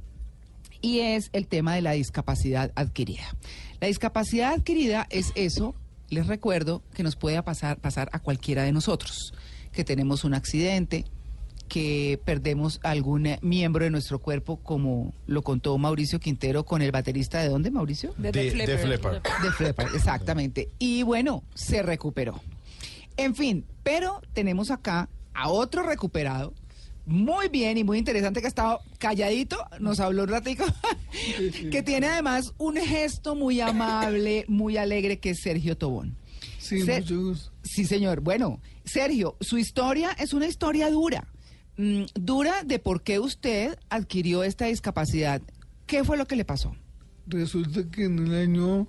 y 0.80 1.01
es 1.01 1.30
el 1.33 1.47
tema 1.47 1.74
de 1.74 1.83
la 1.83 1.93
discapacidad 1.93 2.72
adquirida. 2.74 3.24
La 3.80 3.87
discapacidad 3.87 4.53
adquirida 4.53 5.07
es 5.11 5.33
eso, 5.35 5.74
les 6.09 6.26
recuerdo, 6.26 6.83
que 6.95 7.03
nos 7.03 7.16
puede 7.16 7.43
pasar, 7.43 7.78
pasar 7.78 8.11
a 8.12 8.18
cualquiera 8.18 8.64
de 8.64 8.72
nosotros, 8.72 9.33
que 9.72 9.85
tenemos 9.85 10.24
un 10.24 10.35
accidente, 10.35 11.05
que 11.68 12.20
perdemos 12.22 12.80
algún 12.83 13.26
eh, 13.26 13.39
miembro 13.41 13.85
de 13.85 13.91
nuestro 13.91 14.18
cuerpo, 14.18 14.59
como 14.59 15.14
lo 15.26 15.41
contó 15.41 15.78
Mauricio 15.78 16.20
Quintero 16.20 16.66
con 16.66 16.83
el 16.83 16.93
baterista 16.93 17.41
de 17.41 17.49
dónde, 17.49 17.70
Mauricio? 17.70 18.12
De, 18.18 18.30
de 18.30 18.51
Flepper. 18.51 19.22
De 19.43 19.51
Flepper, 19.53 19.87
exactamente. 19.95 20.68
Y 20.78 21.03
bueno, 21.03 21.45
se 21.55 21.83
recuperó. 21.83 22.43
En 23.16 23.35
fin, 23.35 23.64
pero 23.83 24.20
tenemos 24.35 24.70
acá 24.70 25.09
a 25.33 25.49
otro 25.49 25.83
recuperado, 25.83 26.53
muy 27.07 27.48
bien 27.48 27.78
y 27.78 27.84
muy 27.84 27.98
interesante, 27.98 28.40
que 28.40 28.46
ha 28.46 28.48
estado 28.48 28.80
calladito, 28.98 29.59
nos 29.80 30.00
habló 30.00 30.22
un 30.22 30.28
ratico, 30.28 30.64
que 31.70 31.82
tiene 31.82 32.07
además 32.09 32.55
un 32.59 32.76
gesto 32.76 33.34
muy 33.34 33.61
amable, 33.61 34.44
muy 34.48 34.76
alegre, 34.76 35.18
que 35.18 35.30
es 35.30 35.40
Sergio 35.40 35.76
Tobón. 35.76 36.16
Sí, 36.59 36.80
Ser- 36.82 37.03
mucho 37.03 37.20
gusto. 37.22 37.50
Sí, 37.64 37.84
señor. 37.84 38.20
Bueno, 38.20 38.61
Sergio, 38.84 39.36
su 39.40 39.59
historia 39.59 40.12
es 40.12 40.32
una 40.32 40.46
historia 40.46 40.90
dura. 40.90 41.26
Mm, 41.76 42.03
dura 42.14 42.62
de 42.64 42.78
por 42.78 43.03
qué 43.03 43.18
usted 43.18 43.76
adquirió 43.88 44.44
esta 44.44 44.66
discapacidad. 44.66 45.42
¿Qué 45.86 46.05
fue 46.05 46.16
lo 46.16 46.26
que 46.26 46.36
le 46.36 46.44
pasó? 46.44 46.74
Resulta 47.26 47.82
que 47.90 48.05
en 48.05 48.18
el 48.26 48.34
año 48.34 48.86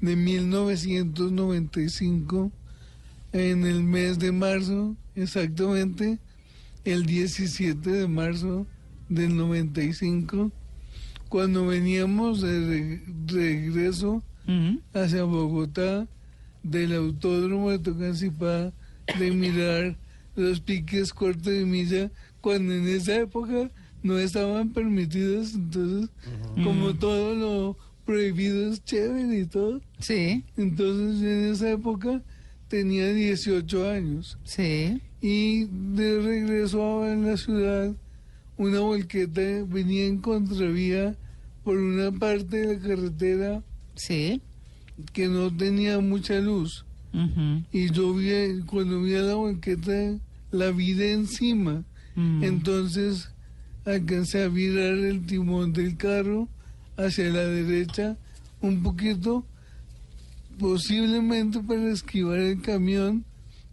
de 0.00 0.16
1995, 0.16 2.50
en 3.32 3.64
el 3.66 3.82
mes 3.82 4.18
de 4.18 4.32
marzo, 4.32 4.96
exactamente 5.14 6.18
el 6.84 7.06
17 7.06 7.90
de 7.90 8.08
marzo 8.08 8.66
del 9.08 9.36
95, 9.36 10.50
cuando 11.28 11.66
veníamos 11.66 12.40
de 12.40 12.60
re- 12.66 13.02
regreso 13.26 14.22
hacia 14.92 15.24
Bogotá 15.24 16.06
del 16.62 16.92
autódromo 16.94 17.70
de 17.70 17.78
Tocancipá 17.78 18.72
de 19.18 19.30
mirar 19.30 19.96
los 20.36 20.60
piques 20.60 21.12
cortos 21.14 21.44
de 21.44 21.64
milla 21.64 22.10
cuando 22.40 22.74
en 22.74 22.86
esa 22.88 23.16
época 23.16 23.70
no 24.02 24.18
estaban 24.18 24.70
permitidos 24.74 25.54
entonces 25.54 26.10
como 26.62 26.94
todo 26.94 27.34
lo 27.34 27.78
prohibido 28.04 28.70
es 28.70 28.84
chévere 28.84 29.40
y 29.40 29.46
todo. 29.46 29.80
Sí, 29.98 30.44
entonces 30.58 31.22
en 31.22 31.52
esa 31.52 31.70
época 31.70 32.22
tenía 32.74 33.12
18 33.12 33.88
años 33.88 34.36
sí. 34.42 35.00
y 35.20 35.66
de 35.66 36.20
regreso 36.20 37.06
en 37.06 37.24
la 37.24 37.36
ciudad 37.36 37.94
una 38.56 38.80
volqueta 38.80 39.40
venía 39.68 40.06
en 40.06 40.18
contravía 40.18 41.14
por 41.62 41.76
una 41.76 42.10
parte 42.10 42.56
de 42.66 42.74
la 42.74 42.80
carretera 42.80 43.62
Sí. 43.94 44.40
que 45.12 45.28
no 45.28 45.56
tenía 45.56 46.00
mucha 46.00 46.40
luz. 46.40 46.84
Y 47.70 47.92
yo 47.92 48.12
vi, 48.12 48.62
cuando 48.66 49.00
vi 49.02 49.14
a 49.14 49.22
la 49.22 49.36
banqueta, 49.36 50.18
la 50.50 50.72
vi 50.72 50.94
de 50.94 51.12
encima. 51.12 51.84
Mm. 52.16 52.42
Entonces 52.42 53.28
alcancé 53.84 54.42
a 54.42 54.48
virar 54.48 54.94
el 54.94 55.24
timón 55.24 55.72
del 55.72 55.96
carro 55.96 56.48
hacia 56.96 57.30
la 57.30 57.44
derecha 57.46 58.16
un 58.60 58.82
poquito, 58.82 59.46
posiblemente 60.58 61.60
para 61.60 61.90
esquivar 61.90 62.38
el 62.38 62.60
camión, 62.60 63.24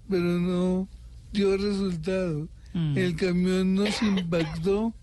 pero 0.09 0.39
no 0.39 0.87
dio 1.33 1.57
resultado. 1.57 2.47
Mm. 2.73 2.97
El 2.97 3.15
camión 3.15 3.75
nos 3.75 4.01
impactó 4.01 4.93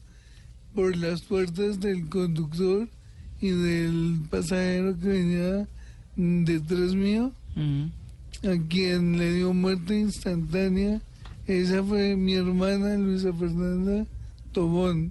por 0.74 0.96
las 0.96 1.22
puertas 1.22 1.80
del 1.80 2.08
conductor 2.08 2.88
y 3.40 3.48
del 3.50 4.20
pasajero 4.30 4.98
que 4.98 5.08
venía 5.08 5.68
detrás 6.16 6.94
mío 6.94 7.32
Mm. 7.56 7.86
a 8.46 8.68
quien 8.68 9.18
le 9.18 9.32
dio 9.34 9.52
muerte 9.52 9.98
instantánea. 9.98 11.00
Esa 11.46 11.82
fue 11.82 12.14
mi 12.14 12.34
hermana 12.34 12.96
Luisa 12.96 13.32
Fernanda 13.32 14.06
Tobón. 14.52 15.10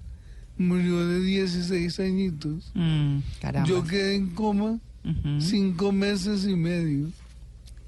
Murió 0.57 1.05
de 1.05 1.19
16 1.21 1.99
añitos. 1.99 2.71
Mm. 2.73 3.17
Yo 3.65 3.83
quedé 3.83 4.15
en 4.15 4.27
coma 4.29 4.79
Cinco 5.39 5.91
meses 5.91 6.45
y 6.45 6.55
medio, 6.55 7.09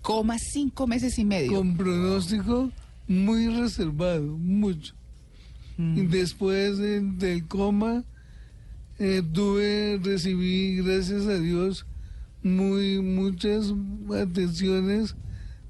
Coma 0.01 0.37
cinco 0.39 0.87
meses 0.87 1.19
y 1.19 1.25
medio. 1.25 1.53
con 1.53 1.75
pronóstico 1.75 2.71
muy 3.07 3.47
reservado, 3.47 4.37
mucho. 4.37 4.93
Y 5.77 6.01
después 6.07 6.77
de- 6.77 6.99
del 7.01 7.45
coma, 7.47 8.03
eh, 8.99 9.21
tuve, 9.33 9.99
recibí, 10.03 10.75
gracias 10.77 11.25
a 11.27 11.39
Dios, 11.39 11.85
muy 12.43 13.01
muchas 13.01 13.73
atenciones 14.13 15.15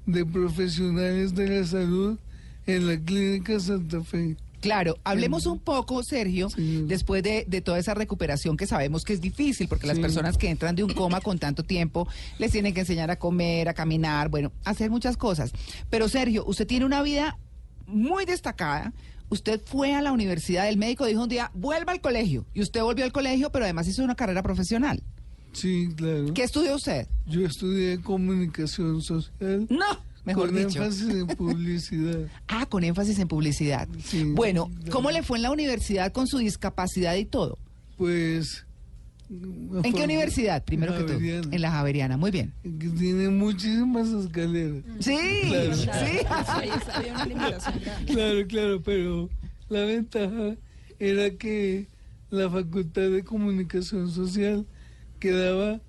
de 0.06 0.24
profesionales 0.26 1.34
de 1.34 1.48
la 1.60 1.66
salud 1.66 2.18
en 2.66 2.86
la 2.88 2.98
clínica 2.98 3.58
Santa 3.60 4.02
Fe. 4.02 4.36
Claro, 4.60 4.96
hablemos 5.04 5.46
un 5.46 5.58
poco, 5.58 6.02
Sergio, 6.02 6.50
Sí. 6.50 6.84
después 6.86 7.22
de, 7.22 7.44
de 7.48 7.60
toda 7.60 7.78
esa 7.78 7.94
recuperación 7.94 8.56
que 8.56 8.66
sabemos 8.66 9.04
que 9.04 9.12
es 9.14 9.20
difícil, 9.20 9.68
porque 9.68 9.86
las 9.86 9.98
personas 9.98 10.36
que 10.36 10.48
entran 10.50 10.74
de 10.76 10.84
un 10.84 10.92
coma 10.92 11.20
con 11.20 11.38
tanto 11.38 11.62
tiempo 11.64 12.06
les 12.38 12.52
tienen 12.52 12.74
que 12.74 12.80
enseñar 12.80 13.10
a 13.10 13.16
comer, 13.18 13.68
a 13.68 13.74
caminar, 13.74 14.28
bueno, 14.28 14.52
hacer 14.64 14.90
muchas 14.90 15.16
cosas. 15.16 15.52
Pero 15.88 16.08
Sergio, 16.08 16.44
usted 16.46 16.66
tiene 16.66 16.84
una 16.84 17.02
vida 17.02 17.38
muy 17.86 18.24
destacada. 18.24 18.92
Usted 19.30 19.60
fue 19.64 19.94
a 19.94 20.02
la 20.02 20.12
universidad, 20.12 20.68
el 20.68 20.76
médico 20.76 21.06
dijo 21.06 21.22
un 21.22 21.28
día, 21.28 21.50
vuelva 21.54 21.92
al 21.92 22.00
colegio. 22.00 22.44
Y 22.52 22.60
usted 22.62 22.82
volvió 22.82 23.04
al 23.04 23.12
colegio, 23.12 23.50
pero 23.50 23.64
además 23.64 23.86
hizo 23.88 24.02
una 24.02 24.16
carrera 24.16 24.42
profesional. 24.42 25.02
Sí, 25.52 25.88
claro. 25.96 26.32
¿Qué 26.34 26.42
estudió 26.44 26.76
usted? 26.76 27.06
Yo 27.26 27.44
estudié 27.46 28.00
comunicación 28.00 29.02
social 29.02 29.66
No, 29.68 29.86
mejor 30.30 30.48
con 30.48 30.56
dicho. 30.56 30.82
énfasis 30.82 31.08
en 31.08 31.26
publicidad. 31.36 32.18
Ah, 32.48 32.66
con 32.66 32.82
énfasis 32.84 33.18
en 33.18 33.28
publicidad. 33.28 33.88
Sí. 34.04 34.24
Bueno, 34.24 34.70
¿cómo 34.90 35.10
le 35.10 35.22
fue 35.22 35.38
en 35.38 35.42
la 35.42 35.50
universidad 35.50 36.12
con 36.12 36.26
su 36.26 36.38
discapacidad 36.38 37.14
y 37.16 37.24
todo? 37.24 37.58
Pues... 37.96 38.64
¿En 39.84 39.92
qué 39.92 40.02
universidad, 40.02 40.64
primero 40.64 40.92
que 40.92 41.04
todo? 41.04 41.12
Javeriana. 41.12 41.48
En 41.52 41.62
la 41.62 41.70
Javeriana, 41.70 42.16
muy 42.16 42.32
bien. 42.32 42.52
Que 42.64 42.88
tiene 42.88 43.28
muchísimas 43.28 44.08
escaleras. 44.08 44.82
Sí, 44.98 45.16
Claro. 45.46 45.74
sí. 45.76 45.86
Claro, 48.06 48.46
claro, 48.48 48.82
pero 48.82 49.30
la 49.68 49.80
ventaja 49.84 50.56
era 50.98 51.30
que 51.30 51.86
la 52.30 52.50
Facultad 52.50 53.08
de 53.10 53.22
Comunicación 53.22 54.10
Social 54.10 54.66
quedaba 55.20 55.80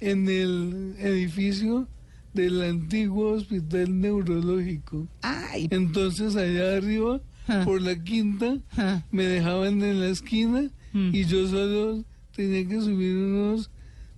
en 0.00 0.28
el 0.28 0.94
edificio 0.98 1.86
del 2.34 2.62
antiguo 2.62 3.32
hospital 3.32 4.00
neurológico. 4.00 5.06
Ay, 5.22 5.68
Entonces 5.70 6.36
allá 6.36 6.76
arriba, 6.76 7.20
Ah. 7.48 7.62
por 7.64 7.80
la 7.80 7.96
quinta, 8.02 8.58
Ah. 8.76 9.02
me 9.10 9.24
dejaban 9.24 9.82
en 9.82 10.00
la 10.00 10.08
esquina 10.08 10.70
Mm. 10.92 11.14
y 11.14 11.24
yo 11.24 11.46
solo 11.48 12.04
tenía 12.36 12.66
que 12.68 12.80
subir 12.80 13.16
unos 13.16 13.70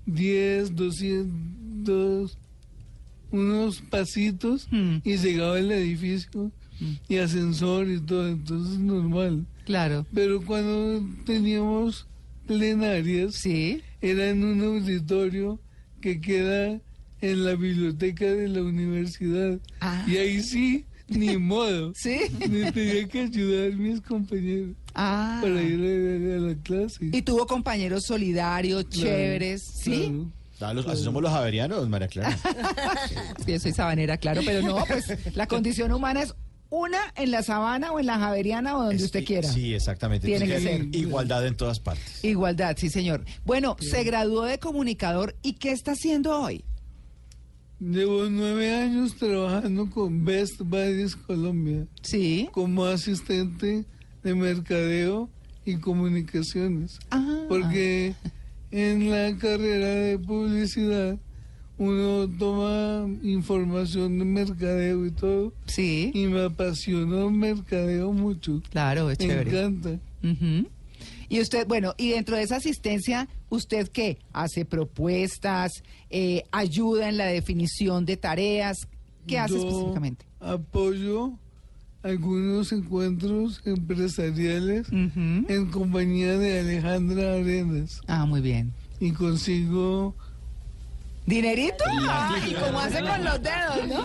10, 0.06 0.74
200, 0.74 2.38
unos 3.30 3.80
pasitos 3.82 4.66
Mm. 4.70 4.96
y 5.04 5.16
llegaba 5.16 5.56
al 5.56 5.70
edificio 5.70 6.50
y 7.08 7.16
ascensor 7.16 7.88
y 7.88 8.00
todo, 8.00 8.28
entonces 8.28 8.78
normal. 8.78 9.46
claro. 9.64 10.04
Pero 10.12 10.44
cuando 10.44 11.04
teníamos 11.24 12.08
plenarias, 12.46 13.34
Sí. 13.36 13.80
era 14.00 14.30
en 14.30 14.42
un 14.44 14.60
auditorio 14.62 15.60
que 16.00 16.20
queda 16.20 16.80
en 17.20 17.44
la 17.44 17.54
biblioteca 17.54 18.24
de 18.26 18.48
la 18.48 18.62
universidad. 18.62 19.58
Ah. 19.80 20.04
Y 20.08 20.16
ahí 20.16 20.42
sí, 20.42 20.84
ni 21.08 21.36
modo. 21.38 21.92
Sí. 21.94 22.20
Me 22.48 22.72
tenía 22.72 23.06
que 23.08 23.20
ayudar 23.22 23.72
mis 23.72 24.00
compañeros 24.00 24.76
Ah. 24.94 25.38
para 25.40 25.62
ir 25.62 25.78
a, 25.80 26.36
a 26.36 26.48
la 26.48 26.54
clase. 26.62 27.10
Y 27.12 27.22
tuvo 27.22 27.46
compañeros 27.46 28.04
solidarios, 28.04 28.84
Claro, 28.84 29.06
chéveres, 29.06 29.62
¿sí? 29.82 29.90
claro. 30.58 30.70
Ah, 30.72 30.74
los- 30.74 30.86
así 30.88 31.02
somos 31.04 31.22
los 31.22 31.30
javerianos, 31.32 31.88
María 31.88 32.08
Clara. 32.08 32.36
Sí, 33.46 33.52
yo 33.52 33.58
soy 33.60 33.72
sabanera, 33.72 34.16
claro, 34.18 34.42
pero 34.44 34.62
no, 34.62 34.84
pues 34.86 35.34
la 35.34 35.46
condición 35.46 35.92
humana 35.92 36.22
es 36.22 36.34
una 36.68 36.98
en 37.16 37.30
la 37.30 37.42
sabana 37.42 37.92
o 37.92 37.98
en 38.00 38.06
la 38.06 38.18
javeriana 38.18 38.76
o 38.76 38.80
donde 38.82 38.96
Es- 38.96 39.02
usted 39.04 39.24
quiera. 39.24 39.50
Sí, 39.50 39.74
exactamente. 39.74 40.26
Tiene 40.26 40.44
Entonces, 40.44 40.70
que 40.70 40.76
ser. 40.84 40.94
Igualdad 40.96 41.46
en 41.46 41.56
todas 41.56 41.80
partes. 41.80 42.22
Igualdad, 42.24 42.76
sí, 42.78 42.90
señor. 42.90 43.24
Bueno, 43.44 43.76
se 43.80 44.04
graduó 44.04 44.44
de 44.44 44.58
comunicador 44.58 45.34
y 45.42 45.54
¿qué 45.54 45.72
está 45.72 45.92
haciendo 45.92 46.38
hoy? 46.40 46.64
Llevo 47.80 48.28
nueve 48.28 48.74
años 48.74 49.16
trabajando 49.16 49.88
con 49.88 50.22
Best 50.24 50.60
Buddies 50.60 51.16
Colombia 51.16 51.86
Sí. 52.02 52.48
como 52.52 52.84
asistente 52.84 53.86
de 54.22 54.34
mercadeo 54.34 55.30
y 55.64 55.76
comunicaciones. 55.76 56.98
Ah. 57.10 57.44
Porque 57.48 58.14
en 58.70 59.08
la 59.10 59.34
carrera 59.38 59.88
de 59.88 60.18
publicidad 60.18 61.18
uno 61.78 62.28
toma 62.38 63.08
información 63.22 64.18
de 64.18 64.24
mercadeo 64.26 65.06
y 65.06 65.10
todo 65.12 65.54
Sí, 65.66 66.10
y 66.12 66.26
me 66.26 66.44
apasionó 66.44 67.30
mercadeo 67.30 68.12
mucho. 68.12 68.60
claro, 68.70 69.10
es 69.10 69.18
Me 69.20 69.26
chévere. 69.26 69.50
encanta. 69.50 69.98
Ujú. 70.22 70.68
Y 71.30 71.40
usted, 71.40 71.66
bueno, 71.66 71.94
y 71.96 72.10
dentro 72.10 72.36
de 72.36 72.42
esa 72.42 72.56
asistencia, 72.56 73.26
¿usted 73.50 73.88
qué? 73.88 74.16
¿Hace 74.32 74.64
propuestas? 74.64 75.82
Eh, 76.08 76.44
¿Ayuda 76.50 77.08
en 77.10 77.18
la 77.18 77.26
definición 77.26 78.06
de 78.06 78.16
tareas? 78.16 78.88
¿Qué 79.26 79.38
hace 79.38 79.54
Yo 79.54 79.60
específicamente? 79.68 80.24
Apoyo 80.40 81.32
algunos 82.02 82.72
encuentros 82.72 83.60
empresariales 83.66 84.86
en 84.90 85.66
compañía 85.70 86.38
de 86.38 86.60
Alejandra 86.60 87.34
Arenas 87.34 88.00
Ah, 88.06 88.24
muy 88.24 88.40
bien. 88.40 88.72
y 89.00 89.12
consigo 89.12 90.14
¿Dinerito? 91.26 91.84
Ah, 92.08 92.36
¿Y 92.48 92.54
cómo 92.54 92.80
hace 92.80 93.00
con 93.02 93.24
los 93.24 93.40
dedos, 93.42 93.86
no? 93.88 94.04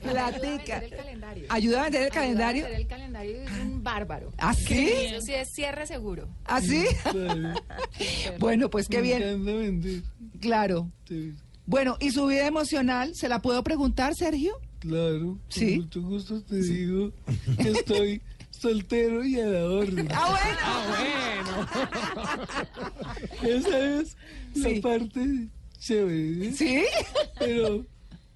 Platica. 0.00 0.78
el 0.78 0.90
calendario. 0.90 1.46
¿Ayuda 1.50 1.80
a 1.80 1.84
vender 1.84 2.02
el 2.02 2.10
calendario? 2.10 2.64
Ayuda 2.64 2.66
a 2.66 2.70
hacer 2.70 2.80
el 2.80 2.86
calendario 2.86 3.42
es 3.42 3.50
un 3.60 3.82
bárbaro. 3.82 4.32
¿Ah, 4.38 4.54
sí? 4.54 4.88
Eso 4.90 5.20
sí 5.20 5.34
es 5.34 5.48
cierre 5.52 5.86
seguro. 5.86 6.28
¿Ah, 6.44 6.60
sí? 6.62 6.84
Bueno, 8.38 8.70
pues 8.70 8.88
qué 8.88 8.98
me 8.98 9.02
bien. 9.02 9.44
vender. 9.44 10.02
Claro. 10.40 10.90
Bueno, 11.66 11.96
¿y 12.00 12.10
su 12.12 12.26
vida 12.26 12.46
emocional? 12.46 13.14
¿Se 13.14 13.28
la 13.28 13.42
puedo 13.42 13.62
preguntar, 13.62 14.14
Sergio? 14.14 14.58
claro, 14.78 15.20
con 15.32 15.40
Sí. 15.48 15.78
mucho 15.80 16.00
gusto 16.02 16.40
te 16.42 16.56
digo 16.62 17.10
que 17.60 17.70
estoy 17.70 18.22
soltero 18.50 19.24
y 19.24 19.40
a 19.40 19.46
la 19.46 19.64
orden. 19.64 20.08
Ah, 20.12 20.38
Esa 23.42 23.78
es 24.00 24.16
Sí. 24.54 24.76
la 24.76 24.80
parte 24.80 25.48
chévere. 25.78 26.48
¿eh? 26.48 26.52
¿Sí? 26.52 26.82
Pero 27.38 27.84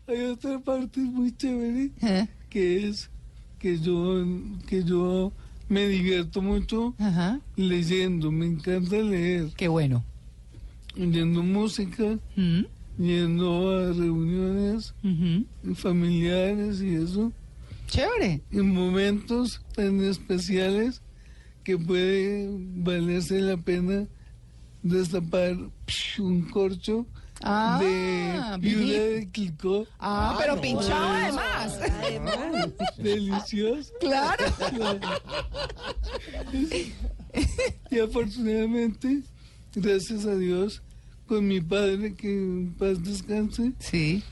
hay 0.07 0.23
otra 0.25 0.59
parte 0.61 1.01
muy 1.01 1.35
chévere 1.37 1.91
¿Eh? 2.03 2.27
que 2.49 2.89
es 2.89 3.11
que 3.59 3.79
yo 3.79 4.25
que 4.67 4.83
yo 4.85 5.33
me 5.69 5.87
divierto 5.87 6.43
mucho 6.43 6.95
Ajá. 6.99 7.41
leyendo, 7.57 8.31
me 8.33 8.47
encanta 8.47 8.97
leer, 8.97 9.51
Qué 9.57 9.69
bueno. 9.69 10.05
oyendo 10.99 11.43
música, 11.43 12.19
Mm, 12.37 12.63
yendo 12.99 13.71
a 13.79 13.93
reuniones 13.93 14.95
familiares 15.75 16.81
y 16.83 16.95
eso, 16.97 17.33
Chévere. 17.87 18.41
en 18.51 18.73
momentos 18.75 19.61
tan 19.75 20.01
especiales 20.03 21.03
que 21.65 21.77
puede 21.79 22.49
valerse 22.77 23.41
la 23.41 23.57
pena 23.57 24.07
destapar 24.83 25.57
psh, 25.87 26.21
un 26.21 26.43
corcho 26.51 27.07
Ah, 27.43 27.79
de 27.81 28.59
Vivi. 28.59 28.75
viuda 28.85 28.99
de 29.05 29.29
Clicó. 29.31 29.87
Ah, 29.99 30.37
pero 30.39 30.61
pinchado 30.61 31.09
además. 31.09 31.79
Delicioso. 32.99 33.93
Claro. 34.01 34.45
Y 37.91 37.99
afortunadamente, 37.99 39.23
gracias 39.75 40.27
a 40.27 40.37
Dios, 40.37 40.83
con 41.27 41.47
mi 41.47 41.61
padre, 41.61 42.15
que 42.15 42.29
en 42.31 42.75
paz 42.79 43.03
descanse, 43.03 43.73
Sí. 43.79 44.23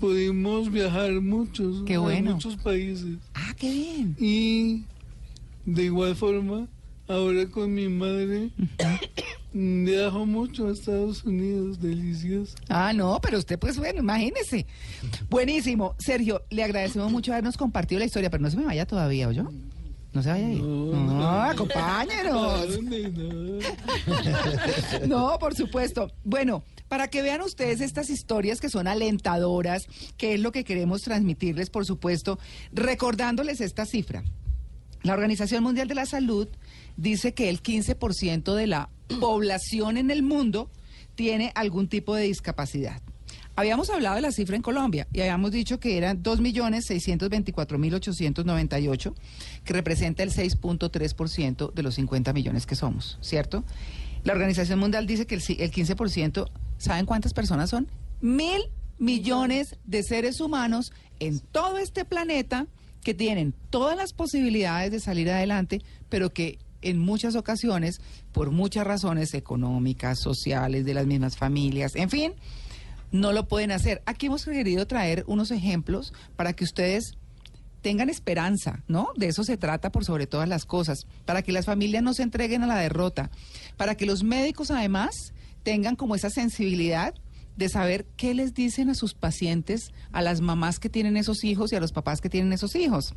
pudimos 0.00 0.70
viajar 0.70 1.12
muchos, 1.20 1.82
Qué 1.84 1.94
a 1.94 2.00
bueno. 2.00 2.32
muchos 2.34 2.56
países. 2.56 3.16
Ah, 3.34 3.54
qué 3.56 3.70
bien. 3.70 4.16
Y 4.18 4.84
de 5.64 5.84
igual 5.84 6.16
forma, 6.16 6.68
ahora 7.08 7.46
con 7.46 7.72
mi 7.74 7.88
madre, 7.88 8.50
viajo 9.56 10.26
mucho 10.26 10.68
a 10.68 10.72
Estados 10.72 11.24
Unidos, 11.24 11.80
delicioso. 11.80 12.54
Ah, 12.68 12.92
no, 12.92 13.18
pero 13.22 13.38
usted, 13.38 13.58
pues 13.58 13.78
bueno, 13.78 14.00
imagínese. 14.00 14.66
Buenísimo. 15.30 15.94
Sergio, 15.98 16.42
le 16.50 16.62
agradecemos 16.62 17.10
mucho 17.10 17.32
habernos 17.32 17.56
compartido 17.56 17.98
la 17.98 18.04
historia, 18.04 18.30
pero 18.30 18.42
no 18.42 18.50
se 18.50 18.56
me 18.56 18.64
vaya 18.64 18.86
todavía, 18.86 19.28
¿oyó? 19.28 19.48
No 20.12 20.22
se 20.22 20.30
vaya 20.30 20.46
ahí. 20.46 20.60
No, 20.60 20.66
No, 20.66 21.14
no. 21.14 21.26
¿A 21.26 21.50
acompáñenos. 21.50 22.78
No, 25.06 25.38
por 25.38 25.54
supuesto. 25.54 26.10
Bueno, 26.24 26.62
para 26.88 27.08
que 27.08 27.22
vean 27.22 27.42
ustedes 27.42 27.80
estas 27.80 28.10
historias 28.10 28.60
que 28.60 28.70
son 28.70 28.88
alentadoras, 28.88 29.86
que 30.16 30.34
es 30.34 30.40
lo 30.40 30.52
que 30.52 30.64
queremos 30.64 31.02
transmitirles, 31.02 31.70
por 31.70 31.84
supuesto, 31.84 32.38
recordándoles 32.72 33.60
esta 33.60 33.84
cifra. 33.86 34.24
La 35.06 35.14
Organización 35.14 35.62
Mundial 35.62 35.86
de 35.86 35.94
la 35.94 36.04
Salud 36.04 36.48
dice 36.96 37.32
que 37.32 37.48
el 37.48 37.62
15% 37.62 38.54
de 38.54 38.66
la 38.66 38.88
población 39.20 39.96
en 39.98 40.10
el 40.10 40.24
mundo 40.24 40.68
tiene 41.14 41.52
algún 41.54 41.86
tipo 41.88 42.16
de 42.16 42.24
discapacidad. 42.24 43.00
Habíamos 43.54 43.88
hablado 43.88 44.16
de 44.16 44.22
la 44.22 44.32
cifra 44.32 44.56
en 44.56 44.62
Colombia 44.62 45.06
y 45.12 45.20
habíamos 45.20 45.52
dicho 45.52 45.78
que 45.80 45.96
eran 45.96 46.22
2.624.898, 46.24 49.14
que 49.64 49.72
representa 49.72 50.22
el 50.24 50.32
6.3% 50.32 51.72
de 51.72 51.82
los 51.82 51.94
50 51.94 52.32
millones 52.32 52.66
que 52.66 52.74
somos, 52.74 53.16
¿cierto? 53.20 53.62
La 54.24 54.32
Organización 54.32 54.80
Mundial 54.80 55.06
dice 55.06 55.26
que 55.26 55.36
el, 55.36 55.40
ci- 55.40 55.56
el 55.60 55.70
15%, 55.70 56.50
¿saben 56.78 57.06
cuántas 57.06 57.32
personas 57.32 57.70
son? 57.70 57.86
Mil 58.20 58.60
millones 58.98 59.76
de 59.84 60.02
seres 60.02 60.40
humanos 60.40 60.92
en 61.20 61.38
todo 61.40 61.78
este 61.78 62.04
planeta 62.04 62.66
que 63.06 63.14
tienen 63.14 63.54
todas 63.70 63.96
las 63.96 64.12
posibilidades 64.12 64.90
de 64.90 64.98
salir 64.98 65.30
adelante, 65.30 65.80
pero 66.08 66.32
que 66.32 66.58
en 66.82 66.98
muchas 66.98 67.36
ocasiones, 67.36 68.00
por 68.32 68.50
muchas 68.50 68.84
razones 68.84 69.32
económicas, 69.34 70.18
sociales, 70.18 70.84
de 70.84 70.92
las 70.92 71.06
mismas 71.06 71.36
familias, 71.36 71.94
en 71.94 72.10
fin, 72.10 72.34
no 73.12 73.32
lo 73.32 73.46
pueden 73.46 73.70
hacer. 73.70 74.02
Aquí 74.06 74.26
hemos 74.26 74.44
querido 74.44 74.88
traer 74.88 75.22
unos 75.28 75.52
ejemplos 75.52 76.12
para 76.34 76.54
que 76.54 76.64
ustedes 76.64 77.12
tengan 77.80 78.10
esperanza, 78.10 78.82
¿no? 78.88 79.10
De 79.14 79.28
eso 79.28 79.44
se 79.44 79.56
trata 79.56 79.92
por 79.92 80.04
sobre 80.04 80.26
todas 80.26 80.48
las 80.48 80.64
cosas, 80.64 81.06
para 81.26 81.42
que 81.42 81.52
las 81.52 81.64
familias 81.64 82.02
no 82.02 82.12
se 82.12 82.24
entreguen 82.24 82.64
a 82.64 82.66
la 82.66 82.78
derrota, 82.78 83.30
para 83.76 83.94
que 83.94 84.06
los 84.06 84.24
médicos 84.24 84.72
además 84.72 85.32
tengan 85.62 85.94
como 85.94 86.16
esa 86.16 86.30
sensibilidad 86.30 87.14
de 87.56 87.68
saber 87.68 88.06
qué 88.16 88.34
les 88.34 88.54
dicen 88.54 88.90
a 88.90 88.94
sus 88.94 89.14
pacientes, 89.14 89.92
a 90.12 90.22
las 90.22 90.40
mamás 90.40 90.78
que 90.78 90.88
tienen 90.88 91.16
esos 91.16 91.44
hijos 91.44 91.72
y 91.72 91.76
a 91.76 91.80
los 91.80 91.92
papás 91.92 92.20
que 92.20 92.28
tienen 92.28 92.52
esos 92.52 92.74
hijos. 92.76 93.14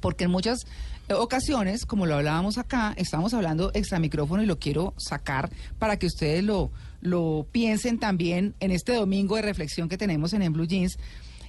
Porque 0.00 0.24
en 0.24 0.30
muchas 0.30 0.66
eh, 1.08 1.14
ocasiones, 1.14 1.86
como 1.86 2.06
lo 2.06 2.16
hablábamos 2.16 2.58
acá, 2.58 2.94
estamos 2.96 3.34
hablando 3.34 3.70
extra 3.74 3.98
micrófono 3.98 4.42
y 4.42 4.46
lo 4.46 4.58
quiero 4.58 4.94
sacar 4.96 5.50
para 5.78 5.98
que 5.98 6.06
ustedes 6.06 6.44
lo, 6.44 6.70
lo 7.00 7.46
piensen 7.50 7.98
también 7.98 8.54
en 8.60 8.70
este 8.70 8.94
domingo 8.94 9.36
de 9.36 9.42
reflexión 9.42 9.88
que 9.88 9.98
tenemos 9.98 10.32
en, 10.32 10.42
en 10.42 10.52
Blue 10.52 10.66
Jeans, 10.66 10.98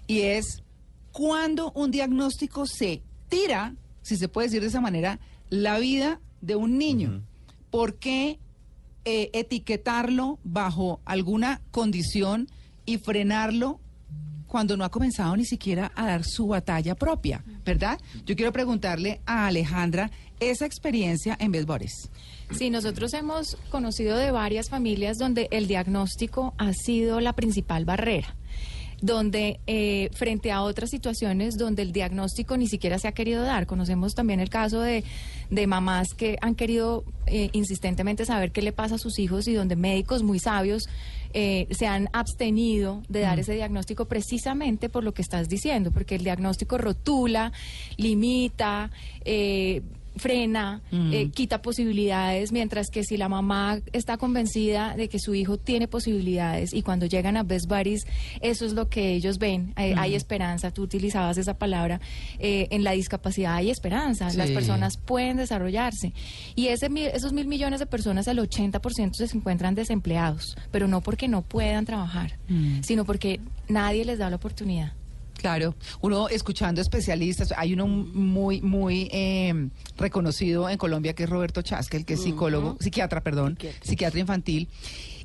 y 0.08 0.22
es 0.22 0.64
cuando 1.12 1.72
un 1.74 1.92
diagnóstico 1.92 2.66
se 2.66 3.02
tira, 3.28 3.74
si 4.02 4.16
se 4.16 4.30
puede 4.30 4.48
decir 4.48 4.62
de 4.62 4.68
esa 4.68 4.82
manera, 4.82 5.20
la 5.50 5.80
vida 5.80 6.20
de 6.42 6.56
un 6.56 6.78
niño. 6.78 7.24
¿Por 7.70 7.96
qué 7.96 8.40
eh, 9.10 9.30
etiquetarlo 9.32 10.38
bajo 10.44 11.00
alguna 11.06 11.62
condición 11.72 12.50
y 12.86 12.98
frenarlo 12.98 13.80
cuando 14.48 14.76
no 14.76 14.84
ha 14.84 14.90
comenzado 14.90 15.38
ni 15.38 15.46
siquiera 15.46 15.94
a 15.96 16.08
dar 16.08 16.26
su 16.26 16.48
batalla 16.48 16.94
propia, 16.94 17.42
¿verdad? 17.64 18.02
Yo 18.26 18.36
quiero 18.36 18.52
preguntarle 18.52 19.22
a 19.26 19.48
Alejandra 19.48 20.12
esa 20.42 20.66
experiencia 20.66 21.38
en 21.40 21.54
Besbores. 21.54 22.10
Sí, 22.52 22.70
nosotros 22.70 23.14
hemos 23.14 23.56
conocido 23.70 24.18
de 24.18 24.32
varias 24.32 24.68
familias 24.68 25.18
donde 25.18 25.48
el 25.52 25.68
diagnóstico 25.68 26.54
ha 26.58 26.74
sido 26.74 27.22
la 27.22 27.32
principal 27.32 27.86
barrera 27.86 28.36
donde 29.02 29.60
eh, 29.68 30.10
frente 30.14 30.52
a 30.52 30.62
otras 30.62 30.90
situaciones 30.90 31.58
donde 31.58 31.84
el 31.84 31.92
diagnóstico 31.92 32.58
ni 32.58 32.68
siquiera 32.68 32.98
se 33.00 33.08
ha 33.08 33.12
querido 33.12 33.44
dar. 33.44 33.68
Conocemos 33.68 34.16
también 34.16 34.40
el 34.40 34.50
caso 34.50 34.82
de, 34.82 35.04
de 35.50 35.68
mamás 35.68 36.14
que 36.14 36.38
han 36.42 36.56
querido 36.56 37.04
eh, 37.26 37.50
insistentemente 37.54 38.26
saber 38.26 38.52
qué 38.52 38.62
le 38.62 38.72
pasa 38.72 38.96
a 38.96 38.98
sus 38.98 39.20
hijos 39.20 39.48
y 39.48 39.54
donde 39.54 39.76
médicos 39.76 40.24
muy 40.24 40.40
sabios 40.40 40.88
eh, 41.34 41.68
se 41.72 41.88
han 41.88 42.10
abstenido 42.14 43.04
de 43.10 43.20
dar 43.22 43.40
ese 43.40 43.54
diagnóstico 43.54 44.06
precisamente 44.06 44.90
por 44.90 45.04
lo 45.04 45.14
que 45.14 45.22
estás 45.22 45.50
diciendo, 45.50 45.92
porque 45.92 46.16
el 46.16 46.24
diagnóstico 46.24 46.78
rotula, 46.78 47.52
limita, 47.98 48.92
eh, 49.26 49.82
frena, 50.20 50.82
Mm. 50.92 51.14
eh, 51.14 51.30
quita 51.34 51.62
posibilidades, 51.62 52.52
mientras 52.52 52.88
que 52.90 53.04
si 53.04 53.18
la 53.18 53.30
mamá 53.30 53.80
está 53.94 54.18
convencida 54.18 54.96
de 54.96 55.10
que 55.10 55.20
su 55.20 55.36
hijo 55.36 55.58
tiene 55.58 55.88
posibilidades 55.88 56.74
y 56.74 56.82
cuando 56.82 57.06
llegan 57.06 57.38
a 57.38 57.44
Best 57.44 57.68
Buddies, 57.68 58.06
eso 58.42 58.66
es 58.66 58.74
lo 58.74 58.90
que 58.90 59.14
ellos 59.14 59.38
ven, 59.40 59.74
eh, 59.78 59.94
hay 59.98 60.16
esperanza, 60.16 60.72
tú 60.72 60.84
utilizabas 60.84 61.38
esa 61.38 61.58
palabra, 61.58 62.00
eh, 62.40 62.68
en 62.72 62.84
la 62.84 62.92
discapacidad 62.92 63.56
hay 63.56 63.70
esperanza, 63.70 64.32
las 64.34 64.52
personas 64.52 64.98
pueden 64.98 65.38
desarrollarse 65.38 66.14
y 66.56 66.68
ese, 66.68 66.90
esos 67.14 67.34
mil 67.34 67.48
millones 67.48 67.80
de 67.80 67.86
personas, 67.86 68.28
el 68.28 68.40
80% 68.40 69.14
se 69.28 69.38
encuentran 69.38 69.76
desempleados, 69.76 70.56
pero 70.72 70.88
no 70.88 71.02
porque 71.02 71.28
no 71.28 71.42
puedan 71.42 71.86
trabajar, 71.86 72.38
Mm. 72.50 72.82
sino 72.82 73.06
porque 73.06 73.40
nadie 73.68 74.06
les 74.06 74.18
da 74.20 74.30
la 74.30 74.38
oportunidad. 74.38 74.94
Claro, 75.38 75.76
uno 76.02 76.30
escuchando 76.30 76.82
especialistas, 76.82 77.54
hay 77.56 77.74
uno 77.74 77.86
muy, 77.88 78.62
muy 78.62 79.08
eh, 79.12 79.70
reconocido 79.98 80.70
en 80.70 80.78
Colombia 80.78 81.14
que 81.14 81.24
es 81.24 81.30
Roberto 81.30 81.62
Chaskel, 81.62 82.06
que 82.06 82.16
es 82.16 82.24
psicólogo, 82.24 82.78
psiquiatra, 82.80 83.22
perdón, 83.22 83.58
psiquiatra. 83.82 84.20
infantil, 84.20 84.68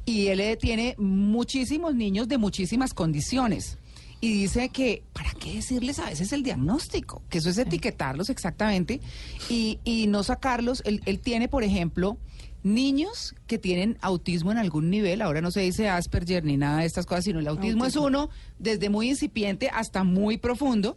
y 0.04 0.26
él 0.28 0.40
eh, 0.40 0.56
tiene 0.56 0.94
muchísimos 0.98 1.94
niños 1.94 2.28
de 2.28 2.38
muchísimas 2.38 2.92
condiciones. 2.92 3.78
Y 4.20 4.42
dice 4.42 4.68
que, 4.68 5.02
¿para 5.12 5.32
qué 5.32 5.54
decirles 5.54 5.98
a 5.98 6.04
veces 6.04 6.32
el 6.32 6.44
diagnóstico? 6.44 7.22
Que 7.28 7.38
eso 7.38 7.50
es 7.50 7.58
etiquetarlos 7.58 8.30
exactamente 8.30 9.00
y, 9.48 9.80
y 9.82 10.06
no 10.06 10.22
sacarlos. 10.22 10.80
Él, 10.84 11.00
él 11.06 11.18
tiene, 11.18 11.48
por 11.48 11.64
ejemplo, 11.64 12.18
niños 12.62 13.34
que 13.46 13.58
tienen 13.58 13.98
autismo 14.00 14.52
en 14.52 14.58
algún 14.58 14.90
nivel, 14.90 15.22
ahora 15.22 15.40
no 15.40 15.50
se 15.50 15.60
dice 15.60 15.88
Asperger 15.88 16.44
ni 16.44 16.56
nada 16.56 16.80
de 16.80 16.86
estas 16.86 17.06
cosas, 17.06 17.24
sino 17.24 17.40
el 17.40 17.48
autismo, 17.48 17.84
es 17.84 17.96
uno 17.96 18.30
desde 18.58 18.88
muy 18.88 19.08
incipiente 19.08 19.70
hasta 19.72 20.04
muy 20.04 20.38
profundo. 20.38 20.94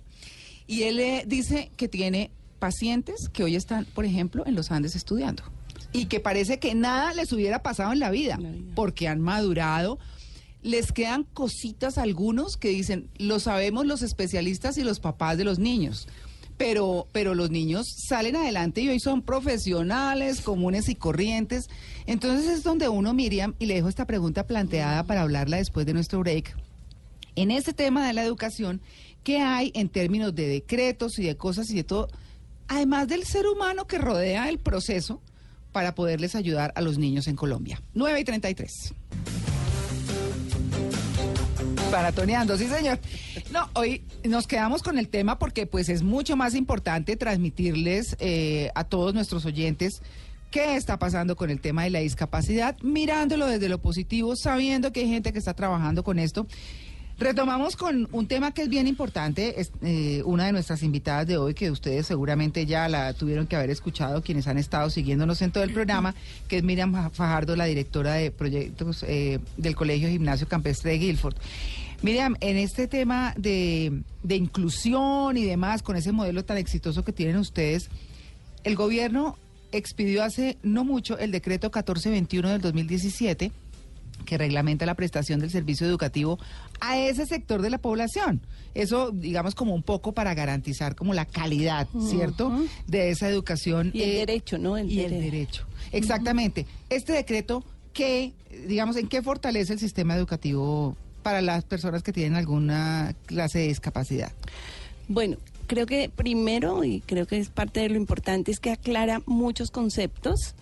Y 0.68 0.84
él 0.84 1.00
eh, 1.00 1.24
dice 1.28 1.72
que 1.78 1.88
tiene 1.88 2.32
pacientes 2.60 3.30
que 3.30 3.44
hoy 3.44 3.56
están, 3.56 3.86
por 3.86 4.06
ejemplo, 4.06 4.46
en 4.46 4.56
los 4.56 4.72
Andes 4.72 4.96
estudiando. 4.96 5.44
Y 5.94 6.06
que 6.06 6.20
parece 6.20 6.60
que 6.60 6.76
nada 6.76 7.14
les 7.14 7.32
hubiera 7.32 7.62
pasado 7.64 7.94
en 7.94 8.00
la 8.00 8.10
vida, 8.10 8.40
porque 8.74 9.08
han 9.08 9.22
madurado. 9.22 9.98
Les 10.62 10.92
quedan 10.92 11.24
cositas 11.24 11.98
algunos 11.98 12.58
que 12.58 12.70
dicen, 12.70 13.08
lo 13.18 13.40
sabemos 13.40 13.86
los 13.86 14.02
especialistas 14.02 14.78
y 14.78 14.84
los 14.84 15.00
papás 15.00 15.38
de 15.38 15.44
los 15.44 15.60
niños 15.60 16.08
pero, 16.58 17.08
pero 17.12 17.36
los 17.36 17.52
niños 17.52 17.88
salen 18.08 18.36
adelante 18.36 18.82
y 18.82 18.90
hoy 18.90 19.00
son 19.00 19.22
profesionales, 19.22 20.42
comunes 20.42 20.90
y 20.90 20.96
corrientes. 20.96 21.70
Entonces 22.06 22.48
es 22.50 22.64
donde 22.64 22.88
uno, 22.88 23.14
Miriam, 23.14 23.56
y 23.60 23.66
le 23.66 23.76
dejo 23.76 23.90
esta 23.90 24.06
pregunta 24.06 24.48
planteada 24.48 25.04
para 25.04 25.22
hablarla 25.22 25.58
después 25.58 25.86
de 25.86 25.94
nuestro 25.94 26.20
break. 26.20 26.56
En 27.36 27.52
este 27.52 27.74
tema 27.74 28.08
de 28.08 28.14
la 28.14 28.24
educación, 28.24 28.82
¿qué 29.24 29.40
hay 29.40 29.72
en 29.76 29.90
términos 29.90 30.34
de 30.34 30.48
decretos 30.48 31.20
y 31.20 31.24
de 31.24 31.36
cosas 31.36 31.70
y 31.70 31.76
de 31.76 31.84
todo, 31.84 32.08
además 32.68 33.08
del 33.08 33.26
ser 33.26 33.48
humano 33.48 33.86
que 33.88 33.98
rodea 33.98 34.48
el 34.50 34.60
proceso 34.60 35.22
para 35.74 35.94
poderles 35.94 36.36
ayudar 36.36 36.72
a 36.76 36.82
los 36.82 36.98
niños 36.98 37.28
en 37.28 37.36
Colombia? 37.36 37.82
9 37.94 38.22
y 38.22 38.24
33. 38.24 38.94
Maratoneando, 41.92 42.58
sí 42.58 42.68
señor. 42.68 43.00
No, 43.52 43.70
hoy 43.74 44.04
nos 44.24 44.48
quedamos 44.48 44.84
con 44.84 44.98
el 44.98 45.08
tema 45.08 45.40
porque 45.40 45.66
pues 45.66 45.90
es 45.90 46.04
mucho 46.04 46.36
más 46.36 46.56
importante 46.56 47.16
transmitirles 47.16 48.16
eh, 48.20 48.70
a 48.76 48.84
todos 48.84 49.14
nuestros 49.14 49.46
oyentes 49.46 50.02
qué 50.52 50.78
está 50.78 50.98
pasando 50.98 51.36
con 51.36 51.50
el 51.50 51.60
tema 51.60 51.84
de 51.84 51.90
la 51.90 52.00
discapacidad, 52.00 52.78
mirándolo 52.82 53.46
desde 53.46 53.68
lo 53.68 53.82
positivo, 53.82 54.38
sabiendo 54.38 54.94
que 54.94 55.02
hay 55.02 55.10
gente 55.10 55.34
que 55.34 55.40
está 55.40 55.54
trabajando 55.54 56.04
con 56.04 56.18
esto. 56.18 56.48
Retomamos 57.18 57.78
con 57.78 58.10
un 58.12 58.28
tema 58.28 58.54
que 58.54 58.64
es 58.64 58.70
bien 58.70 58.88
importante, 58.88 59.62
es, 59.62 59.72
eh, 59.82 60.22
una 60.26 60.48
de 60.48 60.52
nuestras 60.52 60.84
invitadas 60.84 61.26
de 61.26 61.38
hoy, 61.38 61.54
que 61.54 61.72
ustedes 61.72 62.06
seguramente 62.06 62.66
ya 62.66 62.90
la 62.90 63.14
tuvieron 63.14 63.48
que 63.48 63.56
haber 63.56 63.70
escuchado, 63.70 64.22
quienes 64.22 64.48
han 64.48 64.58
estado 64.58 64.90
siguiéndonos 64.90 65.42
en 65.42 65.52
todo 65.52 65.64
el 65.64 65.72
programa, 65.72 66.14
que 66.50 66.58
es 66.58 66.64
Miriam 66.64 67.12
Fajardo, 67.12 67.56
la 67.56 67.66
directora 67.66 68.16
de 68.16 68.32
proyectos 68.32 69.06
eh, 69.08 69.40
del 69.56 69.76
Colegio 69.76 70.10
Gimnasio 70.10 70.50
Campestre 70.50 70.92
de 70.92 70.98
Guilford. 70.98 71.36
Miriam, 72.02 72.36
en 72.42 72.58
este 72.58 72.88
tema 72.88 73.34
de, 73.38 74.02
de 74.22 74.36
inclusión 74.36 75.38
y 75.38 75.46
demás, 75.46 75.84
con 75.84 75.96
ese 75.96 76.12
modelo 76.12 76.44
tan 76.44 76.58
exitoso 76.58 77.06
que 77.06 77.14
tienen 77.14 77.38
ustedes, 77.38 77.90
el 78.66 78.76
gobierno 78.76 79.38
expidió 79.72 80.22
hace 80.24 80.58
no 80.64 80.84
mucho 80.84 81.18
el 81.18 81.32
decreto 81.32 81.68
1421 81.68 82.50
del 82.50 82.62
2017 82.62 83.52
que 84.26 84.38
reglamenta 84.38 84.86
la 84.86 84.96
prestación 84.96 85.40
del 85.40 85.52
servicio 85.52 85.88
educativo 85.88 86.40
a 86.80 86.98
ese 86.98 87.26
sector 87.26 87.62
de 87.62 87.70
la 87.70 87.78
población. 87.78 88.42
Eso, 88.74 89.12
digamos, 89.12 89.56
como 89.56 89.74
un 89.74 89.84
poco 89.84 90.12
para 90.14 90.34
garantizar 90.34 90.96
como 90.96 91.14
la 91.14 91.26
calidad, 91.26 91.88
¿cierto? 92.10 92.52
De 92.88 93.10
esa 93.12 93.30
educación. 93.30 93.92
Y 93.94 94.02
el 94.04 94.10
eh, 94.10 94.18
derecho, 94.18 94.58
¿no? 94.58 94.78
El 94.78 94.92
y 94.92 95.00
el 95.00 95.12
derecho. 95.12 95.32
derecho. 95.32 95.66
Exactamente. 95.92 96.66
Este 96.90 97.14
decreto, 97.14 97.64
¿qué, 97.94 98.34
digamos, 98.68 98.98
en 98.98 99.08
qué 99.08 99.22
fortalece 99.22 99.74
el 99.74 99.80
sistema 99.80 100.16
educativo 100.16 100.98
para 101.24 101.42
las 101.42 101.64
personas 101.64 102.04
que 102.04 102.12
tienen 102.12 102.36
alguna 102.36 103.16
clase 103.26 103.60
de 103.60 103.68
discapacidad? 103.70 104.32
Bueno, 105.08 105.38
creo 105.68 105.86
que 105.86 106.10
primero, 106.10 106.84
y 106.84 107.02
creo 107.02 107.26
que 107.26 107.38
es 107.38 107.50
parte 107.50 107.80
de 107.80 107.90
lo 107.90 107.96
importante, 107.96 108.52
es 108.52 108.60
que 108.60 108.72
aclara 108.72 109.22
muchos 109.26 109.72
conceptos 109.72 110.56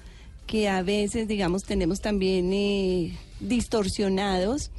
que 0.48 0.70
a 0.70 0.82
veces, 0.82 1.28
digamos, 1.28 1.64
tenemos 1.64 2.02
también 2.02 2.52
eh, 2.54 3.18
distorsionados. 3.48 4.72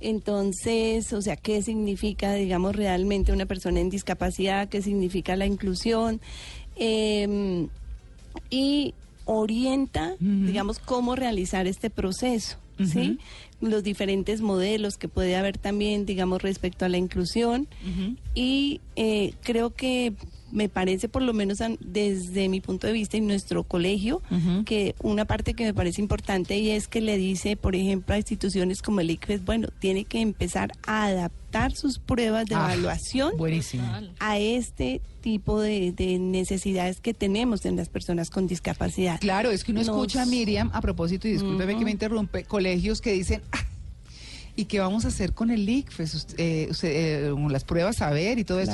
Entonces, 0.00 1.12
o 1.12 1.22
sea, 1.22 1.36
¿qué 1.36 1.62
significa, 1.62 2.34
digamos, 2.34 2.74
realmente 2.74 3.32
una 3.32 3.46
persona 3.46 3.80
en 3.80 3.88
discapacidad? 3.88 4.68
¿Qué 4.68 4.82
significa 4.82 5.36
la 5.36 5.46
inclusión? 5.46 6.20
Em, 6.76 7.68
y 8.50 8.94
orienta, 9.24 10.16
digamos, 10.18 10.78
cómo 10.80 11.14
realizar 11.14 11.66
este 11.66 11.90
proceso, 11.90 12.56
¿sí? 12.84 13.18
Los 13.60 13.84
diferentes 13.84 14.40
modelos 14.40 14.96
que 14.98 15.06
puede 15.06 15.36
haber 15.36 15.58
también, 15.58 16.06
digamos, 16.06 16.42
respecto 16.42 16.84
a 16.84 16.88
la 16.88 16.98
inclusión. 16.98 17.68
Y 18.34 18.80
eh, 18.96 19.34
creo 19.42 19.70
que 19.70 20.14
me 20.52 20.68
parece, 20.68 21.08
por 21.08 21.22
lo 21.22 21.32
menos 21.32 21.58
desde 21.80 22.48
mi 22.48 22.60
punto 22.60 22.86
de 22.86 22.92
vista, 22.92 23.16
en 23.16 23.26
nuestro 23.26 23.64
colegio, 23.64 24.22
que 24.66 24.94
una 25.02 25.24
parte 25.24 25.54
que 25.54 25.64
me 25.64 25.74
parece 25.74 26.00
importante 26.00 26.56
y 26.58 26.70
es 26.70 26.86
que 26.88 27.00
le 27.00 27.16
dice, 27.16 27.56
por 27.56 27.74
ejemplo, 27.74 28.14
a 28.14 28.18
instituciones 28.18 28.82
como 28.82 29.00
el 29.00 29.10
ICFES, 29.10 29.44
bueno, 29.44 29.68
tiene 29.80 30.04
que 30.04 30.20
empezar 30.20 30.72
a 30.86 31.06
adaptar 31.06 31.72
sus 31.74 31.98
pruebas 31.98 32.46
de 32.46 32.54
Ah, 32.54 32.66
evaluación 32.74 33.36
Buenísimo. 33.36 33.84
a 34.20 34.38
este 34.38 35.00
tipo 35.22 35.60
de, 35.60 35.92
de 35.92 36.18
necesidades 36.18 37.00
que 37.00 37.14
tenemos 37.14 37.64
en 37.64 37.76
las 37.76 37.88
personas 37.88 38.30
con 38.30 38.46
discapacidad. 38.46 39.18
Claro, 39.20 39.50
es 39.50 39.64
que 39.64 39.72
uno 39.72 39.80
Nos- 39.80 39.88
escucha 39.88 40.22
a 40.22 40.26
Miriam, 40.26 40.70
a 40.74 40.80
propósito, 40.80 41.28
y 41.28 41.32
discúlpeme 41.32 41.76
que 41.78 41.84
me 41.84 41.90
interrumpe, 41.90 42.44
colegios 42.44 43.00
que 43.00 43.12
dicen, 43.12 43.40
"Ah, 43.52 43.64
¿y 44.56 44.66
qué 44.66 44.80
vamos 44.80 45.04
a 45.04 45.08
hacer 45.08 45.32
con 45.32 45.50
el 45.50 45.66
ICFES? 45.68 46.14
Usted- 46.14 46.34
eh, 46.38 46.66
usted, 46.70 46.90
eh, 47.28 47.30
con 47.30 47.50
las 47.52 47.64
pruebas 47.64 48.02
a 48.02 48.10
ver 48.10 48.38
y 48.38 48.44
todo 48.44 48.60
eso. 48.60 48.72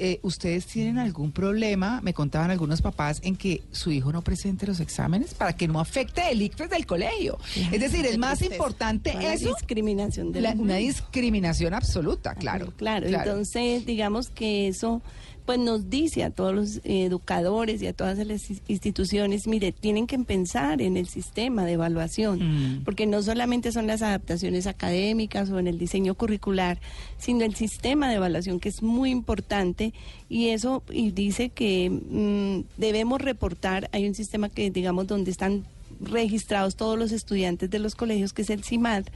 Claro. 0.00 0.12
Eh, 0.12 0.20
¿Ustedes 0.22 0.66
tienen 0.66 0.98
algún 0.98 1.30
problema, 1.32 2.00
me 2.02 2.14
contaban 2.14 2.50
algunos 2.50 2.80
papás, 2.82 3.20
en 3.22 3.36
que 3.36 3.62
su 3.70 3.90
hijo 3.90 4.12
no 4.12 4.22
presente 4.22 4.66
los 4.66 4.80
exámenes 4.80 5.34
para 5.34 5.54
que 5.54 5.68
no 5.68 5.78
afecte 5.80 6.22
el 6.30 6.40
ICFES 6.42 6.70
del 6.70 6.86
colegio? 6.86 7.38
Es 7.70 7.80
decir, 7.80 8.06
es 8.06 8.16
más 8.18 8.40
importante 8.42 9.10
eso, 9.34 9.48
discriminación 9.54 10.32
de 10.32 10.40
la- 10.40 10.54
la 10.54 10.60
una 10.60 10.76
discriminación 10.76 11.74
absoluta, 11.74 12.34
claro. 12.34 12.72
Claro, 12.76 13.06
entonces 13.06 13.84
digamos 13.86 14.28
que 14.30 14.68
eso 14.68 15.02
pues 15.50 15.58
nos 15.58 15.90
dice 15.90 16.22
a 16.22 16.30
todos 16.30 16.54
los 16.54 16.80
educadores 16.84 17.82
y 17.82 17.88
a 17.88 17.92
todas 17.92 18.18
las 18.18 18.48
instituciones, 18.68 19.48
mire, 19.48 19.72
tienen 19.72 20.06
que 20.06 20.16
pensar 20.20 20.80
en 20.80 20.96
el 20.96 21.08
sistema 21.08 21.64
de 21.64 21.72
evaluación, 21.72 22.38
Mm. 22.38 22.84
porque 22.84 23.04
no 23.04 23.20
solamente 23.20 23.72
son 23.72 23.88
las 23.88 24.00
adaptaciones 24.00 24.68
académicas 24.68 25.50
o 25.50 25.58
en 25.58 25.66
el 25.66 25.76
diseño 25.76 26.14
curricular, 26.14 26.78
sino 27.18 27.44
el 27.44 27.56
sistema 27.56 28.08
de 28.08 28.14
evaluación 28.14 28.60
que 28.60 28.68
es 28.68 28.80
muy 28.80 29.10
importante 29.10 29.92
y 30.28 30.50
eso 30.50 30.84
y 30.88 31.10
dice 31.10 31.48
que 31.48 31.90
mm, 31.90 32.78
debemos 32.80 33.20
reportar, 33.20 33.90
hay 33.90 34.06
un 34.06 34.14
sistema 34.14 34.50
que 34.50 34.70
digamos 34.70 35.08
donde 35.08 35.32
están 35.32 35.64
registrados 36.00 36.76
todos 36.76 36.96
los 36.96 37.10
estudiantes 37.10 37.68
de 37.70 37.80
los 37.80 37.96
colegios, 37.96 38.32
que 38.32 38.42
es 38.42 38.50
el 38.50 38.62
CIMAD. 38.62 39.06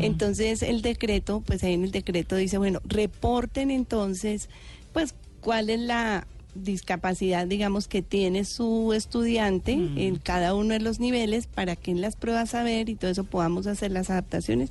Entonces 0.00 0.62
el 0.62 0.82
decreto, 0.82 1.44
pues 1.46 1.62
ahí 1.62 1.74
en 1.74 1.84
el 1.84 1.92
decreto 1.92 2.34
dice, 2.34 2.58
bueno, 2.58 2.80
reporten 2.88 3.70
entonces, 3.70 4.48
pues 4.92 5.14
cuál 5.46 5.70
es 5.70 5.78
la 5.78 6.26
discapacidad, 6.56 7.46
digamos, 7.46 7.86
que 7.86 8.02
tiene 8.02 8.44
su 8.44 8.92
estudiante 8.92 9.74
en 9.74 10.16
cada 10.16 10.56
uno 10.56 10.74
de 10.74 10.80
los 10.80 10.98
niveles 10.98 11.46
para 11.46 11.76
que 11.76 11.92
en 11.92 12.00
las 12.00 12.16
pruebas 12.16 12.56
a 12.56 12.64
ver 12.64 12.88
y 12.88 12.96
todo 12.96 13.12
eso 13.12 13.22
podamos 13.22 13.68
hacer 13.68 13.92
las 13.92 14.10
adaptaciones. 14.10 14.70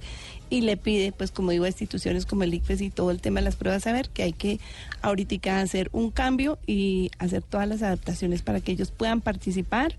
Y 0.49 0.61
le 0.61 0.75
pide, 0.75 1.13
pues 1.13 1.31
como 1.31 1.51
digo, 1.51 1.63
a 1.63 1.69
instituciones 1.69 2.25
como 2.25 2.43
el 2.43 2.53
ICFES 2.55 2.81
y 2.81 2.89
todo 2.89 3.11
el 3.11 3.21
tema 3.21 3.39
de 3.39 3.45
las 3.45 3.55
pruebas 3.55 3.87
a 3.87 3.93
ver 3.93 4.09
que 4.09 4.23
hay 4.23 4.33
que 4.33 4.59
ahorita 5.01 5.61
hacer 5.61 5.87
un 5.93 6.11
cambio 6.11 6.59
y 6.67 7.09
hacer 7.19 7.41
todas 7.41 7.69
las 7.69 7.81
adaptaciones 7.81 8.41
para 8.41 8.59
que 8.59 8.73
ellos 8.73 8.91
puedan 8.91 9.21
participar 9.21 9.95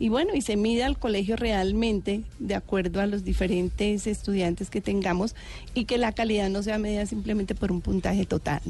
y 0.00 0.08
bueno, 0.08 0.34
y 0.34 0.40
se 0.40 0.56
mide 0.56 0.82
al 0.82 0.98
colegio 0.98 1.36
realmente 1.36 2.22
de 2.38 2.54
acuerdo 2.54 3.02
a 3.02 3.06
los 3.06 3.22
diferentes 3.22 4.06
estudiantes 4.06 4.70
que 4.70 4.80
tengamos 4.80 5.36
y 5.74 5.84
que 5.84 5.98
la 5.98 6.12
calidad 6.12 6.48
no 6.48 6.62
sea 6.62 6.78
medida 6.78 7.04
simplemente 7.04 7.54
por 7.54 7.70
un 7.70 7.82
puntaje 7.82 8.24
total. 8.24 8.62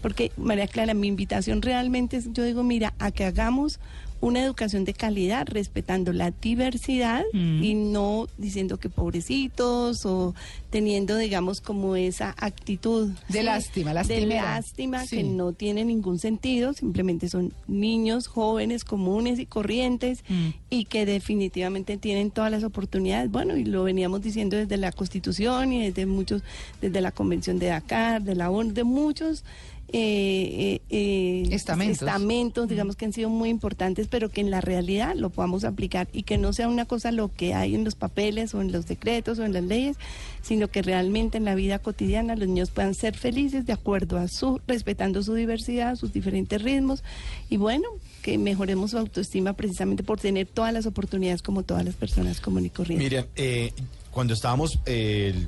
Porque, 0.00 0.30
María 0.36 0.68
Clara, 0.68 0.94
mi 0.94 1.08
invitación 1.08 1.60
realmente 1.60 2.18
es, 2.18 2.32
yo 2.32 2.44
digo, 2.44 2.62
mira, 2.62 2.94
a 3.00 3.10
que 3.10 3.24
hagamos 3.24 3.80
una 4.20 4.42
educación 4.42 4.84
de 4.84 4.94
calidad, 4.94 5.46
respetando 5.48 6.12
la 6.12 6.30
diversidad 6.30 7.22
y 7.32 7.74
no 7.74 8.26
diciendo 8.38 8.78
que 8.78 8.88
pobrecitos 8.88 10.06
o 10.06 10.34
teniendo, 10.70 11.16
digamos, 11.16 11.60
como 11.60 11.96
esa 11.96 12.34
actitud 12.38 13.10
De 13.28 13.42
lástima, 13.42 13.90
de 13.90 13.94
lastimera. 13.94 14.42
lástima 14.42 15.04
Sí. 15.04 15.16
que 15.18 15.22
no 15.24 15.52
tiene 15.52 15.84
ningún 15.84 16.18
sentido, 16.18 16.72
simplemente 16.72 17.28
son 17.28 17.52
niños 17.68 18.26
jóvenes 18.26 18.84
comunes 18.84 19.38
y 19.38 19.46
corrientes 19.46 20.24
Mm. 20.28 20.48
y 20.70 20.84
que 20.86 21.06
definitivamente 21.06 21.96
tienen 21.96 22.30
todas 22.30 22.50
las 22.50 22.64
oportunidades. 22.64 23.30
Bueno, 23.30 23.56
y 23.56 23.64
lo 23.64 23.84
veníamos 23.84 24.22
diciendo 24.22 24.56
desde 24.56 24.76
la 24.76 24.92
Constitución 24.92 25.72
y 25.72 25.82
desde 25.88 26.06
muchos, 26.06 26.42
desde 26.80 27.00
la 27.00 27.12
Convención 27.12 27.58
de 27.58 27.66
Dakar, 27.66 28.22
de 28.22 28.34
la 28.34 28.50
ONU, 28.50 28.72
de 28.72 28.84
muchos 28.84 29.44
eh, 29.92 30.80
eh, 30.80 30.82
eh, 30.90 31.48
Estamentos. 31.54 32.02
estamentos, 32.02 32.68
digamos 32.68 32.96
que 32.96 33.04
han 33.04 33.12
sido 33.12 33.30
muy 33.30 33.48
importantes, 33.48 34.08
pero 34.08 34.28
que 34.28 34.40
en 34.40 34.50
la 34.50 34.60
realidad 34.60 35.14
lo 35.14 35.30
podamos 35.30 35.64
aplicar 35.64 36.08
y 36.12 36.24
que 36.24 36.38
no 36.38 36.52
sea 36.52 36.68
una 36.68 36.86
cosa 36.86 37.12
lo 37.12 37.32
que 37.32 37.54
hay 37.54 37.74
en 37.74 37.84
los 37.84 37.94
papeles 37.94 38.54
o 38.54 38.60
en 38.60 38.72
los 38.72 38.86
decretos 38.86 39.38
o 39.38 39.44
en 39.44 39.52
las 39.52 39.62
leyes, 39.62 39.96
sino 40.42 40.68
que 40.68 40.82
realmente 40.82 41.38
en 41.38 41.44
la 41.44 41.54
vida 41.54 41.78
cotidiana 41.78 42.34
los 42.34 42.48
niños 42.48 42.70
puedan 42.70 42.94
ser 42.94 43.16
felices 43.16 43.64
de 43.66 43.72
acuerdo 43.72 44.18
a 44.18 44.28
su, 44.28 44.60
respetando 44.66 45.22
su 45.22 45.34
diversidad, 45.34 45.96
sus 45.96 46.12
diferentes 46.12 46.62
ritmos 46.62 47.04
y 47.48 47.56
bueno, 47.56 47.88
que 48.22 48.38
mejoremos 48.38 48.90
su 48.90 48.98
autoestima 48.98 49.52
precisamente 49.52 50.02
por 50.02 50.18
tener 50.18 50.48
todas 50.48 50.72
las 50.72 50.86
oportunidades 50.86 51.42
como 51.42 51.62
todas 51.62 51.84
las 51.84 51.94
personas 51.94 52.40
comunes 52.40 52.66
y 52.66 52.70
corrientes. 52.70 53.04
Miriam, 53.04 53.26
eh, 53.36 53.72
cuando 54.10 54.34
estábamos 54.34 54.80
eh, 54.86 55.46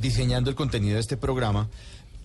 diseñando 0.00 0.50
el 0.50 0.56
contenido 0.56 0.94
de 0.94 1.00
este 1.00 1.16
programa, 1.16 1.68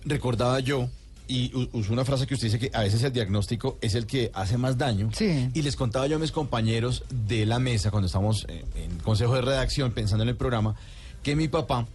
recordaba 0.04 0.60
yo, 0.60 0.90
y 1.28 1.68
usó 1.72 1.92
una 1.92 2.04
frase 2.04 2.26
que 2.26 2.34
usted 2.34 2.48
dice 2.48 2.58
que 2.58 2.70
a 2.76 2.82
veces 2.82 3.02
el 3.02 3.12
diagnóstico 3.12 3.78
es 3.80 3.94
el 3.94 4.06
que 4.06 4.30
hace 4.34 4.58
más 4.58 4.78
daño. 4.78 5.10
Sí. 5.12 5.48
Y 5.54 5.62
les 5.62 5.76
contaba 5.76 6.06
yo 6.06 6.16
a 6.16 6.18
mis 6.18 6.32
compañeros 6.32 7.04
de 7.10 7.46
la 7.46 7.58
mesa, 7.58 7.90
cuando 7.90 8.06
estamos 8.06 8.46
en 8.48 8.98
consejo 8.98 9.34
de 9.34 9.42
redacción 9.42 9.92
pensando 9.92 10.22
en 10.22 10.28
el 10.28 10.36
programa, 10.36 10.76
que 11.22 11.34
mi 11.34 11.48
papá, 11.48 11.86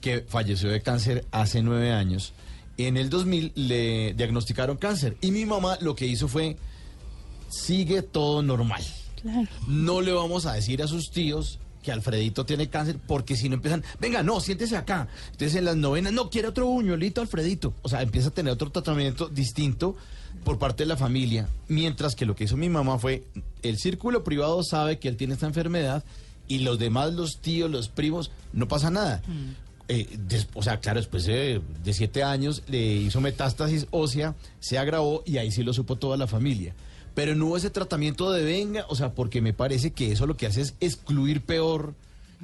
que 0.00 0.24
falleció 0.28 0.70
de 0.70 0.82
cáncer 0.82 1.24
hace 1.30 1.62
nueve 1.62 1.92
años, 1.92 2.32
en 2.76 2.96
el 2.96 3.08
2000 3.08 3.52
le 3.54 4.14
diagnosticaron 4.14 4.76
cáncer. 4.76 5.16
Y 5.20 5.30
mi 5.30 5.46
mamá 5.46 5.78
lo 5.80 5.94
que 5.94 6.06
hizo 6.06 6.28
fue, 6.28 6.56
sigue 7.48 8.02
todo 8.02 8.42
normal. 8.42 8.82
Claro. 9.22 9.48
No 9.66 10.02
le 10.02 10.12
vamos 10.12 10.44
a 10.46 10.52
decir 10.52 10.82
a 10.82 10.86
sus 10.86 11.10
tíos 11.10 11.58
que 11.84 11.92
Alfredito 11.92 12.46
tiene 12.46 12.68
cáncer, 12.68 12.96
porque 13.06 13.36
si 13.36 13.48
no 13.48 13.56
empiezan, 13.56 13.84
venga, 14.00 14.22
no, 14.22 14.40
siéntese 14.40 14.76
acá. 14.76 15.06
Entonces 15.32 15.54
en 15.56 15.66
las 15.66 15.76
novenas, 15.76 16.12
no, 16.12 16.30
quiere 16.30 16.48
otro 16.48 16.66
buñuelito, 16.66 17.20
Alfredito. 17.20 17.74
O 17.82 17.88
sea, 17.88 18.02
empieza 18.02 18.28
a 18.28 18.30
tener 18.32 18.52
otro 18.52 18.70
tratamiento 18.70 19.28
distinto 19.28 19.94
por 20.44 20.58
parte 20.58 20.82
de 20.84 20.88
la 20.88 20.96
familia. 20.96 21.48
Mientras 21.68 22.14
que 22.14 22.26
lo 22.26 22.34
que 22.34 22.44
hizo 22.44 22.56
mi 22.56 22.68
mamá 22.68 22.98
fue, 22.98 23.24
el 23.62 23.78
círculo 23.78 24.24
privado 24.24 24.62
sabe 24.64 24.98
que 24.98 25.08
él 25.08 25.16
tiene 25.16 25.34
esta 25.34 25.46
enfermedad 25.46 26.02
y 26.48 26.60
los 26.60 26.78
demás, 26.78 27.12
los 27.14 27.38
tíos, 27.40 27.70
los 27.70 27.88
primos, 27.88 28.30
no 28.52 28.66
pasa 28.66 28.90
nada. 28.90 29.22
Eh, 29.88 30.08
des- 30.26 30.48
o 30.54 30.62
sea, 30.62 30.80
claro, 30.80 30.98
después 31.00 31.24
de, 31.26 31.60
de 31.84 31.92
siete 31.92 32.22
años 32.22 32.62
le 32.68 32.80
hizo 32.96 33.20
metástasis 33.20 33.86
ósea, 33.90 34.34
se 34.58 34.78
agravó 34.78 35.22
y 35.26 35.36
ahí 35.36 35.50
sí 35.52 35.62
lo 35.62 35.74
supo 35.74 35.96
toda 35.96 36.16
la 36.16 36.26
familia. 36.26 36.74
Pero 37.14 37.34
no 37.34 37.46
hubo 37.46 37.56
ese 37.56 37.70
tratamiento 37.70 38.30
de 38.32 38.44
venga, 38.44 38.84
o 38.88 38.96
sea, 38.96 39.12
porque 39.12 39.40
me 39.40 39.52
parece 39.52 39.92
que 39.92 40.12
eso 40.12 40.26
lo 40.26 40.36
que 40.36 40.46
hace 40.46 40.62
es 40.62 40.74
excluir 40.80 41.40
peor 41.42 41.94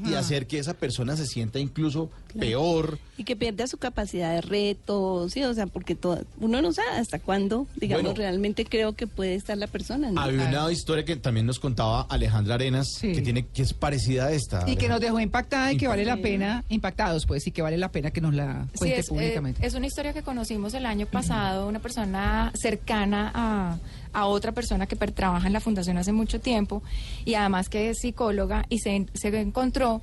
y 0.05 0.15
hacer 0.15 0.47
que 0.47 0.59
esa 0.59 0.75
persona 0.75 1.17
se 1.17 1.27
sienta 1.27 1.59
incluso 1.59 2.11
peor. 2.39 2.99
Y 3.21 3.25
que 3.25 3.37
pierda 3.37 3.67
su 3.67 3.77
capacidad 3.77 4.33
de 4.33 4.41
reto, 4.41 5.29
sí, 5.29 5.43
o 5.45 5.53
sea, 5.53 5.67
porque 5.67 5.95
todo, 5.95 6.23
uno 6.41 6.63
no 6.63 6.73
sabe 6.73 6.89
hasta 6.99 7.19
cuándo, 7.19 7.67
digamos, 7.77 8.05
Bueno. 8.05 8.17
realmente 8.17 8.65
creo 8.65 8.95
que 8.95 9.07
puede 9.07 9.35
estar 9.35 9.59
la 9.59 9.67
persona. 9.67 10.11
¿no? 10.11 10.19
Había 10.19 10.49
una 10.49 10.73
historia 10.73 11.05
que 11.05 11.17
también 11.17 11.45
nos 11.45 11.61
contaba 11.61 12.07
Alejandra 12.09 12.55
Arenas, 12.55 12.87
Sí. 12.99 13.13
que 13.13 13.21
tiene 13.21 13.45
que 13.45 13.61
es 13.61 13.75
parecida 13.75 14.29
a 14.29 14.33
esta. 14.33 14.65
Y 14.67 14.77
que 14.77 14.89
nos 14.89 15.01
dejó 15.01 15.21
impactada 15.21 15.71
y 15.71 15.77
que 15.77 15.87
vale 15.87 16.07
la 16.07 16.17
pena, 16.17 16.65
impactados 16.71 17.27
pues, 17.27 17.47
y 17.47 17.51
que 17.51 17.61
vale 17.61 17.77
la 17.77 17.93
pena 17.93 18.11
que 18.11 18.23
nos 18.23 18.33
la 18.33 18.67
Sí, 18.73 18.79
cuente 18.79 19.01
es, 19.01 19.07
eh, 19.07 19.09
públicamente. 19.11 19.67
es 19.67 19.75
una 19.75 19.87
historia 19.87 20.15
que 20.15 20.23
conocimos 20.23 20.73
el 20.73 20.87
año 20.87 21.05
pasado, 21.05 21.69
una 21.69 21.81
persona 21.81 22.53
cercana 22.55 23.31
a, 23.35 23.79
a 24.15 24.27
otra 24.29 24.53
persona 24.53 24.87
que 24.87 24.97
per- 24.97 25.13
trabaja 25.13 25.47
en 25.47 25.53
la 25.53 25.61
fundación 25.61 25.99
hace 25.99 26.13
mucho 26.13 26.41
tiempo 26.41 26.83
y 27.27 27.35
además 27.35 27.69
que 27.69 27.91
es 27.91 27.99
psicóloga 28.01 28.65
y 28.71 28.79
se, 28.79 29.07
se 29.13 29.29
encontró 29.41 30.01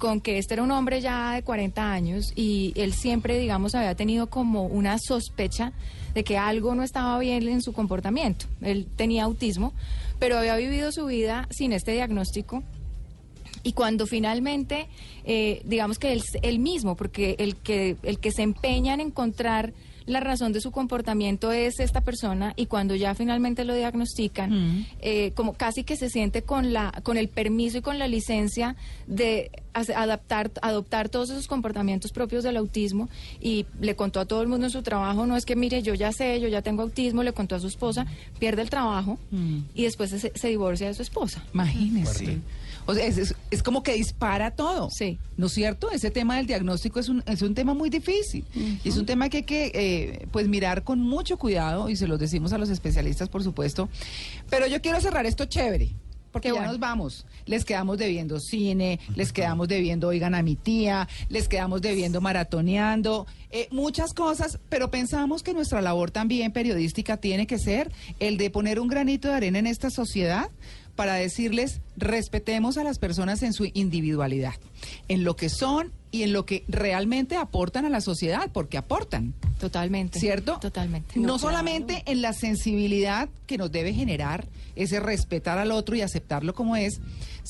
con 0.00 0.20
que 0.20 0.38
este 0.38 0.54
era 0.54 0.64
un 0.64 0.72
hombre 0.72 1.00
ya 1.00 1.34
de 1.34 1.42
40 1.42 1.92
años 1.92 2.32
y 2.34 2.72
él 2.74 2.94
siempre, 2.94 3.38
digamos, 3.38 3.76
había 3.76 3.94
tenido 3.94 4.28
como 4.28 4.64
una 4.64 4.98
sospecha 4.98 5.72
de 6.14 6.24
que 6.24 6.38
algo 6.38 6.74
no 6.74 6.82
estaba 6.82 7.16
bien 7.20 7.46
en 7.46 7.62
su 7.62 7.72
comportamiento. 7.72 8.46
Él 8.62 8.88
tenía 8.96 9.24
autismo, 9.24 9.72
pero 10.18 10.38
había 10.38 10.56
vivido 10.56 10.90
su 10.90 11.06
vida 11.06 11.46
sin 11.50 11.72
este 11.72 11.92
diagnóstico 11.92 12.64
y 13.62 13.74
cuando 13.74 14.06
finalmente, 14.06 14.88
eh, 15.24 15.60
digamos 15.64 15.98
que 15.98 16.12
él, 16.14 16.22
él 16.42 16.58
mismo, 16.58 16.96
porque 16.96 17.36
el 17.38 17.56
que, 17.56 17.96
el 18.02 18.18
que 18.18 18.32
se 18.32 18.42
empeña 18.42 18.94
en 18.94 19.00
encontrar 19.00 19.74
la 20.10 20.20
razón 20.20 20.52
de 20.52 20.60
su 20.60 20.70
comportamiento 20.70 21.52
es 21.52 21.80
esta 21.80 22.00
persona 22.00 22.52
y 22.56 22.66
cuando 22.66 22.94
ya 22.94 23.14
finalmente 23.14 23.64
lo 23.64 23.74
diagnostican, 23.74 24.86
eh, 25.00 25.32
como 25.34 25.54
casi 25.54 25.84
que 25.84 25.96
se 25.96 26.10
siente 26.10 26.42
con 26.42 26.72
la 26.72 26.92
con 27.02 27.16
el 27.16 27.28
permiso 27.28 27.78
y 27.78 27.82
con 27.82 27.98
la 27.98 28.08
licencia 28.08 28.76
de 29.06 29.50
adaptar 29.72 30.50
adoptar 30.62 31.08
todos 31.08 31.30
esos 31.30 31.46
comportamientos 31.46 32.12
propios 32.12 32.42
del 32.44 32.56
autismo 32.56 33.08
y 33.40 33.66
le 33.80 33.94
contó 33.94 34.20
a 34.20 34.24
todo 34.24 34.42
el 34.42 34.48
mundo 34.48 34.66
en 34.66 34.72
su 34.72 34.82
trabajo, 34.82 35.26
no 35.26 35.36
es 35.36 35.46
que 35.46 35.56
mire, 35.56 35.82
yo 35.82 35.94
ya 35.94 36.12
sé, 36.12 36.40
yo 36.40 36.48
ya 36.48 36.62
tengo 36.62 36.82
autismo, 36.82 37.22
le 37.22 37.32
contó 37.32 37.54
a 37.54 37.60
su 37.60 37.68
esposa, 37.68 38.06
pierde 38.38 38.62
el 38.62 38.70
trabajo 38.70 39.18
y 39.74 39.84
después 39.84 40.10
se, 40.10 40.32
se 40.34 40.48
divorcia 40.48 40.88
de 40.88 40.94
su 40.94 41.02
esposa. 41.02 41.44
Imagínese. 41.54 42.40
O 42.90 42.94
sea, 42.94 43.06
es, 43.06 43.18
es- 43.18 43.34
es 43.50 43.62
como 43.62 43.82
que 43.82 43.94
dispara 43.94 44.50
todo. 44.50 44.90
Sí. 44.90 45.18
¿No 45.36 45.46
es 45.46 45.52
cierto? 45.52 45.90
Ese 45.90 46.10
tema 46.10 46.36
del 46.36 46.46
diagnóstico 46.46 47.00
es 47.00 47.08
un, 47.08 47.22
es 47.26 47.42
un 47.42 47.54
tema 47.54 47.74
muy 47.74 47.90
difícil. 47.90 48.44
Y 48.84 48.88
es 48.88 48.96
un 48.96 49.06
tema 49.06 49.28
que 49.28 49.38
hay 49.38 49.42
que 49.44 49.70
eh, 49.74 50.26
pues 50.30 50.46
mirar 50.48 50.84
con 50.84 51.00
mucho 51.00 51.38
cuidado 51.38 51.88
y 51.88 51.96
se 51.96 52.06
los 52.06 52.18
decimos 52.18 52.52
a 52.52 52.58
los 52.58 52.68
especialistas, 52.70 53.28
por 53.28 53.42
supuesto. 53.42 53.88
Pero 54.48 54.66
yo 54.66 54.80
quiero 54.82 55.00
cerrar 55.00 55.26
esto 55.26 55.44
chévere. 55.46 55.90
Porque 56.32 56.46
Qué 56.50 56.54
ya 56.54 56.60
bueno. 56.60 56.70
nos 56.74 56.78
vamos. 56.80 57.26
Les 57.46 57.64
quedamos 57.64 57.98
debiendo 57.98 58.38
cine, 58.38 59.00
les 59.16 59.32
quedamos 59.32 59.66
debiendo 59.66 60.06
Oigan 60.06 60.36
a 60.36 60.42
mi 60.44 60.54
tía, 60.54 61.08
les 61.28 61.48
quedamos 61.48 61.82
debiendo 61.82 62.20
maratoneando, 62.20 63.26
eh, 63.50 63.66
muchas 63.72 64.14
cosas, 64.14 64.60
pero 64.68 64.92
pensamos 64.92 65.42
que 65.42 65.52
nuestra 65.54 65.80
labor 65.82 66.12
también 66.12 66.52
periodística 66.52 67.16
tiene 67.16 67.48
que 67.48 67.58
ser 67.58 67.90
el 68.20 68.36
de 68.36 68.48
poner 68.50 68.78
un 68.78 68.86
granito 68.86 69.26
de 69.26 69.34
arena 69.34 69.58
en 69.58 69.66
esta 69.66 69.90
sociedad 69.90 70.50
para 70.94 71.14
decirles 71.14 71.80
respetemos 71.96 72.78
a 72.78 72.84
las 72.84 72.98
personas 72.98 73.42
en 73.42 73.52
su 73.52 73.70
individualidad, 73.72 74.54
en 75.08 75.24
lo 75.24 75.36
que 75.36 75.48
son 75.48 75.92
y 76.10 76.22
en 76.24 76.32
lo 76.32 76.44
que 76.44 76.64
realmente 76.68 77.36
aportan 77.36 77.84
a 77.84 77.88
la 77.88 78.00
sociedad, 78.00 78.50
porque 78.52 78.78
aportan. 78.78 79.34
Totalmente. 79.60 80.18
¿Cierto? 80.18 80.58
Totalmente. 80.60 81.18
No, 81.18 81.28
No, 81.28 81.38
solamente 81.38 82.02
en 82.06 82.22
la 82.22 82.32
sensibilidad 82.32 83.28
que 83.46 83.58
nos 83.58 83.70
debe 83.70 83.92
generar 83.92 84.48
ese 84.76 84.98
respetar 85.00 85.58
al 85.58 85.72
otro 85.72 85.94
y 85.94 86.00
aceptarlo 86.00 86.54
como 86.54 86.76
es, 86.76 87.00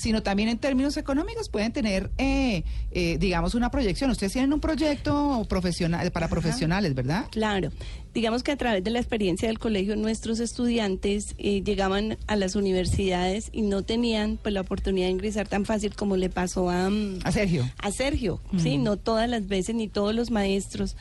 sino 0.00 0.22
también 0.22 0.48
en 0.48 0.56
términos 0.56 0.96
económicos 0.96 1.50
pueden 1.50 1.72
tener, 1.72 2.10
eh, 2.16 2.64
eh, 2.90 3.18
digamos, 3.18 3.54
una 3.54 3.70
proyección. 3.70 4.10
Ustedes 4.10 4.32
tienen 4.32 4.50
un 4.54 4.60
proyecto 4.60 5.44
profesional 5.46 6.10
para 6.10 6.26
profesionales, 6.28 6.94
¿verdad? 6.94 7.26
Claro, 7.30 7.70
digamos 8.14 8.42
que 8.42 8.50
a 8.50 8.56
través 8.56 8.82
de 8.82 8.90
la 8.90 8.98
experiencia 8.98 9.48
del 9.48 9.58
colegio 9.58 9.96
nuestros 9.96 10.40
estudiantes 10.40 11.34
eh, 11.36 11.62
llegaban 11.62 12.16
a 12.26 12.36
las 12.36 12.54
universidades 12.54 13.50
y 13.52 13.60
no 13.60 13.82
tenían 13.82 14.38
pues 14.42 14.54
la 14.54 14.62
oportunidad 14.62 15.08
de 15.08 15.12
ingresar 15.12 15.48
tan 15.48 15.66
fácil 15.66 15.94
como 15.94 16.16
le 16.16 16.30
pasó 16.30 16.70
a, 16.70 16.88
mm, 16.88 17.18
A 17.24 17.30
Sergio. 17.30 17.68
a 17.76 17.90
Sergio, 17.90 18.40
sí, 18.56 18.78
no 18.78 18.96
todas 18.96 19.28
las 19.28 19.48
veces 19.48 19.74
ni 19.74 19.86
todos 19.86 20.14
los 20.14 20.30
maestros. 20.30 20.96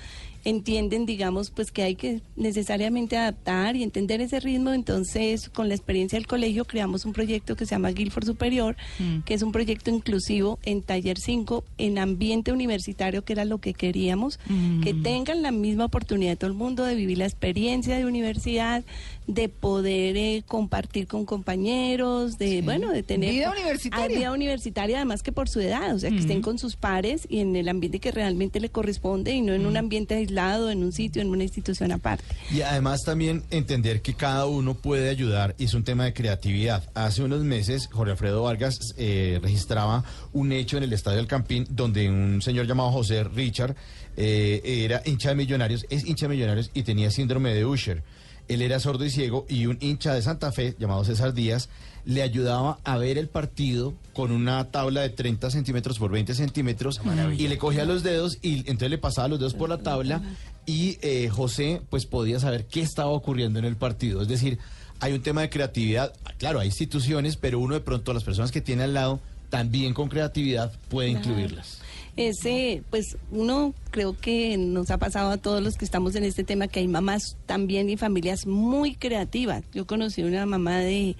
Entienden, 0.45 1.05
digamos, 1.05 1.51
pues 1.51 1.71
que 1.71 1.83
hay 1.83 1.95
que 1.95 2.21
necesariamente 2.35 3.17
adaptar 3.17 3.75
y 3.75 3.83
entender 3.83 4.21
ese 4.21 4.39
ritmo. 4.39 4.73
Entonces, 4.73 5.49
con 5.49 5.67
la 5.69 5.75
experiencia 5.75 6.17
del 6.17 6.27
colegio, 6.27 6.65
creamos 6.65 7.05
un 7.05 7.13
proyecto 7.13 7.55
que 7.55 7.65
se 7.65 7.71
llama 7.71 7.89
Guilford 7.91 8.25
Superior, 8.25 8.75
Mm. 8.99 9.19
que 9.25 9.33
es 9.33 9.41
un 9.41 9.51
proyecto 9.51 9.89
inclusivo 9.89 10.59
en 10.63 10.81
Taller 10.81 11.17
5, 11.19 11.63
en 11.77 11.97
ambiente 11.99 12.51
universitario, 12.51 13.23
que 13.23 13.33
era 13.33 13.45
lo 13.45 13.57
que 13.59 13.73
queríamos, 13.73 14.39
Mm. 14.47 14.81
que 14.81 14.93
tengan 14.93 15.41
la 15.41 15.51
misma 15.51 15.85
oportunidad 15.85 16.31
de 16.31 16.35
todo 16.37 16.49
el 16.49 16.55
mundo 16.57 16.83
de 16.85 16.95
vivir 16.95 17.17
la 17.17 17.25
experiencia 17.25 17.97
de 17.97 18.05
universidad, 18.05 18.83
de 19.29 19.47
poder 19.47 20.17
eh, 20.17 20.43
compartir 20.47 21.05
con 21.05 21.23
compañeros, 21.23 22.39
de, 22.39 22.63
bueno, 22.63 22.91
de 22.91 23.03
tener... 23.03 23.31
Vida 23.31 23.51
universitaria. 23.51 24.17
Vida 24.17 24.31
universitaria, 24.31 24.97
además 24.97 25.21
que 25.21 25.31
por 25.31 25.47
su 25.47 25.59
edad, 25.59 25.93
o 25.93 25.99
sea, 25.99 26.09
que 26.09 26.17
estén 26.17 26.41
con 26.41 26.57
sus 26.57 26.75
pares 26.75 27.27
y 27.29 27.39
en 27.39 27.55
el 27.55 27.69
ambiente 27.69 27.99
que 27.99 28.11
realmente 28.11 28.59
le 28.59 28.69
corresponde 28.69 29.31
y 29.31 29.41
no 29.41 29.53
en 29.53 29.67
un 29.67 29.77
ambiente 29.77 30.15
aislado, 30.15 30.71
en 30.71 30.83
un 30.83 30.91
sitio, 30.91 31.21
en 31.21 31.29
una 31.29 31.43
institución 31.43 31.91
aparte. 31.91 32.23
Y 32.51 32.61
además 32.61 33.03
también 33.03 33.43
entender 33.51 34.01
que 34.01 34.15
cada 34.15 34.47
uno 34.47 34.73
puede 34.73 35.09
ayudar 35.09 35.53
y 35.59 35.65
es 35.65 35.75
un 35.75 35.83
tema 35.83 36.05
de 36.05 36.13
creatividad. 36.13 36.89
Hace 36.95 37.21
unos 37.21 37.43
meses 37.43 37.87
Jorge 37.91 38.13
Alfredo 38.13 38.41
Vargas 38.41 38.79
eh, 38.97 39.39
registraba 39.43 40.03
un 40.33 40.51
hecho 40.51 40.77
en 40.77 40.83
el 40.83 40.93
Estadio 40.93 41.17
del 41.17 41.27
Campín 41.27 41.67
donde 41.69 42.09
un 42.09 42.41
señor 42.41 42.65
llamado 42.65 42.91
José 42.91 43.23
Richard 43.23 43.75
eh, 44.17 44.61
era 44.63 45.03
hincha 45.05 45.29
de 45.29 45.35
Millonarios, 45.35 45.85
es 45.91 46.03
hincha 46.03 46.27
de 46.27 46.33
Millonarios 46.33 46.71
y 46.73 46.81
tenía 46.81 47.11
síndrome 47.11 47.53
de 47.53 47.63
Usher. 47.63 48.01
Él 48.49 48.61
era 48.61 48.79
sordo 48.79 49.05
y 49.05 49.09
ciego 49.09 49.45
y 49.47 49.67
un 49.67 49.77
hincha 49.79 50.13
de 50.13 50.21
Santa 50.21 50.51
Fe 50.51 50.75
llamado 50.77 51.05
César 51.05 51.33
Díaz 51.33 51.69
le 52.05 52.23
ayudaba 52.23 52.79
a 52.83 52.97
ver 52.97 53.17
el 53.17 53.27
partido 53.27 53.93
con 54.13 54.31
una 54.31 54.71
tabla 54.71 55.01
de 55.01 55.09
30 55.09 55.51
centímetros 55.51 55.99
por 55.99 56.11
20 56.11 56.33
centímetros 56.33 56.99
y 57.37 57.47
le 57.47 57.57
cogía 57.57 57.85
los 57.85 58.03
dedos 58.03 58.39
y 58.41 58.59
entonces 58.59 58.89
le 58.89 58.97
pasaba 58.97 59.27
los 59.27 59.39
dedos 59.39 59.53
por 59.53 59.69
la 59.69 59.77
tabla 59.77 60.21
y 60.65 60.97
eh, 61.01 61.29
José 61.29 61.81
pues 61.89 62.05
podía 62.05 62.39
saber 62.39 62.65
qué 62.65 62.81
estaba 62.81 63.09
ocurriendo 63.09 63.59
en 63.59 63.65
el 63.65 63.75
partido. 63.75 64.21
Es 64.21 64.27
decir, 64.27 64.59
hay 64.99 65.13
un 65.13 65.21
tema 65.21 65.41
de 65.41 65.49
creatividad, 65.49 66.13
claro, 66.37 66.59
hay 66.59 66.67
instituciones, 66.67 67.37
pero 67.37 67.59
uno 67.59 67.75
de 67.75 67.81
pronto 67.81 68.13
las 68.13 68.23
personas 68.23 68.51
que 68.51 68.61
tiene 68.61 68.83
al 68.83 68.93
lado 68.93 69.19
también 69.49 69.93
con 69.93 70.09
creatividad 70.09 70.71
puede 70.89 71.09
incluirlas. 71.09 71.81
Ese, 72.19 72.83
pues 72.89 73.17
uno 73.31 73.73
creo 73.91 74.11
que 74.11 74.57
nos 74.57 74.91
ha 74.91 74.97
pasado 74.97 75.31
a 75.31 75.37
todos 75.37 75.63
los 75.63 75.77
que 75.77 75.85
estamos 75.85 76.15
en 76.15 76.25
este 76.25 76.43
tema 76.43 76.67
que 76.67 76.81
hay 76.81 76.87
mamás 76.89 77.37
también 77.45 77.89
y 77.89 77.95
familias 77.95 78.45
muy 78.45 78.95
creativas. 78.95 79.63
Yo 79.73 79.87
conocí 79.87 80.21
una 80.23 80.45
mamá 80.45 80.79
de 80.79 81.15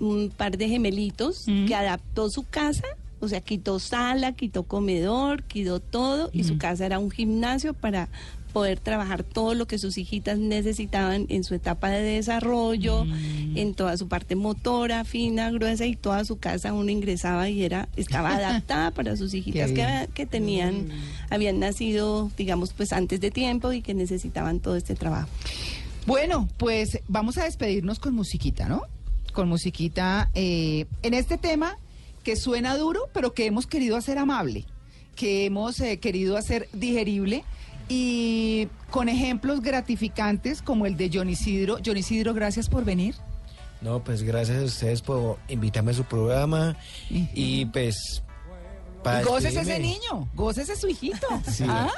un 0.00 0.32
par 0.36 0.58
de 0.58 0.68
gemelitos 0.68 1.46
que 1.68 1.74
adaptó 1.76 2.30
su 2.30 2.42
casa, 2.42 2.82
o 3.20 3.28
sea, 3.28 3.42
quitó 3.42 3.78
sala, 3.78 4.32
quitó 4.32 4.64
comedor, 4.64 5.44
quitó 5.44 5.78
todo 5.78 6.30
y 6.32 6.42
su 6.42 6.58
casa 6.58 6.84
era 6.84 6.98
un 6.98 7.12
gimnasio 7.12 7.72
para 7.72 8.08
poder 8.54 8.78
trabajar 8.78 9.24
todo 9.24 9.52
lo 9.54 9.66
que 9.66 9.78
sus 9.78 9.98
hijitas 9.98 10.38
necesitaban 10.38 11.26
en 11.28 11.42
su 11.42 11.56
etapa 11.56 11.90
de 11.90 12.02
desarrollo, 12.02 13.04
en 13.56 13.74
toda 13.74 13.96
su 13.96 14.06
parte 14.06 14.36
motora, 14.36 15.04
fina, 15.04 15.50
gruesa 15.50 15.86
y 15.86 15.96
toda 15.96 16.24
su 16.24 16.38
casa 16.38 16.72
uno 16.72 16.88
ingresaba 16.92 17.50
y 17.50 17.64
era 17.64 17.88
estaba 17.96 18.36
adaptada 18.36 18.92
para 18.92 19.16
sus 19.16 19.34
hijitas 19.38 19.72
que, 19.72 20.08
que 20.14 20.24
tenían 20.24 20.88
habían 21.30 21.58
nacido, 21.58 22.30
digamos, 22.38 22.72
pues 22.72 22.92
antes 22.92 23.20
de 23.20 23.32
tiempo 23.32 23.72
y 23.72 23.82
que 23.82 23.92
necesitaban 23.92 24.60
todo 24.60 24.76
este 24.76 24.94
trabajo. 24.94 25.28
Bueno, 26.06 26.48
pues 26.56 27.00
vamos 27.08 27.36
a 27.38 27.44
despedirnos 27.44 27.98
con 27.98 28.14
musiquita, 28.14 28.68
¿no? 28.68 28.82
Con 29.32 29.48
musiquita 29.48 30.30
eh, 30.34 30.86
en 31.02 31.12
este 31.12 31.38
tema 31.38 31.76
que 32.22 32.36
suena 32.36 32.76
duro, 32.76 33.08
pero 33.12 33.34
que 33.34 33.46
hemos 33.46 33.66
querido 33.66 33.96
hacer 33.96 34.18
amable, 34.18 34.64
que 35.16 35.44
hemos 35.44 35.80
eh, 35.80 35.98
querido 35.98 36.36
hacer 36.36 36.68
digerible 36.72 37.42
y 37.88 38.68
con 38.90 39.08
ejemplos 39.08 39.60
gratificantes 39.60 40.62
como 40.62 40.86
el 40.86 40.96
de 40.96 41.10
John 41.12 41.28
Isidro. 41.28 41.78
John 41.84 41.96
Isidro, 41.96 42.34
gracias 42.34 42.68
por 42.68 42.84
venir. 42.84 43.14
No, 43.80 44.02
pues 44.02 44.22
gracias 44.22 44.62
a 44.62 44.64
ustedes 44.64 45.02
por 45.02 45.38
invitarme 45.48 45.90
a 45.90 45.94
su 45.94 46.04
programa 46.04 46.76
y 47.10 47.66
pues... 47.66 48.22
para 49.02 49.22
Gócese 49.22 49.60
ese 49.60 49.78
niño, 49.78 50.28
gócese 50.34 50.74
su 50.76 50.88
hijito. 50.88 51.26
Sí. 51.50 51.64
¿Ah? 51.68 51.92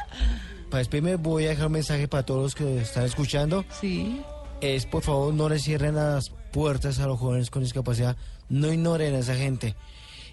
Para 0.70 0.78
despedirme 0.78 1.14
voy 1.14 1.46
a 1.46 1.50
dejar 1.50 1.66
un 1.66 1.74
mensaje 1.74 2.08
para 2.08 2.24
todos 2.24 2.42
los 2.42 2.54
que 2.54 2.78
están 2.80 3.04
escuchando. 3.04 3.64
Sí. 3.80 4.20
Es 4.60 4.84
por 4.84 5.02
favor 5.02 5.32
no 5.32 5.48
le 5.48 5.60
cierren 5.60 5.94
las 5.94 6.30
puertas 6.52 6.98
a 6.98 7.06
los 7.06 7.20
jóvenes 7.20 7.50
con 7.50 7.62
discapacidad. 7.62 8.16
No 8.48 8.72
ignoren 8.72 9.14
a 9.14 9.18
esa 9.18 9.36
gente. 9.36 9.76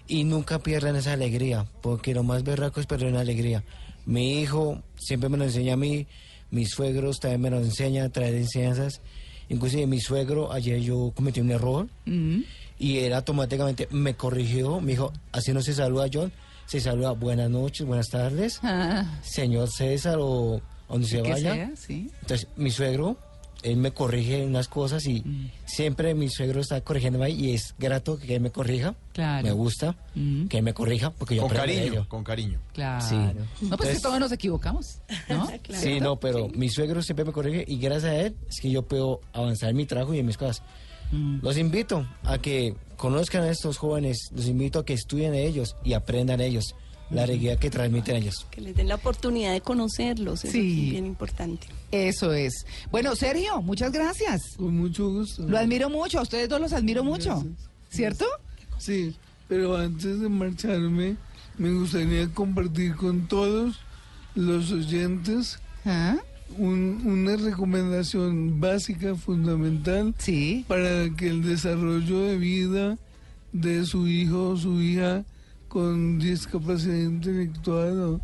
Y 0.06 0.24
nunca 0.24 0.58
pierdan 0.58 0.96
esa 0.96 1.12
alegría. 1.12 1.66
Porque 1.82 2.14
lo 2.14 2.24
más 2.24 2.42
berraco 2.42 2.80
es 2.80 2.86
perder 2.86 3.10
una 3.10 3.20
alegría. 3.20 3.62
Mi 4.06 4.40
hijo 4.40 4.82
siempre 4.96 5.28
me 5.28 5.36
lo 5.36 5.44
enseña 5.44 5.74
a 5.74 5.76
mí. 5.76 6.06
Mis 6.50 6.70
suegros 6.70 7.18
también 7.18 7.40
me 7.40 7.50
lo 7.50 7.58
enseñan 7.58 8.06
a 8.06 8.08
traer 8.10 8.34
enseñanzas. 8.34 9.00
Inclusive 9.48 9.86
mi 9.86 10.00
suegro, 10.00 10.52
ayer 10.52 10.80
yo 10.80 11.12
cometí 11.14 11.40
un 11.40 11.50
error. 11.50 11.88
Mm. 12.06 12.40
Y 12.78 12.98
él 12.98 13.12
automáticamente 13.12 13.88
me 13.90 14.14
corrigió. 14.14 14.80
Me 14.80 14.92
dijo, 14.92 15.12
así 15.32 15.52
no 15.52 15.62
se 15.62 15.74
saluda 15.74 16.06
John. 16.12 16.32
Se 16.66 16.80
saluda 16.80 17.12
buenas 17.12 17.50
noches, 17.50 17.86
buenas 17.86 18.08
tardes. 18.08 18.58
Ah, 18.62 19.20
Señor 19.22 19.68
César 19.70 20.16
o 20.18 20.60
donde 20.88 21.06
se 21.06 21.20
vaya. 21.20 21.54
sea, 21.54 21.70
sí. 21.76 22.10
Entonces, 22.22 22.48
mi 22.56 22.70
suegro, 22.70 23.18
él 23.64 23.76
me 23.78 23.90
corrige 23.92 24.44
unas 24.44 24.68
cosas 24.68 25.06
y 25.06 25.20
Mm. 25.22 25.50
siempre 25.64 26.14
mi 26.14 26.28
suegro 26.28 26.60
está 26.60 26.80
corrigiéndome 26.82 27.26
ahí 27.26 27.46
y 27.46 27.54
es 27.54 27.74
grato 27.78 28.18
que 28.18 28.36
él 28.36 28.40
me 28.42 28.50
corrija. 28.50 28.94
Claro. 29.12 29.42
Me 29.46 29.52
gusta 29.52 29.96
Mm. 30.14 30.46
que 30.46 30.58
él 30.58 30.62
me 30.62 30.74
corrija 30.74 31.10
porque 31.10 31.34
yo 31.36 31.42
Con 31.42 31.50
cariño, 31.50 31.80
ello. 31.82 32.08
con 32.08 32.22
cariño. 32.22 32.60
Claro. 32.72 33.04
Sí. 33.04 33.14
No, 33.16 33.32
pues 33.32 33.62
Entonces- 33.62 33.96
que 33.96 34.02
todos 34.02 34.20
nos 34.20 34.30
equivocamos, 34.32 35.00
¿no? 35.28 35.48
Sí, 35.70 35.98
no, 36.00 36.16
pero 36.20 36.48
mi 36.48 36.68
suegro 36.68 37.02
siempre 37.02 37.24
me 37.24 37.32
corrige 37.32 37.64
y 37.66 37.78
gracias 37.78 38.12
a 38.12 38.16
él 38.20 38.36
es 38.48 38.60
que 38.60 38.70
yo 38.70 38.82
puedo 38.82 39.20
avanzar 39.32 39.70
en 39.70 39.76
mi 39.76 39.86
trabajo 39.86 40.14
y 40.14 40.18
en 40.20 40.26
mis 40.26 40.36
cosas. 40.36 40.62
Mm. 41.10 41.38
Los 41.42 41.58
invito 41.58 42.06
a 42.22 42.38
que 42.38 42.74
conozcan 42.96 43.42
a 43.42 43.50
estos 43.50 43.76
jóvenes, 43.78 44.30
los 44.34 44.46
invito 44.46 44.78
a 44.78 44.84
que 44.84 44.92
estudien 44.94 45.32
de 45.32 45.46
ellos 45.46 45.76
y 45.84 45.92
aprendan 45.94 46.38
de 46.38 46.46
ellos 46.46 46.74
la 47.10 47.24
alegría 47.24 47.56
que 47.56 47.70
transmiten 47.70 48.16
ellos. 48.16 48.46
Que 48.50 48.60
les 48.60 48.74
den 48.74 48.88
la 48.88 48.96
oportunidad 48.96 49.52
de 49.52 49.60
conocerlos, 49.60 50.44
eso 50.44 50.52
Sí. 50.52 50.84
es 50.86 50.90
bien 50.92 51.06
importante. 51.06 51.66
Eso 51.92 52.32
es. 52.32 52.66
Bueno, 52.90 53.14
Sergio, 53.14 53.62
muchas 53.62 53.92
gracias. 53.92 54.40
Con 54.56 54.76
mucho 54.76 55.08
gusto. 55.10 55.46
Lo 55.48 55.58
admiro 55.58 55.88
mucho, 55.90 56.18
a 56.18 56.22
ustedes 56.22 56.48
dos 56.48 56.60
los 56.60 56.72
admiro 56.72 57.04
mucho, 57.04 57.34
Gracias. 57.40 57.68
¿cierto? 57.90 58.26
Sí, 58.78 59.14
pero 59.48 59.76
antes 59.76 60.18
de 60.20 60.28
marcharme, 60.28 61.16
me 61.58 61.72
gustaría 61.72 62.28
compartir 62.32 62.96
con 62.96 63.28
todos 63.28 63.76
los 64.34 64.72
oyentes 64.72 65.58
¿Ah? 65.84 66.16
un- 66.58 67.02
una 67.04 67.36
recomendación 67.36 68.58
básica, 68.60 69.14
fundamental, 69.14 70.14
Sí. 70.18 70.64
para 70.66 71.08
que 71.16 71.28
el 71.28 71.42
desarrollo 71.42 72.20
de 72.22 72.36
vida 72.38 72.98
de 73.52 73.84
su 73.86 74.08
hijo 74.08 74.48
o 74.50 74.56
su 74.56 74.80
hija 74.80 75.24
con 75.74 76.20
discapacidad 76.20 76.94
intelectual 76.94 78.00
o 78.00 78.20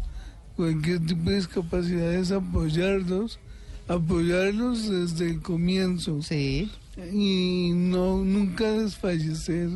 cualquier 0.54 1.04
tipo 1.04 1.30
de 1.30 1.36
discapacidad 1.36 2.14
es 2.14 2.30
apoyarlos, 2.30 3.40
apoyarlos 3.88 4.88
desde 4.88 5.30
el 5.30 5.42
comienzo 5.42 6.22
Sí. 6.22 6.70
y 7.12 7.72
no 7.74 8.18
nunca 8.18 8.70
desfallecer 8.70 9.70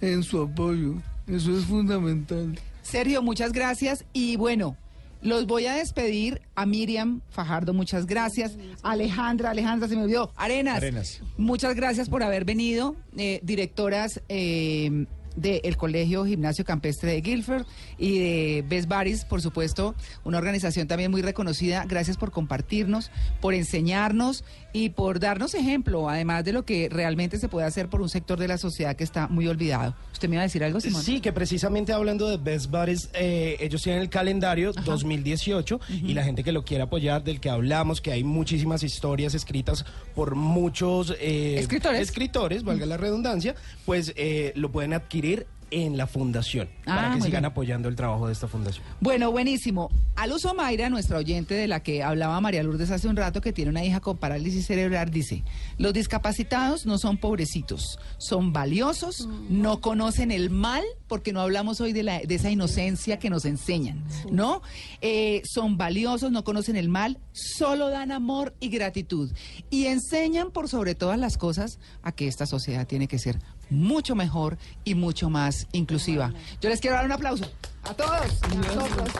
en 0.00 0.22
su 0.22 0.40
apoyo. 0.40 0.94
Eso 1.26 1.54
es 1.56 1.66
fundamental. 1.66 2.58
Sergio, 2.82 3.20
muchas 3.20 3.52
gracias. 3.52 4.06
Y 4.14 4.36
bueno, 4.36 4.78
los 5.20 5.46
voy 5.46 5.66
a 5.66 5.74
despedir 5.74 6.40
a 6.54 6.64
Miriam 6.64 7.20
Fajardo, 7.28 7.74
muchas 7.74 8.06
gracias. 8.06 8.56
Alejandra, 8.82 9.50
Alejandra, 9.50 9.86
se 9.86 9.96
me 9.96 10.04
olvidó. 10.04 10.32
Arenas. 10.34 10.76
Arenas. 10.78 11.20
Muchas 11.36 11.74
gracias 11.76 12.08
por 12.08 12.22
haber 12.22 12.46
venido. 12.46 12.96
Eh, 13.18 13.38
directoras 13.42 14.22
eh, 14.30 15.04
del 15.36 15.76
Colegio 15.76 16.24
Gimnasio 16.24 16.64
Campestre 16.64 17.12
de 17.12 17.20
Guilford 17.20 17.66
y 17.98 18.18
de 18.18 18.64
Best 18.68 18.88
Baris, 18.88 19.24
por 19.24 19.40
supuesto, 19.42 19.94
una 20.24 20.38
organización 20.38 20.88
también 20.88 21.10
muy 21.10 21.22
reconocida. 21.22 21.84
Gracias 21.86 22.16
por 22.16 22.30
compartirnos, 22.30 23.10
por 23.40 23.54
enseñarnos 23.54 24.44
y 24.72 24.90
por 24.90 25.20
darnos 25.20 25.54
ejemplo, 25.54 26.08
además 26.08 26.44
de 26.44 26.52
lo 26.52 26.64
que 26.64 26.88
realmente 26.90 27.38
se 27.38 27.48
puede 27.48 27.66
hacer 27.66 27.88
por 27.88 28.00
un 28.00 28.08
sector 28.08 28.38
de 28.38 28.48
la 28.48 28.58
sociedad 28.58 28.96
que 28.96 29.04
está 29.04 29.28
muy 29.28 29.46
olvidado. 29.46 29.94
¿Usted 30.12 30.28
me 30.28 30.36
iba 30.36 30.42
a 30.42 30.44
decir 30.44 30.64
algo, 30.64 30.80
Simón? 30.80 31.02
Sí, 31.02 31.20
que 31.20 31.32
precisamente 31.32 31.92
hablando 31.92 32.28
de 32.28 32.36
Best 32.36 32.70
Buddies, 32.70 33.10
eh, 33.14 33.56
ellos 33.60 33.82
tienen 33.82 34.02
el 34.02 34.08
calendario 34.08 34.72
2018 34.72 35.80
y 35.88 36.14
la 36.14 36.24
gente 36.24 36.44
que 36.44 36.52
lo 36.52 36.64
quiera 36.64 36.84
apoyar, 36.84 37.24
del 37.24 37.40
que 37.40 37.50
hablamos, 37.50 38.00
que 38.00 38.12
hay 38.12 38.24
muchísimas 38.24 38.82
historias 38.82 39.34
escritas 39.34 39.84
por 40.14 40.34
muchos 40.34 41.14
eh, 41.20 41.56
Escritores. 41.58 42.00
escritores, 42.00 42.62
valga 42.64 42.86
la 42.86 42.96
redundancia, 42.96 43.54
pues 43.84 44.12
eh, 44.16 44.52
lo 44.56 44.70
pueden 44.70 44.92
adquirir 44.92 45.21
en 45.70 45.96
la 45.96 46.06
fundación, 46.06 46.68
Ah, 46.84 46.96
para 46.96 47.02
que 47.12 47.16
muy 47.16 47.26
sigan 47.28 47.40
bien. 47.42 47.50
apoyando 47.50 47.88
el 47.88 47.96
trabajo 47.96 48.26
de 48.26 48.34
esta 48.34 48.46
fundación. 48.46 48.84
Bueno, 49.00 49.32
buenísimo. 49.32 49.88
Aluso 50.16 50.52
Mayra, 50.54 50.90
nuestra 50.90 51.16
oyente 51.16 51.54
de 51.54 51.66
la 51.66 51.82
que 51.82 52.02
hablaba 52.02 52.38
María 52.42 52.62
Lourdes 52.62 52.90
hace 52.90 53.08
un 53.08 53.16
rato, 53.16 53.40
que 53.40 53.54
tiene 53.54 53.70
una 53.70 53.82
hija 53.82 54.00
con 54.00 54.18
parálisis 54.18 54.66
cerebral, 54.66 55.10
dice, 55.10 55.44
los 55.78 55.94
discapacitados 55.94 56.84
no 56.84 56.98
son 56.98 57.16
pobrecitos, 57.16 57.98
son 58.18 58.52
valiosos, 58.52 59.26
no 59.48 59.80
conocen 59.80 60.30
el 60.30 60.50
mal, 60.50 60.82
porque 61.08 61.32
no 61.32 61.40
hablamos 61.40 61.80
hoy 61.80 61.94
de, 61.94 62.02
la, 62.02 62.18
de 62.20 62.34
esa 62.34 62.50
inocencia 62.50 63.18
que 63.18 63.30
nos 63.30 63.46
enseñan, 63.46 64.04
¿no? 64.30 64.60
Eh, 65.00 65.40
son 65.46 65.78
valiosos, 65.78 66.30
no 66.32 66.44
conocen 66.44 66.76
el 66.76 66.90
mal, 66.90 67.18
solo 67.32 67.88
dan 67.88 68.12
amor 68.12 68.54
y 68.60 68.68
gratitud. 68.68 69.32
Y 69.70 69.86
enseñan 69.86 70.50
por 70.50 70.68
sobre 70.68 70.94
todas 70.94 71.18
las 71.18 71.38
cosas 71.38 71.78
a 72.02 72.12
que 72.12 72.28
esta 72.28 72.44
sociedad 72.44 72.86
tiene 72.86 73.08
que 73.08 73.18
ser 73.18 73.38
mucho 73.72 74.14
mejor 74.14 74.58
y 74.84 74.94
mucho 74.94 75.30
más 75.30 75.66
inclusiva. 75.72 76.32
Yo 76.60 76.68
les 76.68 76.80
quiero 76.80 76.96
dar 76.96 77.06
un 77.06 77.12
aplauso 77.12 77.50
a 77.84 77.94
todos, 77.94 78.42
a 78.42 78.54
nosotros, 78.54 79.10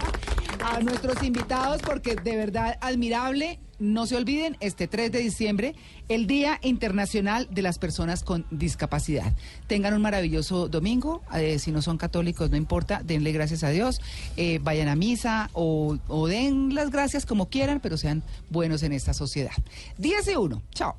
a 0.64 0.80
nuestros 0.80 1.22
invitados, 1.22 1.80
porque 1.82 2.16
de 2.16 2.36
verdad 2.36 2.78
admirable. 2.80 3.58
No 3.78 4.06
se 4.06 4.14
olviden, 4.16 4.56
este 4.60 4.86
3 4.86 5.10
de 5.10 5.18
diciembre, 5.18 5.74
el 6.08 6.28
Día 6.28 6.60
Internacional 6.62 7.48
de 7.50 7.62
las 7.62 7.80
Personas 7.80 8.22
con 8.22 8.46
Discapacidad. 8.52 9.32
Tengan 9.66 9.94
un 9.94 10.02
maravilloso 10.02 10.68
domingo. 10.68 11.22
eh, 11.34 11.58
si 11.58 11.72
no 11.72 11.82
son 11.82 11.98
católicos, 11.98 12.48
no 12.48 12.56
importa, 12.56 13.02
denle 13.02 13.32
gracias 13.32 13.64
a 13.64 13.70
Dios. 13.70 14.00
eh, 14.36 14.60
vayan 14.62 14.86
a 14.86 14.94
misa 14.94 15.50
o, 15.52 15.98
o 16.06 16.28
den 16.28 16.76
las 16.76 16.90
gracias 16.90 17.26
como 17.26 17.48
quieran, 17.48 17.80
pero 17.80 17.96
sean 17.96 18.22
buenos 18.50 18.84
en 18.84 18.92
esta 18.92 19.14
sociedad. 19.14 19.50
10 19.98 20.28
y 20.28 20.36
1. 20.36 20.62
Chao. 20.72 20.94